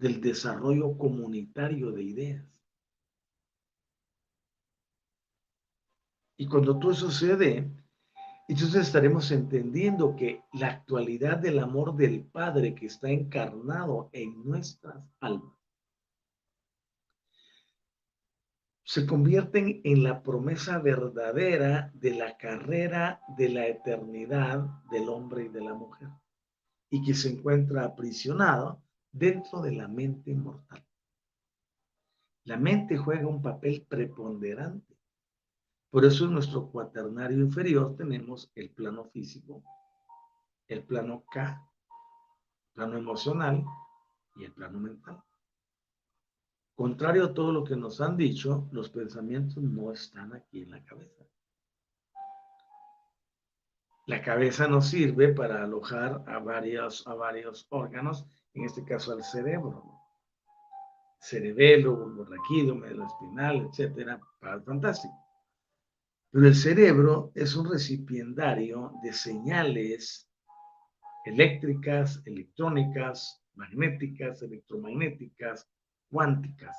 del 0.00 0.20
desarrollo 0.20 0.96
comunitario 0.96 1.92
de 1.92 2.02
ideas. 2.02 2.46
Y 6.38 6.46
cuando 6.48 6.78
todo 6.78 6.92
eso 6.92 7.10
sucede, 7.10 7.70
entonces 8.48 8.86
estaremos 8.86 9.30
entendiendo 9.30 10.16
que 10.16 10.42
la 10.54 10.68
actualidad 10.68 11.36
del 11.36 11.58
amor 11.58 11.94
del 11.94 12.24
Padre 12.24 12.74
que 12.74 12.86
está 12.86 13.10
encarnado 13.10 14.08
en 14.12 14.42
nuestras 14.42 15.04
almas 15.20 15.54
se 18.82 19.06
convierten 19.06 19.82
en 19.84 20.02
la 20.02 20.22
promesa 20.22 20.78
verdadera 20.78 21.92
de 21.94 22.14
la 22.14 22.36
carrera 22.38 23.20
de 23.36 23.50
la 23.50 23.66
eternidad 23.68 24.64
del 24.90 25.10
hombre 25.10 25.44
y 25.44 25.48
de 25.48 25.60
la 25.60 25.74
mujer 25.74 26.08
y 26.88 27.04
que 27.04 27.14
se 27.14 27.28
encuentra 27.30 27.84
aprisionado 27.84 28.79
dentro 29.12 29.60
de 29.60 29.72
la 29.72 29.88
mente 29.88 30.34
mortal. 30.34 30.84
La 32.44 32.56
mente 32.56 32.96
juega 32.96 33.26
un 33.26 33.42
papel 33.42 33.86
preponderante 33.88 34.90
por 35.90 36.04
eso 36.04 36.24
en 36.26 36.34
nuestro 36.34 36.68
cuaternario 36.68 37.38
inferior 37.38 37.96
tenemos 37.96 38.48
el 38.54 38.70
plano 38.70 39.04
físico, 39.06 39.64
el 40.68 40.84
plano 40.84 41.24
K, 41.32 41.68
plano 42.74 42.96
emocional 42.96 43.64
y 44.36 44.44
el 44.44 44.52
plano 44.52 44.78
mental. 44.78 45.20
Contrario 46.76 47.24
a 47.24 47.34
todo 47.34 47.50
lo 47.50 47.64
que 47.64 47.74
nos 47.74 48.00
han 48.00 48.16
dicho, 48.16 48.68
los 48.70 48.88
pensamientos 48.88 49.60
no 49.64 49.90
están 49.90 50.32
aquí 50.32 50.62
en 50.62 50.70
la 50.70 50.84
cabeza. 50.84 51.24
La 54.06 54.22
cabeza 54.22 54.68
nos 54.68 54.86
sirve 54.86 55.34
para 55.34 55.64
alojar 55.64 56.22
a 56.28 56.38
varios, 56.38 57.04
a 57.08 57.14
varios 57.14 57.66
órganos, 57.70 58.24
en 58.54 58.64
este 58.64 58.84
caso 58.84 59.12
al 59.12 59.22
cerebro, 59.22 59.84
cerebelo, 61.20 62.14
borraquídeo, 62.14 62.74
médula 62.74 63.06
espinal, 63.06 63.68
etcétera, 63.68 64.20
fantástico. 64.64 65.14
Pero 66.30 66.46
el 66.46 66.54
cerebro 66.54 67.32
es 67.34 67.54
un 67.56 67.70
recipiendario 67.70 68.92
de 69.02 69.12
señales 69.12 70.28
eléctricas, 71.24 72.22
electrónicas, 72.24 73.42
magnéticas, 73.54 74.42
electromagnéticas, 74.42 75.68
cuánticas, 76.08 76.76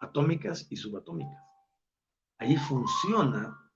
atómicas 0.00 0.66
y 0.70 0.76
subatómicas. 0.76 1.44
Allí 2.38 2.56
funciona 2.56 3.70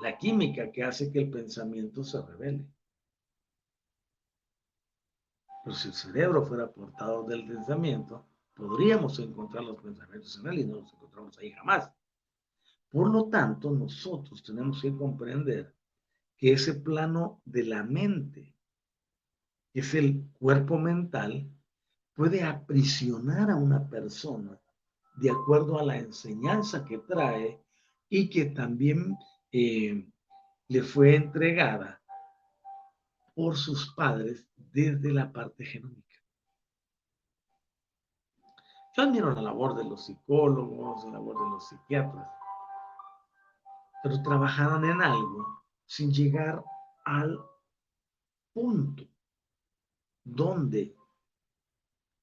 la 0.00 0.16
química 0.16 0.70
que 0.72 0.84
hace 0.84 1.12
que 1.12 1.20
el 1.20 1.30
pensamiento 1.30 2.02
se 2.02 2.22
revele. 2.22 2.66
Pero 5.66 5.74
si 5.74 5.88
el 5.88 5.94
cerebro 5.94 6.46
fuera 6.46 6.70
portado 6.70 7.24
del 7.24 7.44
pensamiento, 7.44 8.24
podríamos 8.54 9.18
encontrar 9.18 9.64
los 9.64 9.82
pensamientos 9.82 10.38
en 10.38 10.46
él 10.46 10.58
y 10.60 10.64
no 10.64 10.76
los 10.76 10.94
encontramos 10.94 11.36
ahí 11.38 11.50
jamás. 11.50 11.90
Por 12.88 13.10
lo 13.10 13.24
tanto, 13.24 13.72
nosotros 13.72 14.44
tenemos 14.44 14.80
que 14.80 14.96
comprender 14.96 15.74
que 16.36 16.52
ese 16.52 16.74
plano 16.74 17.42
de 17.44 17.64
la 17.64 17.82
mente, 17.82 18.54
que 19.72 19.80
es 19.80 19.92
el 19.96 20.30
cuerpo 20.38 20.78
mental, 20.78 21.50
puede 22.14 22.44
aprisionar 22.44 23.50
a 23.50 23.56
una 23.56 23.88
persona 23.88 24.60
de 25.16 25.30
acuerdo 25.30 25.80
a 25.80 25.84
la 25.84 25.98
enseñanza 25.98 26.84
que 26.84 26.98
trae 26.98 27.60
y 28.08 28.30
que 28.30 28.44
también 28.44 29.18
eh, 29.50 30.08
le 30.68 30.82
fue 30.84 31.16
entregada 31.16 32.00
por 33.34 33.56
sus 33.56 33.92
padres 33.94 34.46
desde 34.76 35.10
la 35.10 35.32
parte 35.32 35.64
genómica. 35.64 36.22
Yo 38.94 39.04
admiro 39.04 39.34
la 39.34 39.40
labor 39.40 39.74
de 39.74 39.84
los 39.84 40.04
psicólogos, 40.04 41.02
la 41.06 41.12
labor 41.12 41.42
de 41.44 41.50
los 41.50 41.66
psiquiatras, 41.66 42.28
pero 44.02 44.22
trabajaron 44.22 44.84
en 44.84 45.00
algo 45.00 45.64
sin 45.86 46.12
llegar 46.12 46.62
al 47.06 47.40
punto 48.52 49.04
donde 50.22 50.94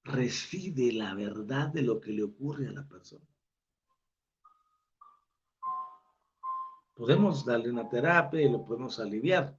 reside 0.03 0.93
la 0.93 1.15
verdad 1.15 1.69
de 1.69 1.81
lo 1.81 1.99
que 1.99 2.11
le 2.11 2.21
ocurre 2.21 2.67
a 2.67 2.71
la 2.71 2.87
persona. 2.87 3.25
Podemos 6.93 7.43
darle 7.45 7.71
una 7.71 7.89
terapia 7.89 8.41
y 8.43 8.51
lo 8.51 8.63
podemos 8.63 8.99
aliviar, 8.99 9.57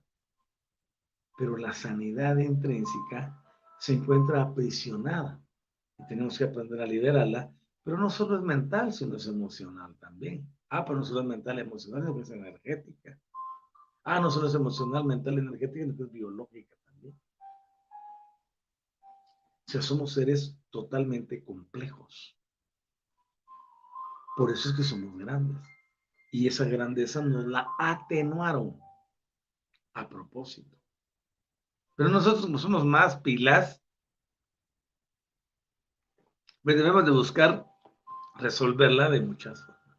pero 1.36 1.56
la 1.56 1.72
sanidad 1.72 2.36
intrínseca 2.36 3.40
se 3.78 3.94
encuentra 3.94 4.42
aprisionada 4.42 5.40
y 5.98 6.06
tenemos 6.06 6.38
que 6.38 6.44
aprender 6.44 6.80
a 6.80 6.86
liberarla, 6.86 7.52
pero 7.82 7.98
no 7.98 8.08
solo 8.08 8.36
es 8.36 8.42
mental, 8.42 8.92
sino 8.92 9.16
es 9.16 9.26
emocional 9.26 9.96
también. 9.98 10.48
Ah, 10.70 10.84
pero 10.84 10.98
no 10.98 11.04
solo 11.04 11.20
es 11.20 11.26
mental, 11.26 11.58
emocional, 11.58 12.18
es 12.18 12.30
energética. 12.30 13.18
Ah, 14.04 14.20
no 14.20 14.30
solo 14.30 14.48
es 14.48 14.54
emocional, 14.54 15.04
mental, 15.04 15.38
energética, 15.38 15.84
sino 15.84 16.04
es 16.04 16.12
biológica 16.12 16.76
también. 16.84 17.14
O 19.66 19.70
sea, 19.70 19.82
somos 19.82 20.12
seres 20.12 20.58
totalmente 20.70 21.44
complejos. 21.44 22.38
Por 24.36 24.50
eso 24.50 24.70
es 24.70 24.74
que 24.74 24.82
somos 24.82 25.16
grandes. 25.16 25.62
Y 26.32 26.48
esa 26.48 26.64
grandeza 26.64 27.22
nos 27.22 27.46
la 27.46 27.68
atenuaron 27.78 28.80
a 29.94 30.08
propósito. 30.08 30.76
Pero 31.96 32.08
nosotros 32.08 32.42
como 32.42 32.58
somos 32.58 32.84
más 32.84 33.20
pilas, 33.20 33.80
pues 36.62 36.76
debemos 36.76 37.04
de 37.04 37.10
buscar 37.12 37.66
resolverla 38.36 39.10
de 39.10 39.20
muchas 39.20 39.64
formas. 39.64 39.98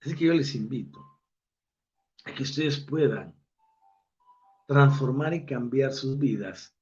Así 0.00 0.14
que 0.14 0.26
yo 0.26 0.34
les 0.34 0.54
invito 0.54 1.00
a 2.24 2.34
que 2.34 2.42
ustedes 2.42 2.80
puedan 2.80 3.34
transformar 4.66 5.32
y 5.32 5.46
cambiar 5.46 5.92
sus 5.92 6.18
vidas 6.18 6.76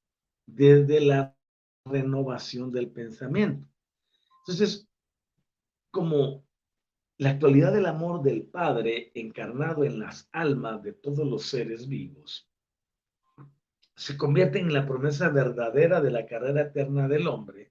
desde 0.46 1.00
la 1.00 1.36
renovación 1.84 2.72
del 2.72 2.90
pensamiento. 2.90 3.68
Entonces, 4.40 4.88
como 5.92 6.44
la 7.18 7.30
actualidad 7.30 7.72
del 7.72 7.86
amor 7.86 8.22
del 8.22 8.46
Padre 8.46 9.12
encarnado 9.14 9.84
en 9.84 10.00
las 10.00 10.28
almas 10.32 10.82
de 10.82 10.94
todos 10.94 11.26
los 11.26 11.44
seres 11.44 11.86
vivos 11.86 12.49
se 14.00 14.16
convierte 14.16 14.58
en 14.58 14.72
la 14.72 14.86
promesa 14.86 15.28
verdadera 15.28 16.00
de 16.00 16.10
la 16.10 16.24
carrera 16.24 16.62
eterna 16.62 17.06
del 17.06 17.26
hombre 17.26 17.70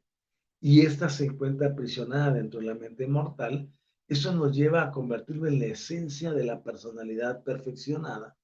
y 0.62 0.82
ésta 0.82 1.10
se 1.10 1.26
encuentra 1.26 1.70
aprisionada 1.70 2.34
dentro 2.34 2.60
de 2.60 2.68
la 2.68 2.76
mente 2.76 3.08
mortal, 3.08 3.68
eso 4.08 4.32
nos 4.36 4.56
lleva 4.56 4.84
a 4.84 4.92
convertirlo 4.92 5.48
en 5.48 5.58
la 5.58 5.66
esencia 5.66 6.32
de 6.32 6.44
la 6.44 6.62
personalidad 6.62 7.44
perfeccionada, 7.44 8.38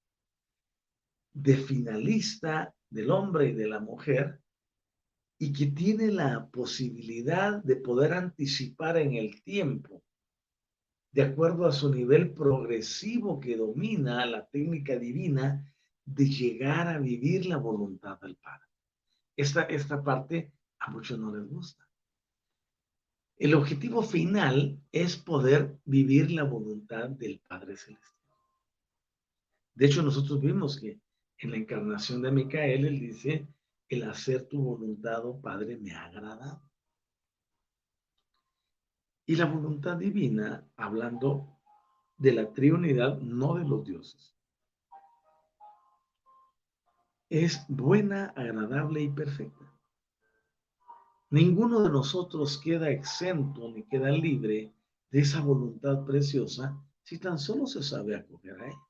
de 1.31 1.57
finalista 1.57 2.73
del 2.89 3.11
hombre 3.11 3.49
y 3.49 3.53
de 3.53 3.67
la 3.67 3.79
mujer, 3.79 4.41
y 5.37 5.53
que 5.53 5.67
tiene 5.67 6.11
la 6.11 6.47
posibilidad 6.47 7.61
de 7.63 7.75
poder 7.75 8.13
anticipar 8.13 8.97
en 8.97 9.13
el 9.13 9.43
tiempo, 9.43 10.01
de 11.11 11.21
acuerdo 11.21 11.67
a 11.67 11.71
su 11.71 11.93
nivel 11.93 12.33
progresivo 12.33 13.39
que 13.39 13.55
domina 13.55 14.25
la 14.25 14.47
técnica 14.47 14.97
divina, 14.97 15.71
de 16.05 16.25
llegar 16.27 16.87
a 16.87 16.99
vivir 16.99 17.45
la 17.45 17.57
voluntad 17.57 18.19
del 18.21 18.35
Padre. 18.35 18.67
Esta, 19.35 19.63
esta 19.63 20.03
parte 20.03 20.53
a 20.79 20.91
muchos 20.91 21.19
no 21.19 21.35
les 21.35 21.47
gusta. 21.47 21.87
El 23.37 23.53
objetivo 23.53 24.01
final 24.01 24.79
es 24.91 25.17
poder 25.17 25.77
vivir 25.83 26.31
la 26.31 26.43
voluntad 26.43 27.09
del 27.09 27.39
Padre 27.39 27.75
Celestial. 27.75 28.15
De 29.73 29.87
hecho, 29.87 30.01
nosotros 30.01 30.39
vimos 30.39 30.79
que 30.79 31.01
en 31.39 31.51
la 31.51 31.57
encarnación 31.57 32.21
de 32.21 32.31
Micael, 32.31 32.85
él 32.85 32.99
dice, 32.99 33.47
el 33.89 34.03
hacer 34.03 34.47
tu 34.47 34.61
voluntad, 34.61 35.25
oh 35.25 35.41
Padre, 35.41 35.77
me 35.77 35.91
ha 35.91 36.05
agradado. 36.05 36.61
Y 39.25 39.35
la 39.35 39.45
voluntad 39.45 39.97
divina, 39.97 40.65
hablando 40.77 41.59
de 42.17 42.31
la 42.31 42.53
triunidad, 42.53 43.19
no 43.19 43.55
de 43.55 43.65
los 43.65 43.83
dioses, 43.83 44.34
es 47.29 47.65
buena, 47.67 48.33
agradable 48.35 49.01
y 49.01 49.09
perfecta. 49.09 49.65
Ninguno 51.29 51.81
de 51.81 51.89
nosotros 51.89 52.59
queda 52.63 52.89
exento 52.89 53.71
ni 53.71 53.83
queda 53.83 54.09
libre 54.11 54.73
de 55.09 55.19
esa 55.19 55.41
voluntad 55.41 56.05
preciosa 56.05 56.77
si 57.03 57.17
tan 57.19 57.39
solo 57.39 57.67
se 57.67 57.83
sabe 57.83 58.15
acoger 58.15 58.61
a 58.61 58.67
ella. 58.67 58.81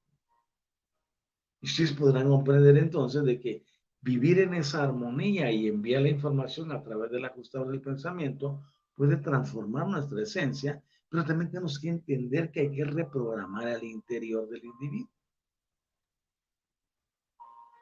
Y 1.62 1.68
ustedes 1.68 1.94
podrán 1.94 2.30
comprender 2.30 2.78
entonces 2.78 3.24
de 3.24 3.40
que 3.40 3.64
vivir 4.02 4.40
en 4.40 4.54
esa 4.54 4.84
armonía 4.84 5.52
y 5.52 5.68
enviar 5.68 6.04
la 6.04 6.10
información 6.10 6.72
a 6.72 6.84
través 6.84 7.10
del 7.12 7.26
ajustador 7.26 7.70
del 7.70 7.82
pensamiento 7.82 8.62
puede 8.94 9.18
transformar 9.18 9.88
nuestra 9.88 10.22
esencia, 10.22 10.84
pero 11.10 11.26
también 11.26 11.50
tenemos 11.50 11.80
que 11.80 11.90
entender 11.90 12.52
que 12.52 12.62
hay 12.62 12.72
que 12.72 12.86
reprogramar 12.86 13.68
al 13.68 13.84
interior 13.84 14.48
del 14.48 14.64
individuo. 14.64 15.15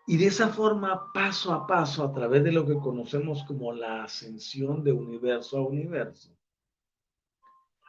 Y 0.06 0.18
de 0.18 0.28
esa 0.28 0.50
forma, 0.50 1.12
paso 1.14 1.54
a 1.54 1.66
paso, 1.66 2.04
a 2.04 2.14
través 2.14 2.44
de 2.44 2.52
lo 2.52 2.66
que 2.66 2.78
conocemos 2.78 3.44
como 3.46 3.72
la 3.72 4.04
ascensión 4.04 4.84
de 4.84 4.92
universo 4.92 5.58
a 5.58 5.68
universo, 5.68 6.38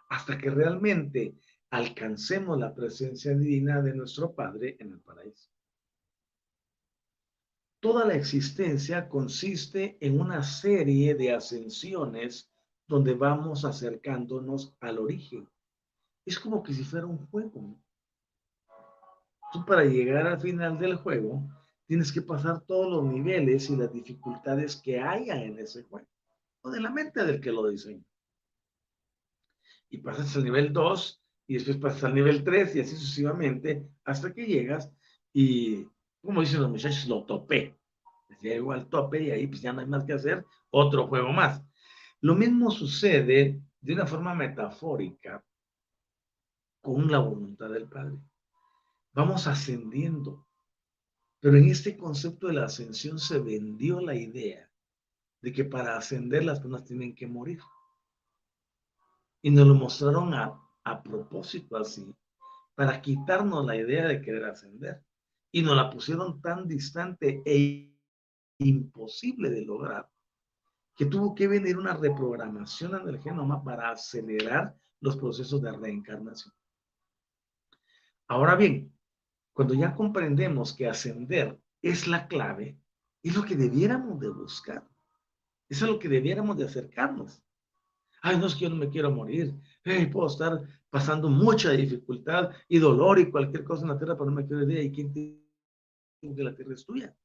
hasta 0.09 0.39
que 0.39 0.49
realmente 0.49 1.35
alcancemos 1.71 2.59
la 2.59 2.73
presencia 2.73 3.37
divina 3.37 3.83
de 3.83 3.95
nuestro 3.95 4.33
Padre 4.33 4.77
en 4.79 4.93
el 4.93 5.01
paraíso. 5.01 5.51
Toda 7.81 8.07
la 8.07 8.15
existencia 8.15 9.09
consiste 9.09 9.99
en 10.01 10.21
una 10.21 10.43
serie 10.43 11.17
de 11.17 11.35
ascensiones 11.35 12.49
donde 12.87 13.15
vamos 13.15 13.65
acercándonos 13.65 14.77
al 14.81 14.99
origen. 15.01 15.49
Es 16.25 16.39
como 16.39 16.63
que 16.63 16.73
si 16.73 16.85
fuera 16.85 17.07
un 17.07 17.27
juego. 17.27 17.77
Tú 19.53 19.67
para 19.67 19.85
llegar 19.85 20.27
al 20.27 20.41
final 20.41 20.79
del 20.79 20.97
juego 20.97 21.43
tienes 21.87 22.13
que 22.13 22.23
pasar 22.23 22.61
todos 22.63 22.91
los 22.91 23.05
niveles 23.05 23.69
y 23.71 23.77
las 23.77 23.93
dificultades 23.93 24.77
que 24.77 25.01
haya 25.01 25.43
en 25.43 25.59
ese 25.59 25.83
juego, 25.85 26.09
o 26.63 26.71
de 26.71 26.81
la 26.81 26.91
mente 26.91 27.25
del 27.25 27.41
que 27.41 27.53
lo 27.53 27.69
diseña. 27.69 28.05
Y 29.91 29.99
pasas 29.99 30.35
al 30.37 30.45
nivel 30.45 30.73
2 30.73 31.23
y 31.47 31.55
después 31.55 31.77
pasas 31.77 32.05
al 32.05 32.15
nivel 32.15 32.43
3 32.43 32.77
y 32.77 32.81
así 32.81 32.97
sucesivamente 32.97 33.87
hasta 34.05 34.33
que 34.33 34.47
llegas 34.47 34.91
y, 35.33 35.87
como 36.23 36.41
dicen 36.41 36.63
los 36.63 36.71
muchachos, 36.71 37.07
lo 37.07 37.25
topé. 37.25 37.77
Llego 38.41 38.73
al 38.73 38.89
tope 38.89 39.23
y 39.23 39.31
ahí 39.31 39.47
pues 39.47 39.61
ya 39.61 39.73
no 39.73 39.81
hay 39.81 39.87
más 39.87 40.05
que 40.05 40.15
hacer, 40.15 40.45
otro 40.71 41.07
juego 41.07 41.33
más. 41.33 41.63
Lo 42.21 42.35
mismo 42.35 42.71
sucede 42.71 43.61
de 43.81 43.93
una 43.93 44.07
forma 44.07 44.35
metafórica 44.35 45.45
con 46.81 47.11
la 47.11 47.19
voluntad 47.19 47.71
del 47.71 47.89
Padre. 47.89 48.17
Vamos 49.13 49.47
ascendiendo 49.47 50.44
pero 51.45 51.59
en 51.59 51.69
este 51.69 51.95
concepto 51.95 52.47
de 52.47 52.55
la 52.55 52.65
ascensión 52.65 53.19
se 53.19 53.39
vendió 53.39 54.01
la 54.01 54.15
idea 54.15 54.67
de 55.43 55.53
que 55.53 55.67
para 55.67 55.99
ascender 55.99 56.43
las 56.43 56.59
personas 56.59 56.87
tienen 56.87 57.15
que 57.15 57.27
morir. 57.27 57.61
Y 59.43 59.51
nos 59.51 59.67
lo 59.67 59.75
mostraron 59.75 60.33
a, 60.33 60.59
a 60.85 61.03
propósito 61.03 61.77
así, 61.77 62.17
para 62.75 63.03
quitarnos 63.03 63.67
la 63.67 63.77
idea 63.77 64.09
de 64.09 64.23
querer 64.23 64.47
ascender. 64.47 65.05
Y 65.53 65.61
nos 65.61 65.77
la 65.77 65.91
pusieron 65.91 66.41
tan 66.41 66.67
distante 66.67 67.43
e 67.45 67.95
imposible 68.57 69.51
de 69.51 69.67
lograr 69.67 70.11
que 70.97 71.05
tuvo 71.05 71.35
que 71.35 71.47
venir 71.47 71.77
una 71.77 71.93
reprogramación 71.93 72.95
en 72.95 73.07
el 73.07 73.21
genoma 73.21 73.63
para 73.63 73.91
acelerar 73.91 74.75
los 74.99 75.19
procesos 75.19 75.61
de 75.61 75.73
reencarnación. 75.73 76.55
Ahora 78.29 78.57
bien, 78.57 78.94
cuando 79.55 79.73
ya 79.75 79.95
comprendemos 79.95 80.75
que 80.75 80.89
ascender 80.89 81.59
es 81.81 82.07
la 82.09 82.27
clave, 82.27 82.77
es 83.23 83.35
lo 83.35 83.45
que 83.45 83.57
debiéramos 83.57 84.21
de 84.21 84.29
buscar. 84.29 84.87
es 85.69 85.83
a 85.83 85.87
lo 85.87 85.99
que 85.99 86.09
debiéramos 86.09 86.59
de 86.59 86.65
acercarnos. 86.65 87.43
Ay, 88.21 88.39
no 88.39 88.47
es 88.47 88.55
que 88.55 88.61
yo 88.61 88.71
no 88.71 88.77
me 88.77 88.91
quiero 88.91 89.11
morir. 89.11 89.55
puedo 90.13 90.27
estar 90.27 90.61
pasando 90.91 91.29
mucha 91.29 91.71
dificultad 91.71 92.51
y 92.69 92.79
dolor 92.79 93.19
y 93.19 93.31
cualquier 93.31 93.65
cosa 93.65 93.83
en 93.83 93.89
la 93.89 93.99
tierra, 93.99 94.15
pero 94.15 94.31
no 94.31 94.37
me 94.37 94.47
quiero 94.47 94.63
ir. 94.63 94.79
¿Y 94.79 94.93
quién 94.93 95.13
te 95.13 95.41
que 96.21 96.43
la 96.43 96.55
tierra 96.55 96.75
es 96.75 96.85
tuya? 96.85 97.17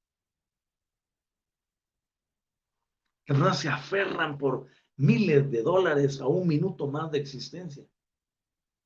Que 3.26 3.34
no 3.34 3.54
se 3.54 3.70
aferran 3.70 4.38
por 4.38 4.68
miles 4.98 5.50
de 5.50 5.64
dólares 5.64 6.22
a 6.22 6.28
un 6.28 6.48
minuto 6.48 6.88
más 6.88 7.12
de 7.12 7.20
existencia. 7.20 7.86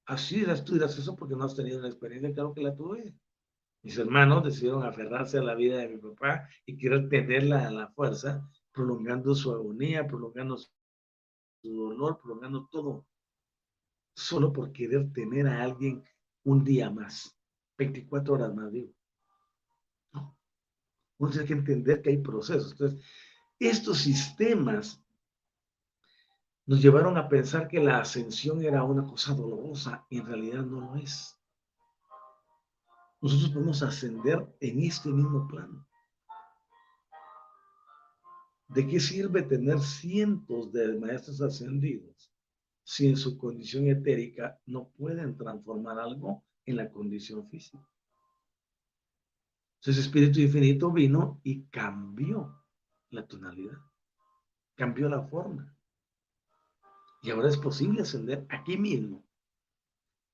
Así 0.06 0.40
dirás 0.40 0.64
tú 0.64 0.74
dirás 0.74 0.98
eso 0.98 1.16
porque 1.16 1.36
no 1.36 1.44
has 1.44 1.56
tenido 1.56 1.80
una 1.80 1.88
experiencia, 1.88 2.34
claro 2.34 2.54
que 2.54 2.62
la 2.62 2.76
tuve. 2.76 3.16
Mis 3.84 3.98
hermanos 3.98 4.46
decidieron 4.46 4.84
aferrarse 4.84 5.38
a 5.38 5.44
la 5.44 5.56
vida 5.56 5.78
de 5.78 5.90
mi 5.90 5.98
papá 5.98 6.48
y 6.66 6.78
querer 6.78 7.10
tenerla 7.10 7.68
a 7.68 7.72
la 7.72 7.90
fuerza, 7.90 8.50
prolongando 8.72 9.36
su 9.36 9.52
agonía, 9.52 10.08
prolongando 10.08 10.58
su 10.58 10.70
dolor, 11.64 12.18
prolongando 12.22 12.66
todo, 12.72 13.06
solo 14.16 14.54
por 14.54 14.72
querer 14.72 15.12
tener 15.12 15.48
a 15.48 15.64
alguien 15.64 16.02
un 16.46 16.64
día 16.64 16.90
más, 16.90 17.38
24 17.78 18.36
horas 18.36 18.56
más 18.56 18.72
vivo. 18.72 18.94
No. 20.14 20.38
Uno 21.18 21.32
tiene 21.32 21.46
que 21.46 21.54
entender 21.54 22.02
que 22.02 22.12
hay 22.12 22.18
procesos. 22.20 22.72
Entonces, 22.72 23.02
estos 23.60 23.98
sistemas 23.98 25.04
nos 26.66 26.82
llevaron 26.82 27.18
a 27.18 27.28
pensar 27.28 27.68
que 27.68 27.82
la 27.82 28.00
ascensión 28.00 28.64
era 28.64 28.86
una 28.86 29.04
cosa 29.04 29.34
dolorosa 29.34 30.06
y 30.10 30.20
en 30.20 30.26
realidad 30.26 30.64
no 30.64 30.80
lo 30.80 30.96
es 30.96 31.43
nosotros 33.24 33.52
podemos 33.52 33.82
ascender 33.82 34.46
en 34.60 34.84
este 34.84 35.10
mismo 35.10 35.48
plano. 35.48 35.88
¿De 38.68 38.86
qué 38.86 39.00
sirve 39.00 39.44
tener 39.44 39.80
cientos 39.80 40.74
de 40.74 41.00
maestros 41.00 41.42
ascendidos 41.42 42.34
si 42.84 43.08
en 43.08 43.16
su 43.16 43.38
condición 43.38 43.88
etérica 43.88 44.60
no 44.66 44.90
pueden 44.90 45.38
transformar 45.38 46.00
algo 46.00 46.44
en 46.66 46.76
la 46.76 46.92
condición 46.92 47.48
física? 47.50 47.88
Entonces, 49.80 50.06
Espíritu 50.06 50.42
Infinito 50.42 50.92
vino 50.92 51.40
y 51.44 51.64
cambió 51.68 52.62
la 53.10 53.26
tonalidad, 53.26 53.78
cambió 54.76 55.08
la 55.08 55.22
forma. 55.22 55.74
Y 57.22 57.32
ahora 57.32 57.48
es 57.48 57.58
posible 57.58 58.02
ascender 58.02 58.46
aquí 58.50 58.78
mismo 58.78 59.23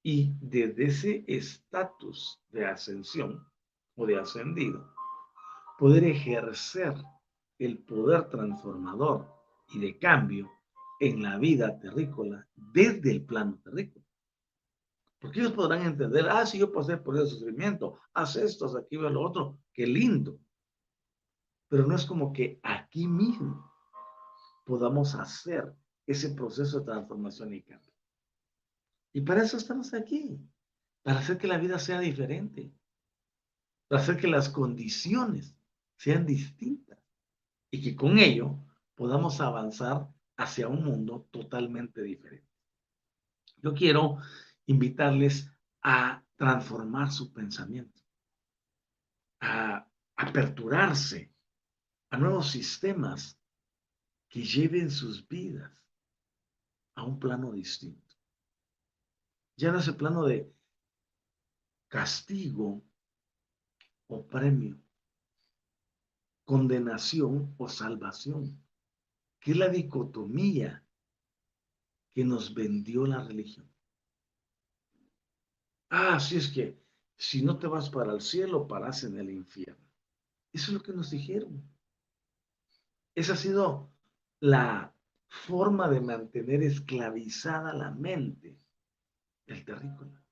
y 0.04 0.34
desde 0.40 0.86
ese 0.86 1.26
estatus 1.28 2.42
de 2.50 2.66
ascensión 2.66 3.46
o 3.96 4.06
de 4.06 4.18
ascendido, 4.20 4.94
poder 5.78 6.04
ejercer 6.06 6.96
el 7.58 7.80
poder 7.80 8.30
transformador 8.30 9.28
y 9.74 9.80
de 9.80 9.98
cambio 10.00 10.50
en 11.00 11.22
la 11.22 11.38
vida 11.38 11.80
terrícola 11.80 12.48
desde 12.56 13.12
el 13.12 13.26
plano 13.26 13.60
terrícola. 13.64 14.06
Porque 15.20 15.42
ellos 15.42 15.52
podrán 15.52 15.82
entender, 15.84 16.30
ah, 16.30 16.46
si 16.46 16.58
yo 16.58 16.72
pasé 16.72 16.98
por 16.98 17.18
ese 17.18 17.36
sufrimiento, 17.36 18.00
haz 18.14 18.38
esto, 18.38 18.66
haz 18.66 18.76
aquí, 18.76 18.96
lo 18.96 19.22
otro, 19.22 19.60
qué 19.74 19.86
lindo. 19.86 20.40
pero 21.68 21.86
no 21.86 21.96
es 21.96 22.06
como 22.06 22.34
que 22.34 22.60
aquí 22.64 23.08
mismo 23.08 23.72
podamos 24.66 25.14
hacer 25.14 25.76
ese 26.08 26.30
proceso 26.32 26.80
de 26.80 26.86
transformación 26.86 27.54
y 27.54 27.62
cambio. 27.62 27.89
Y 29.14 29.22
para 29.22 29.44
eso 29.44 29.58
estamos 29.58 29.94
aquí, 29.94 30.40
para 31.02 31.20
hacer 31.20 31.38
que 31.38 31.48
la 31.48 31.58
vida 31.58 31.80
sea 31.80 32.00
diferente, 32.00 32.72
para 33.88 34.02
hacer 34.02 34.18
que 34.18 34.28
las 34.28 34.50
condiciones 34.50 35.56
sean 35.98 36.26
distintas 36.26 37.00
y 37.72 37.82
que 37.82 37.96
con 37.96 38.20
ello 38.20 38.56
podamos 38.96 39.42
avanzar 39.42 40.08
hacia 40.38 40.68
un 40.68 40.84
mundo 40.84 41.28
totalmente 41.32 42.02
diferente. 42.02 42.48
Yo 43.58 43.74
quiero 43.74 44.18
invitarles 44.68 45.52
a 45.82 46.24
transformar 46.36 47.12
su 47.12 47.34
pensamiento, 47.34 48.02
a 49.42 49.90
aperturarse 50.16 51.34
a 52.12 52.18
nuevos 52.18 52.52
sistemas 52.52 53.38
que 54.30 54.44
lleven 54.44 54.92
sus 54.92 55.28
vidas 55.28 55.72
a 56.96 57.04
un 57.04 57.20
plano 57.20 57.52
distinto. 57.52 58.09
Ya 59.60 59.74
no 59.74 59.80
es 59.80 59.90
el 59.90 59.98
plano 59.98 60.24
de 60.24 60.50
castigo 61.90 62.82
o 64.08 64.26
premio, 64.26 64.82
condenación 66.46 67.54
o 67.58 67.68
salvación, 67.68 68.58
que 69.42 69.52
es 69.52 69.58
la 69.58 69.68
dicotomía 69.68 70.88
que 72.14 72.24
nos 72.24 72.54
vendió 72.54 73.06
la 73.06 73.22
religión. 73.22 73.70
Ah, 75.90 76.22
sí 76.22 76.38
es 76.38 76.48
que 76.48 76.82
si 77.18 77.42
no 77.42 77.60
te 77.60 77.68
vas 77.68 77.90
para 77.90 78.14
el 78.14 78.22
cielo, 78.22 78.66
paras 78.66 79.04
en 79.04 79.20
el 79.20 79.30
infierno. 79.30 79.86
Eso 80.54 80.72
es 80.72 80.78
lo 80.78 80.82
que 80.82 80.94
nos 80.94 81.12
dijeron. 81.12 81.70
Esa 83.14 83.34
ha 83.34 83.36
sido 83.36 83.92
la 84.40 84.96
forma 85.28 85.90
de 85.90 86.00
mantener 86.00 86.64
esclavizada 86.64 87.74
la 87.74 87.92
mente 87.92 88.59
del 89.50 89.66
terrícola. 89.66 90.24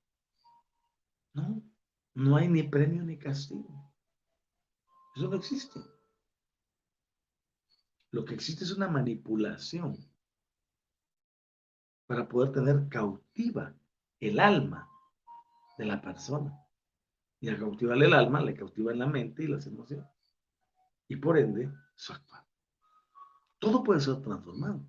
No, 1.34 1.62
no 2.14 2.36
hay 2.36 2.48
ni 2.48 2.62
premio 2.62 3.02
ni 3.02 3.18
castigo. 3.18 3.92
Eso 5.14 5.28
no 5.28 5.36
existe. 5.36 5.80
Lo 8.12 8.24
que 8.24 8.34
existe 8.34 8.64
es 8.64 8.72
una 8.72 8.88
manipulación 8.88 9.96
para 12.06 12.28
poder 12.28 12.52
tener 12.52 12.88
cautiva 12.88 13.74
el 14.20 14.40
alma 14.40 14.88
de 15.76 15.84
la 15.84 16.00
persona. 16.00 16.56
Y 17.40 17.48
al 17.48 17.58
cautivarle 17.58 18.06
el 18.06 18.14
alma, 18.14 18.40
le 18.40 18.54
cautivan 18.54 18.98
la 18.98 19.06
mente 19.06 19.44
y 19.44 19.48
las 19.48 19.66
emociones. 19.66 20.08
Y 21.08 21.16
por 21.16 21.38
ende, 21.38 21.72
su 21.94 22.12
actuar. 22.12 22.44
Todo 23.58 23.82
puede 23.82 24.00
ser 24.00 24.22
transformado. 24.22 24.84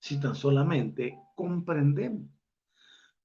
Si 0.00 0.20
tan 0.20 0.34
solamente 0.34 1.18
comprendemos. 1.34 2.37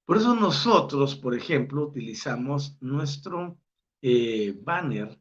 Por 0.06 0.18
eso 0.18 0.36
nosotros, 0.36 1.16
por 1.16 1.34
ejemplo, 1.34 1.84
utilizamos 1.84 2.78
nuestro 2.82 3.58
eh, 4.02 4.54
banner 4.62 5.18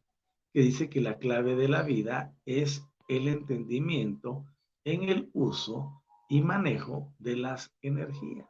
que 0.52 0.60
dice 0.60 0.90
que 0.90 1.00
la 1.00 1.18
clave 1.18 1.54
de 1.54 1.68
la 1.68 1.82
vida 1.82 2.34
es 2.44 2.84
el 3.08 3.28
entendimiento 3.28 4.44
en 4.84 5.04
el 5.04 5.30
uso 5.34 6.02
y 6.28 6.42
manejo 6.42 7.12
de 7.18 7.36
las 7.36 7.72
energías. 7.80 8.48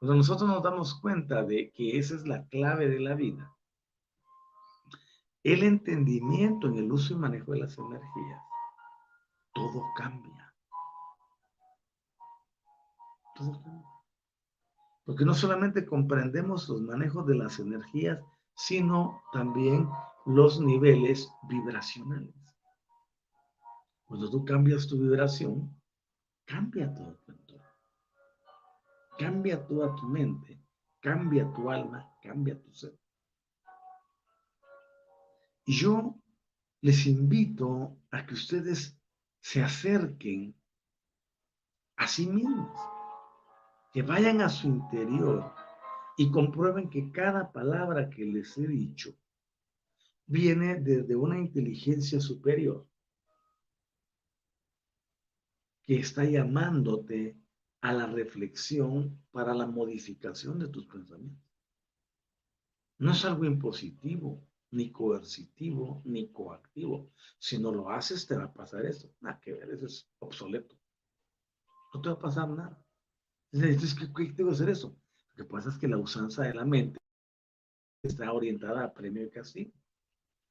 Cuando 0.00 0.16
nosotros 0.16 0.48
nos 0.48 0.62
damos 0.62 0.98
cuenta 1.00 1.44
de 1.44 1.70
que 1.70 1.98
esa 1.98 2.16
es 2.16 2.26
la 2.26 2.46
clave 2.48 2.88
de 2.88 3.00
la 3.00 3.14
vida, 3.14 3.54
el 5.44 5.62
entendimiento 5.62 6.66
en 6.66 6.78
el 6.78 6.90
uso 6.90 7.14
y 7.14 7.16
manejo 7.16 7.52
de 7.52 7.60
las 7.60 7.78
energías, 7.78 8.42
todo 9.54 9.84
cambia. 9.96 10.54
Todo 13.36 13.62
cambia. 13.62 13.89
Porque 15.10 15.24
no 15.24 15.34
solamente 15.34 15.84
comprendemos 15.84 16.68
los 16.68 16.82
manejos 16.82 17.26
de 17.26 17.34
las 17.34 17.58
energías, 17.58 18.20
sino 18.54 19.20
también 19.32 19.88
los 20.24 20.60
niveles 20.60 21.28
vibracionales. 21.48 22.32
Cuando 24.04 24.30
tú 24.30 24.44
cambias 24.44 24.86
tu 24.86 24.98
vibración, 24.98 25.76
cambia 26.44 26.94
todo 26.94 27.16
tu 27.26 27.32
entorno. 27.32 27.66
Cambia 29.18 29.66
toda 29.66 29.96
tu 29.96 30.06
mente, 30.06 30.62
cambia 31.00 31.52
tu 31.54 31.68
alma, 31.68 32.08
cambia 32.22 32.62
tu 32.62 32.72
ser. 32.72 32.96
Y 35.64 35.72
yo 35.72 36.14
les 36.82 37.04
invito 37.04 37.96
a 38.12 38.24
que 38.24 38.34
ustedes 38.34 38.96
se 39.40 39.60
acerquen 39.60 40.54
a 41.96 42.06
sí 42.06 42.28
mismos 42.28 42.99
que 43.92 44.02
vayan 44.02 44.40
a 44.40 44.48
su 44.48 44.68
interior 44.68 45.52
y 46.16 46.30
comprueben 46.30 46.90
que 46.90 47.10
cada 47.10 47.50
palabra 47.50 48.08
que 48.10 48.24
les 48.24 48.56
he 48.58 48.66
dicho 48.66 49.14
viene 50.26 50.80
desde 50.80 51.16
una 51.16 51.38
inteligencia 51.38 52.20
superior 52.20 52.86
que 55.82 55.98
está 55.98 56.24
llamándote 56.24 57.36
a 57.80 57.92
la 57.92 58.06
reflexión 58.06 59.20
para 59.32 59.54
la 59.54 59.66
modificación 59.66 60.58
de 60.58 60.68
tus 60.68 60.86
pensamientos. 60.86 61.42
No 62.98 63.12
es 63.12 63.24
algo 63.24 63.44
impositivo, 63.44 64.46
ni 64.70 64.92
coercitivo, 64.92 66.02
ni 66.04 66.30
coactivo. 66.30 67.10
Si 67.38 67.58
no 67.58 67.72
lo 67.72 67.90
haces, 67.90 68.26
te 68.26 68.36
va 68.36 68.44
a 68.44 68.52
pasar 68.52 68.84
eso. 68.84 69.12
Nada 69.20 69.40
que 69.40 69.54
ver, 69.54 69.70
eso 69.70 69.86
es 69.86 70.08
obsoleto. 70.18 70.76
No 71.94 72.00
te 72.02 72.08
va 72.10 72.14
a 72.14 72.18
pasar 72.20 72.48
nada. 72.50 72.84
Entonces, 73.52 73.94
¿qué, 73.94 74.06
qué 74.12 74.32
tengo 74.32 74.50
que 74.50 74.54
hacer 74.54 74.70
eso? 74.70 74.96
Lo 75.34 75.44
que 75.44 75.50
pasa 75.50 75.70
es 75.70 75.78
que 75.78 75.88
la 75.88 75.98
usanza 75.98 76.42
de 76.42 76.54
la 76.54 76.64
mente 76.64 76.98
está 78.02 78.32
orientada 78.32 78.84
a 78.84 78.92
premio 78.92 79.24
y 79.24 79.30
castigo. 79.30 79.72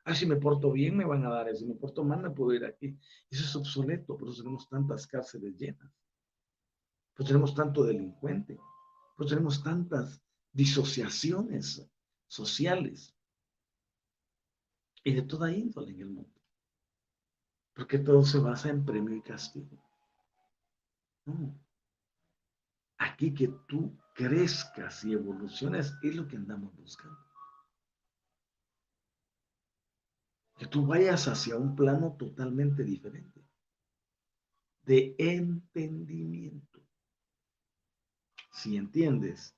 Ah, 0.05 0.15
si 0.15 0.25
me 0.25 0.37
porto 0.37 0.71
bien, 0.71 0.97
me 0.97 1.05
van 1.05 1.25
a 1.25 1.29
dar 1.29 1.49
eso. 1.49 1.59
Si 1.59 1.65
me 1.65 1.75
porto 1.75 2.03
mal, 2.03 2.21
me 2.21 2.31
puedo 2.31 2.53
ir 2.53 2.65
aquí. 2.65 2.97
Eso 3.29 3.43
es 3.43 3.55
obsoleto, 3.55 4.17
por 4.17 4.29
eso 4.29 4.41
tenemos 4.41 4.67
tantas 4.67 5.05
cárceles 5.05 5.57
llenas. 5.57 5.91
Por 7.13 7.23
eso 7.23 7.27
tenemos 7.27 7.53
tanto 7.53 7.83
delincuente. 7.83 8.57
Por 9.15 9.25
eso 9.25 9.35
tenemos 9.35 9.61
tantas 9.63 10.21
disociaciones 10.51 11.87
sociales. 12.27 13.15
Y 15.03 15.13
de 15.13 15.21
toda 15.21 15.51
índole 15.51 15.91
en 15.91 16.01
el 16.01 16.09
mundo. 16.09 16.41
Porque 17.73 17.99
todo 17.99 18.23
se 18.23 18.39
basa 18.39 18.69
en 18.69 18.83
premio 18.83 19.15
y 19.15 19.21
castigo. 19.21 19.77
No. 21.25 21.68
Aquí 22.99 23.33
que 23.33 23.47
tú 23.67 23.97
crezcas 24.13 25.03
y 25.03 25.13
evoluciones 25.13 25.93
es 26.03 26.15
lo 26.15 26.27
que 26.27 26.35
andamos 26.35 26.75
buscando. 26.75 27.17
Que 30.57 30.67
tú 30.67 30.85
vayas 30.85 31.27
hacia 31.27 31.55
un 31.57 31.75
plano 31.75 32.15
totalmente 32.17 32.83
diferente 32.83 33.39
de 34.83 35.15
entendimiento. 35.17 36.81
Si 38.51 38.75
entiendes, 38.75 39.55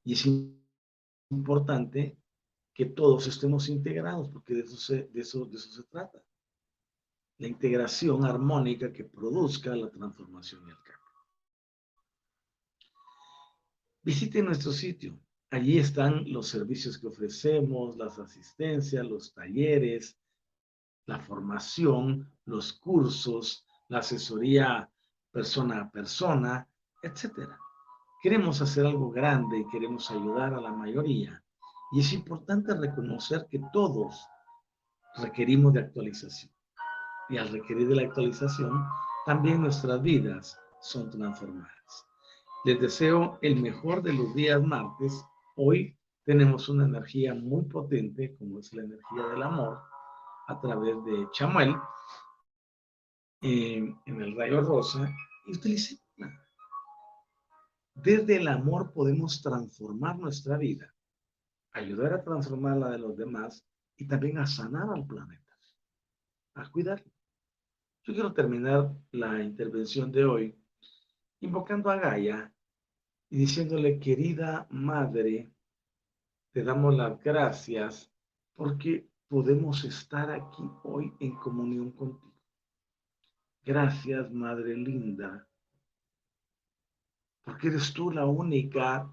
Y 0.03 0.13
es 0.13 0.25
importante 1.33 2.17
que 2.73 2.85
todos 2.85 3.27
estemos 3.27 3.69
integrados, 3.69 4.29
porque 4.29 4.55
de 4.55 4.61
eso 4.61 4.77
se, 4.77 5.83
trata. 5.89 6.23
La 7.37 7.47
integración 7.47 8.25
armónica 8.25 8.91
que 8.91 9.03
produzca 9.03 9.75
la 9.75 9.89
transformación 9.89 10.61
y 10.67 10.69
el 10.71 10.77
cambio. 10.77 10.93
Visite 14.01 14.41
nuestro 14.41 14.71
sitio. 14.71 15.19
Allí 15.49 15.77
están 15.77 16.31
los 16.31 16.47
servicios 16.47 16.97
que 16.97 17.07
ofrecemos, 17.07 17.95
las 17.95 18.17
asistencias, 18.17 19.05
los 19.05 19.33
talleres, 19.33 20.17
la 21.05 21.19
formación, 21.19 22.31
los 22.45 22.73
cursos, 22.73 23.65
la 23.87 23.99
asesoría 23.99 24.89
persona 25.31 25.81
a 25.81 25.91
persona, 25.91 26.67
etcétera. 27.01 27.59
Queremos 28.23 28.61
hacer 28.61 28.85
algo 28.85 29.11
grande 29.11 29.59
y 29.59 29.67
queremos 29.67 30.09
ayudar 30.09 30.53
a 30.53 30.61
la 30.61 30.71
mayoría. 30.71 31.43
Y 31.91 31.99
es 31.99 32.13
importante 32.13 32.73
reconocer 32.73 33.47
que 33.51 33.59
todos 33.73 34.25
requerimos 35.17 35.73
de 35.73 35.81
actualización. 35.81 36.49
Y 37.27 37.37
al 37.37 37.49
requerir 37.49 37.89
de 37.89 37.95
la 37.95 38.03
actualización, 38.03 38.87
también 39.25 39.59
nuestras 39.59 40.01
vidas 40.01 40.57
son 40.79 41.09
transformadas. 41.09 42.07
Les 42.63 42.79
deseo 42.79 43.39
el 43.41 43.61
mejor 43.61 44.01
de 44.01 44.13
los 44.13 44.33
días 44.33 44.63
martes. 44.63 45.25
Hoy 45.57 45.97
tenemos 46.23 46.69
una 46.69 46.85
energía 46.85 47.33
muy 47.33 47.63
potente, 47.63 48.37
como 48.37 48.59
es 48.59 48.73
la 48.73 48.83
energía 48.83 49.27
del 49.33 49.43
amor, 49.43 49.81
a 50.47 50.61
través 50.61 50.95
de 51.03 51.27
Chamuel, 51.33 51.75
en 53.41 53.97
el 54.05 54.37
rayo 54.37 54.61
rosa, 54.61 55.13
y 55.45 55.57
utilicémosla. 55.57 56.02
Desde 57.95 58.37
el 58.37 58.47
amor 58.47 58.91
podemos 58.91 59.41
transformar 59.41 60.17
nuestra 60.17 60.57
vida, 60.57 60.93
ayudar 61.71 62.13
a 62.13 62.23
transformar 62.23 62.77
la 62.77 62.89
de 62.89 62.99
los 62.99 63.15
demás 63.15 63.65
y 63.97 64.07
también 64.07 64.39
a 64.39 64.47
sanar 64.47 64.89
al 64.89 65.05
planeta, 65.05 65.55
a 66.55 66.69
cuidarlo. 66.69 67.11
Yo 68.03 68.13
quiero 68.13 68.33
terminar 68.33 68.91
la 69.11 69.41
intervención 69.41 70.11
de 70.11 70.25
hoy 70.25 70.59
invocando 71.39 71.89
a 71.89 71.97
Gaia 71.97 72.53
y 73.29 73.37
diciéndole, 73.37 73.99
querida 73.99 74.67
madre, 74.69 75.53
te 76.51 76.63
damos 76.63 76.95
las 76.95 77.21
gracias 77.23 78.11
porque 78.53 79.07
podemos 79.27 79.83
estar 79.83 80.29
aquí 80.31 80.63
hoy 80.83 81.13
en 81.19 81.35
comunión 81.35 81.91
contigo. 81.91 82.33
Gracias, 83.63 84.31
Madre 84.31 84.75
linda, 84.75 85.47
porque 87.43 87.67
eres 87.67 87.93
tú 87.93 88.11
la 88.11 88.25
única 88.25 89.09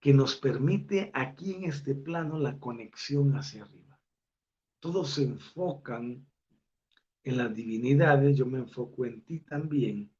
que 0.00 0.12
nos 0.12 0.36
permite 0.36 1.10
aquí 1.14 1.54
en 1.54 1.64
este 1.64 1.94
plano 1.94 2.38
la 2.38 2.58
conexión 2.58 3.36
hacia 3.36 3.62
arriba. 3.62 4.00
Todos 4.80 5.10
se 5.10 5.22
enfocan 5.22 6.26
en 7.22 7.36
las 7.36 7.54
divinidades, 7.54 8.36
yo 8.36 8.46
me 8.46 8.58
enfoco 8.58 9.06
en 9.06 9.22
ti 9.22 9.40
también, 9.40 10.12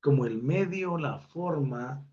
como 0.00 0.26
el 0.26 0.42
medio, 0.42 0.98
la 0.98 1.20
forma 1.20 2.04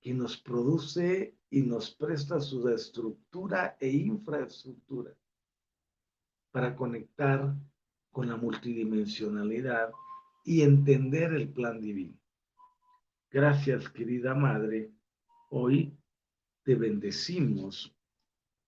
que 0.00 0.14
nos 0.14 0.38
produce 0.38 1.38
y 1.50 1.62
nos 1.62 1.94
presta 1.94 2.40
su 2.40 2.66
estructura 2.68 3.76
e 3.78 3.90
infraestructura 3.90 5.14
para 6.50 6.74
conectar 6.74 7.54
con 8.10 8.28
la 8.28 8.36
multidimensionalidad 8.36 9.90
y 10.46 10.62
entender 10.62 11.34
el 11.34 11.52
plan 11.52 11.80
divino. 11.80 12.16
Gracias, 13.30 13.88
querida 13.88 14.32
Madre. 14.32 14.92
Hoy 15.50 15.98
te 16.62 16.76
bendecimos 16.76 17.92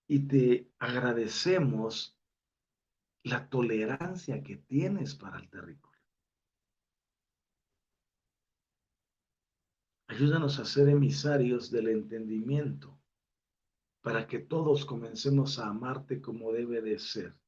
y 0.09 0.26
te 0.26 0.72
agradecemos 0.81 2.18
la 3.22 3.49
tolerancia 3.49 4.43
que 4.43 4.57
tienes 4.57 5.14
para 5.14 5.39
el 5.39 5.49
terrícola. 5.49 5.97
Ayúdanos 10.09 10.59
a 10.59 10.64
ser 10.64 10.89
emisarios 10.89 11.70
del 11.70 11.89
entendimiento 11.89 13.01
para 14.01 14.26
que 14.26 14.41
todos 14.41 14.85
comencemos 14.85 15.61
a 15.61 15.68
amarte 15.68 16.20
como 16.20 16.53
debe 16.53 16.83
de 16.83 16.99
ser. 16.99 17.39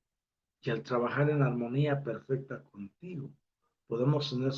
Y 0.63 0.71
al 0.71 0.85
trabajar 0.85 1.31
en 1.31 1.43
armonía 1.43 2.05
perfecta 2.05 2.63
contigo, 2.63 3.35
podemos 3.91 4.31
tener 4.31 4.53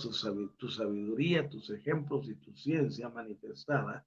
tu 0.59 0.69
sabiduría, 0.69 1.49
tus 1.49 1.71
ejemplos 1.71 2.29
y 2.29 2.35
tu 2.35 2.55
ciencia 2.55 3.09
manifestada 3.09 4.07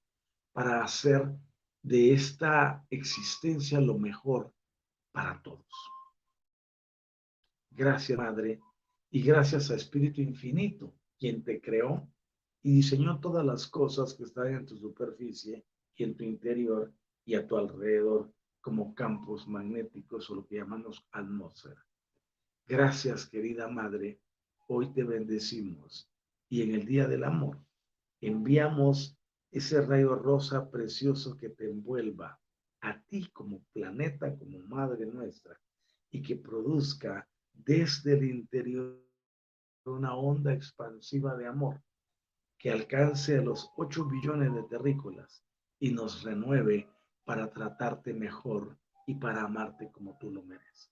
para 0.52 0.84
hacer 0.84 1.34
de 1.82 2.12
esta 2.12 2.86
existencia 2.90 3.80
lo 3.80 3.98
mejor 3.98 4.54
para 5.10 5.42
todos. 5.42 5.66
Gracias, 7.72 8.16
Madre, 8.16 8.60
y 9.10 9.20
gracias 9.20 9.68
a 9.72 9.74
Espíritu 9.74 10.20
Infinito, 10.20 10.94
quien 11.18 11.42
te 11.42 11.60
creó 11.60 12.08
y 12.62 12.76
diseñó 12.76 13.18
todas 13.18 13.44
las 13.44 13.66
cosas 13.66 14.14
que 14.14 14.22
están 14.22 14.54
en 14.54 14.64
tu 14.64 14.76
superficie 14.76 15.66
y 15.96 16.04
en 16.04 16.16
tu 16.16 16.22
interior 16.22 16.94
y 17.24 17.34
a 17.34 17.44
tu 17.48 17.56
alrededor 17.56 18.32
como 18.60 18.94
campos 18.94 19.48
magnéticos 19.48 20.30
o 20.30 20.36
lo 20.36 20.46
que 20.46 20.54
llamamos 20.54 21.04
atmósfera. 21.10 21.84
Gracias, 22.68 23.26
querida 23.26 23.66
Madre. 23.66 24.20
Hoy 24.68 24.92
te 24.92 25.04
bendecimos 25.04 26.10
y 26.48 26.62
en 26.62 26.74
el 26.74 26.86
Día 26.86 27.06
del 27.06 27.24
Amor 27.24 27.58
enviamos 28.20 29.16
ese 29.50 29.80
rayo 29.80 30.16
rosa 30.16 30.70
precioso 30.70 31.36
que 31.36 31.50
te 31.50 31.70
envuelva 31.70 32.40
a 32.80 33.00
ti 33.02 33.28
como 33.32 33.62
planeta, 33.72 34.36
como 34.36 34.58
Madre 34.60 35.06
nuestra, 35.06 35.58
y 36.10 36.22
que 36.22 36.36
produzca 36.36 37.28
desde 37.52 38.14
el 38.14 38.24
interior 38.24 39.00
una 39.84 40.14
onda 40.14 40.52
expansiva 40.52 41.36
de 41.36 41.46
amor 41.46 41.80
que 42.58 42.70
alcance 42.70 43.38
a 43.38 43.42
los 43.42 43.70
8 43.76 44.06
billones 44.06 44.52
de 44.52 44.64
terrícolas 44.64 45.44
y 45.78 45.92
nos 45.92 46.22
renueve 46.22 46.88
para 47.24 47.52
tratarte 47.52 48.12
mejor 48.14 48.76
y 49.06 49.14
para 49.14 49.42
amarte 49.42 49.90
como 49.92 50.16
tú 50.18 50.30
lo 50.30 50.42
mereces. 50.42 50.90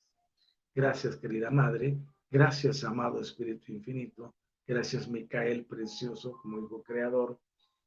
Gracias, 0.74 1.16
querida 1.16 1.50
Madre. 1.50 1.98
Gracias, 2.34 2.82
amado 2.82 3.20
Espíritu 3.20 3.70
Infinito. 3.70 4.34
Gracias, 4.66 5.08
Micael 5.08 5.64
Precioso, 5.66 6.32
como 6.42 6.58
hijo 6.58 6.82
creador. 6.82 7.38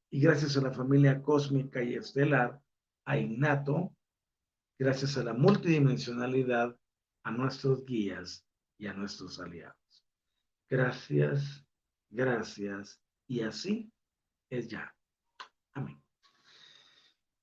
Y 0.10 0.22
gracias 0.22 0.56
a 0.56 0.62
la 0.62 0.72
familia 0.72 1.22
cósmica 1.22 1.84
y 1.84 1.95
estelar, 1.95 2.58
a 3.04 3.18
Innato. 3.18 3.93
Gracias 4.80 5.18
a 5.18 5.26
la 5.26 5.34
multidimensionalidad, 5.34 6.80
a 7.24 7.32
nuestros 7.32 7.86
guías 7.86 8.48
y 8.78 8.88
a 8.88 8.93
nuestros 8.93 9.38
aliados. 9.38 10.06
Gracias, 10.70 11.68
gracias 12.10 13.02
y 13.28 13.41
así 13.41 13.91
es 14.50 14.70
ya. 14.70 14.95
Amén. 15.74 16.02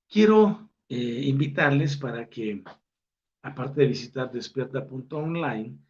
Quiero 0.09 0.71
eh, 0.89 1.21
invitarles 1.27 1.99
para 1.99 2.31
que, 2.31 2.65
aparte 3.43 3.83
de 3.83 3.89
visitar 3.89 4.33
despierta.online, 4.33 5.85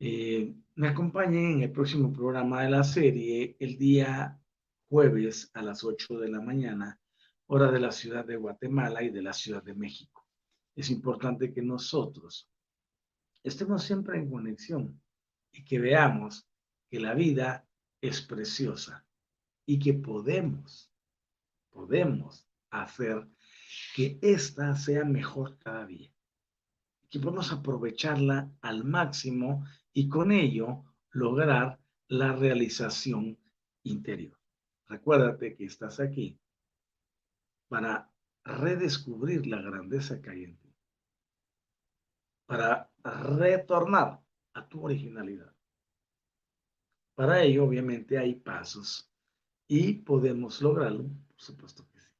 eh, 0.00 0.54
me 0.76 0.88
acompañen 0.88 1.52
en 1.52 1.62
el 1.62 1.72
próximo 1.72 2.12
programa 2.12 2.62
de 2.62 2.70
la 2.70 2.84
serie 2.84 3.56
el 3.58 3.76
día 3.76 4.40
jueves 4.88 5.50
a 5.54 5.62
las 5.62 5.82
8 5.82 6.18
de 6.18 6.28
la 6.28 6.40
mañana, 6.40 7.00
hora 7.46 7.70
de 7.70 7.80
la 7.80 7.90
ciudad 7.90 8.24
de 8.24 8.36
Guatemala 8.36 9.02
y 9.02 9.10
de 9.10 9.22
la 9.22 9.32
ciudad 9.32 9.62
de 9.62 9.74
México. 9.74 10.26
Es 10.76 10.90
importante 10.90 11.52
que 11.52 11.62
nosotros 11.62 12.48
estemos 13.42 13.82
siempre 13.82 14.18
en 14.18 14.30
conexión 14.30 15.02
y 15.52 15.64
que 15.64 15.80
veamos 15.80 16.48
que 16.88 17.00
la 17.00 17.14
vida 17.14 17.66
es 18.00 18.22
preciosa 18.22 19.04
y 19.66 19.78
que 19.78 19.94
podemos, 19.94 20.92
podemos 21.70 22.48
hacer 22.70 23.28
que 23.96 24.18
ésta 24.22 24.76
sea 24.76 25.04
mejor 25.04 25.58
cada 25.58 25.86
día. 25.86 26.12
Que 27.10 27.18
podemos 27.18 27.52
aprovecharla 27.52 28.50
al 28.60 28.84
máximo 28.84 29.64
y 29.98 30.08
con 30.08 30.30
ello 30.30 30.84
lograr 31.10 31.80
la 32.06 32.32
realización 32.32 33.36
interior. 33.82 34.38
Recuérdate 34.86 35.56
que 35.56 35.64
estás 35.64 35.98
aquí 35.98 36.38
para 37.66 38.08
redescubrir 38.44 39.48
la 39.48 39.60
grandeza 39.60 40.22
que 40.22 40.30
hay 40.30 40.44
en 40.44 40.56
ti, 40.56 40.72
para 42.46 42.92
retornar 43.02 44.22
a 44.52 44.68
tu 44.68 44.84
originalidad. 44.84 45.52
Para 47.16 47.42
ello, 47.42 47.64
obviamente, 47.64 48.18
hay 48.18 48.36
pasos 48.36 49.10
y 49.66 49.94
podemos 49.94 50.62
lograrlo, 50.62 51.08
por 51.26 51.40
supuesto 51.40 51.84
que 51.88 51.98
sí. 51.98 52.12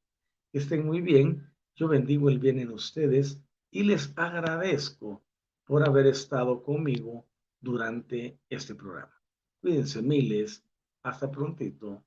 Que 0.51 0.59
estén 0.59 0.85
muy 0.85 1.01
bien, 1.01 1.49
yo 1.77 1.87
bendigo 1.87 2.29
el 2.29 2.41
bien 2.41 2.59
en 2.59 2.73
ustedes 2.73 3.41
y 3.71 3.85
les 3.85 4.13
agradezco 4.19 5.23
por 5.65 5.89
haber 5.89 6.09
estado 6.09 6.61
conmigo 6.65 7.29
durante 7.61 8.41
este 8.49 8.75
programa. 8.75 9.15
Cuídense 9.61 10.03
miles, 10.03 10.65
hasta 11.03 11.31
prontito 11.31 12.05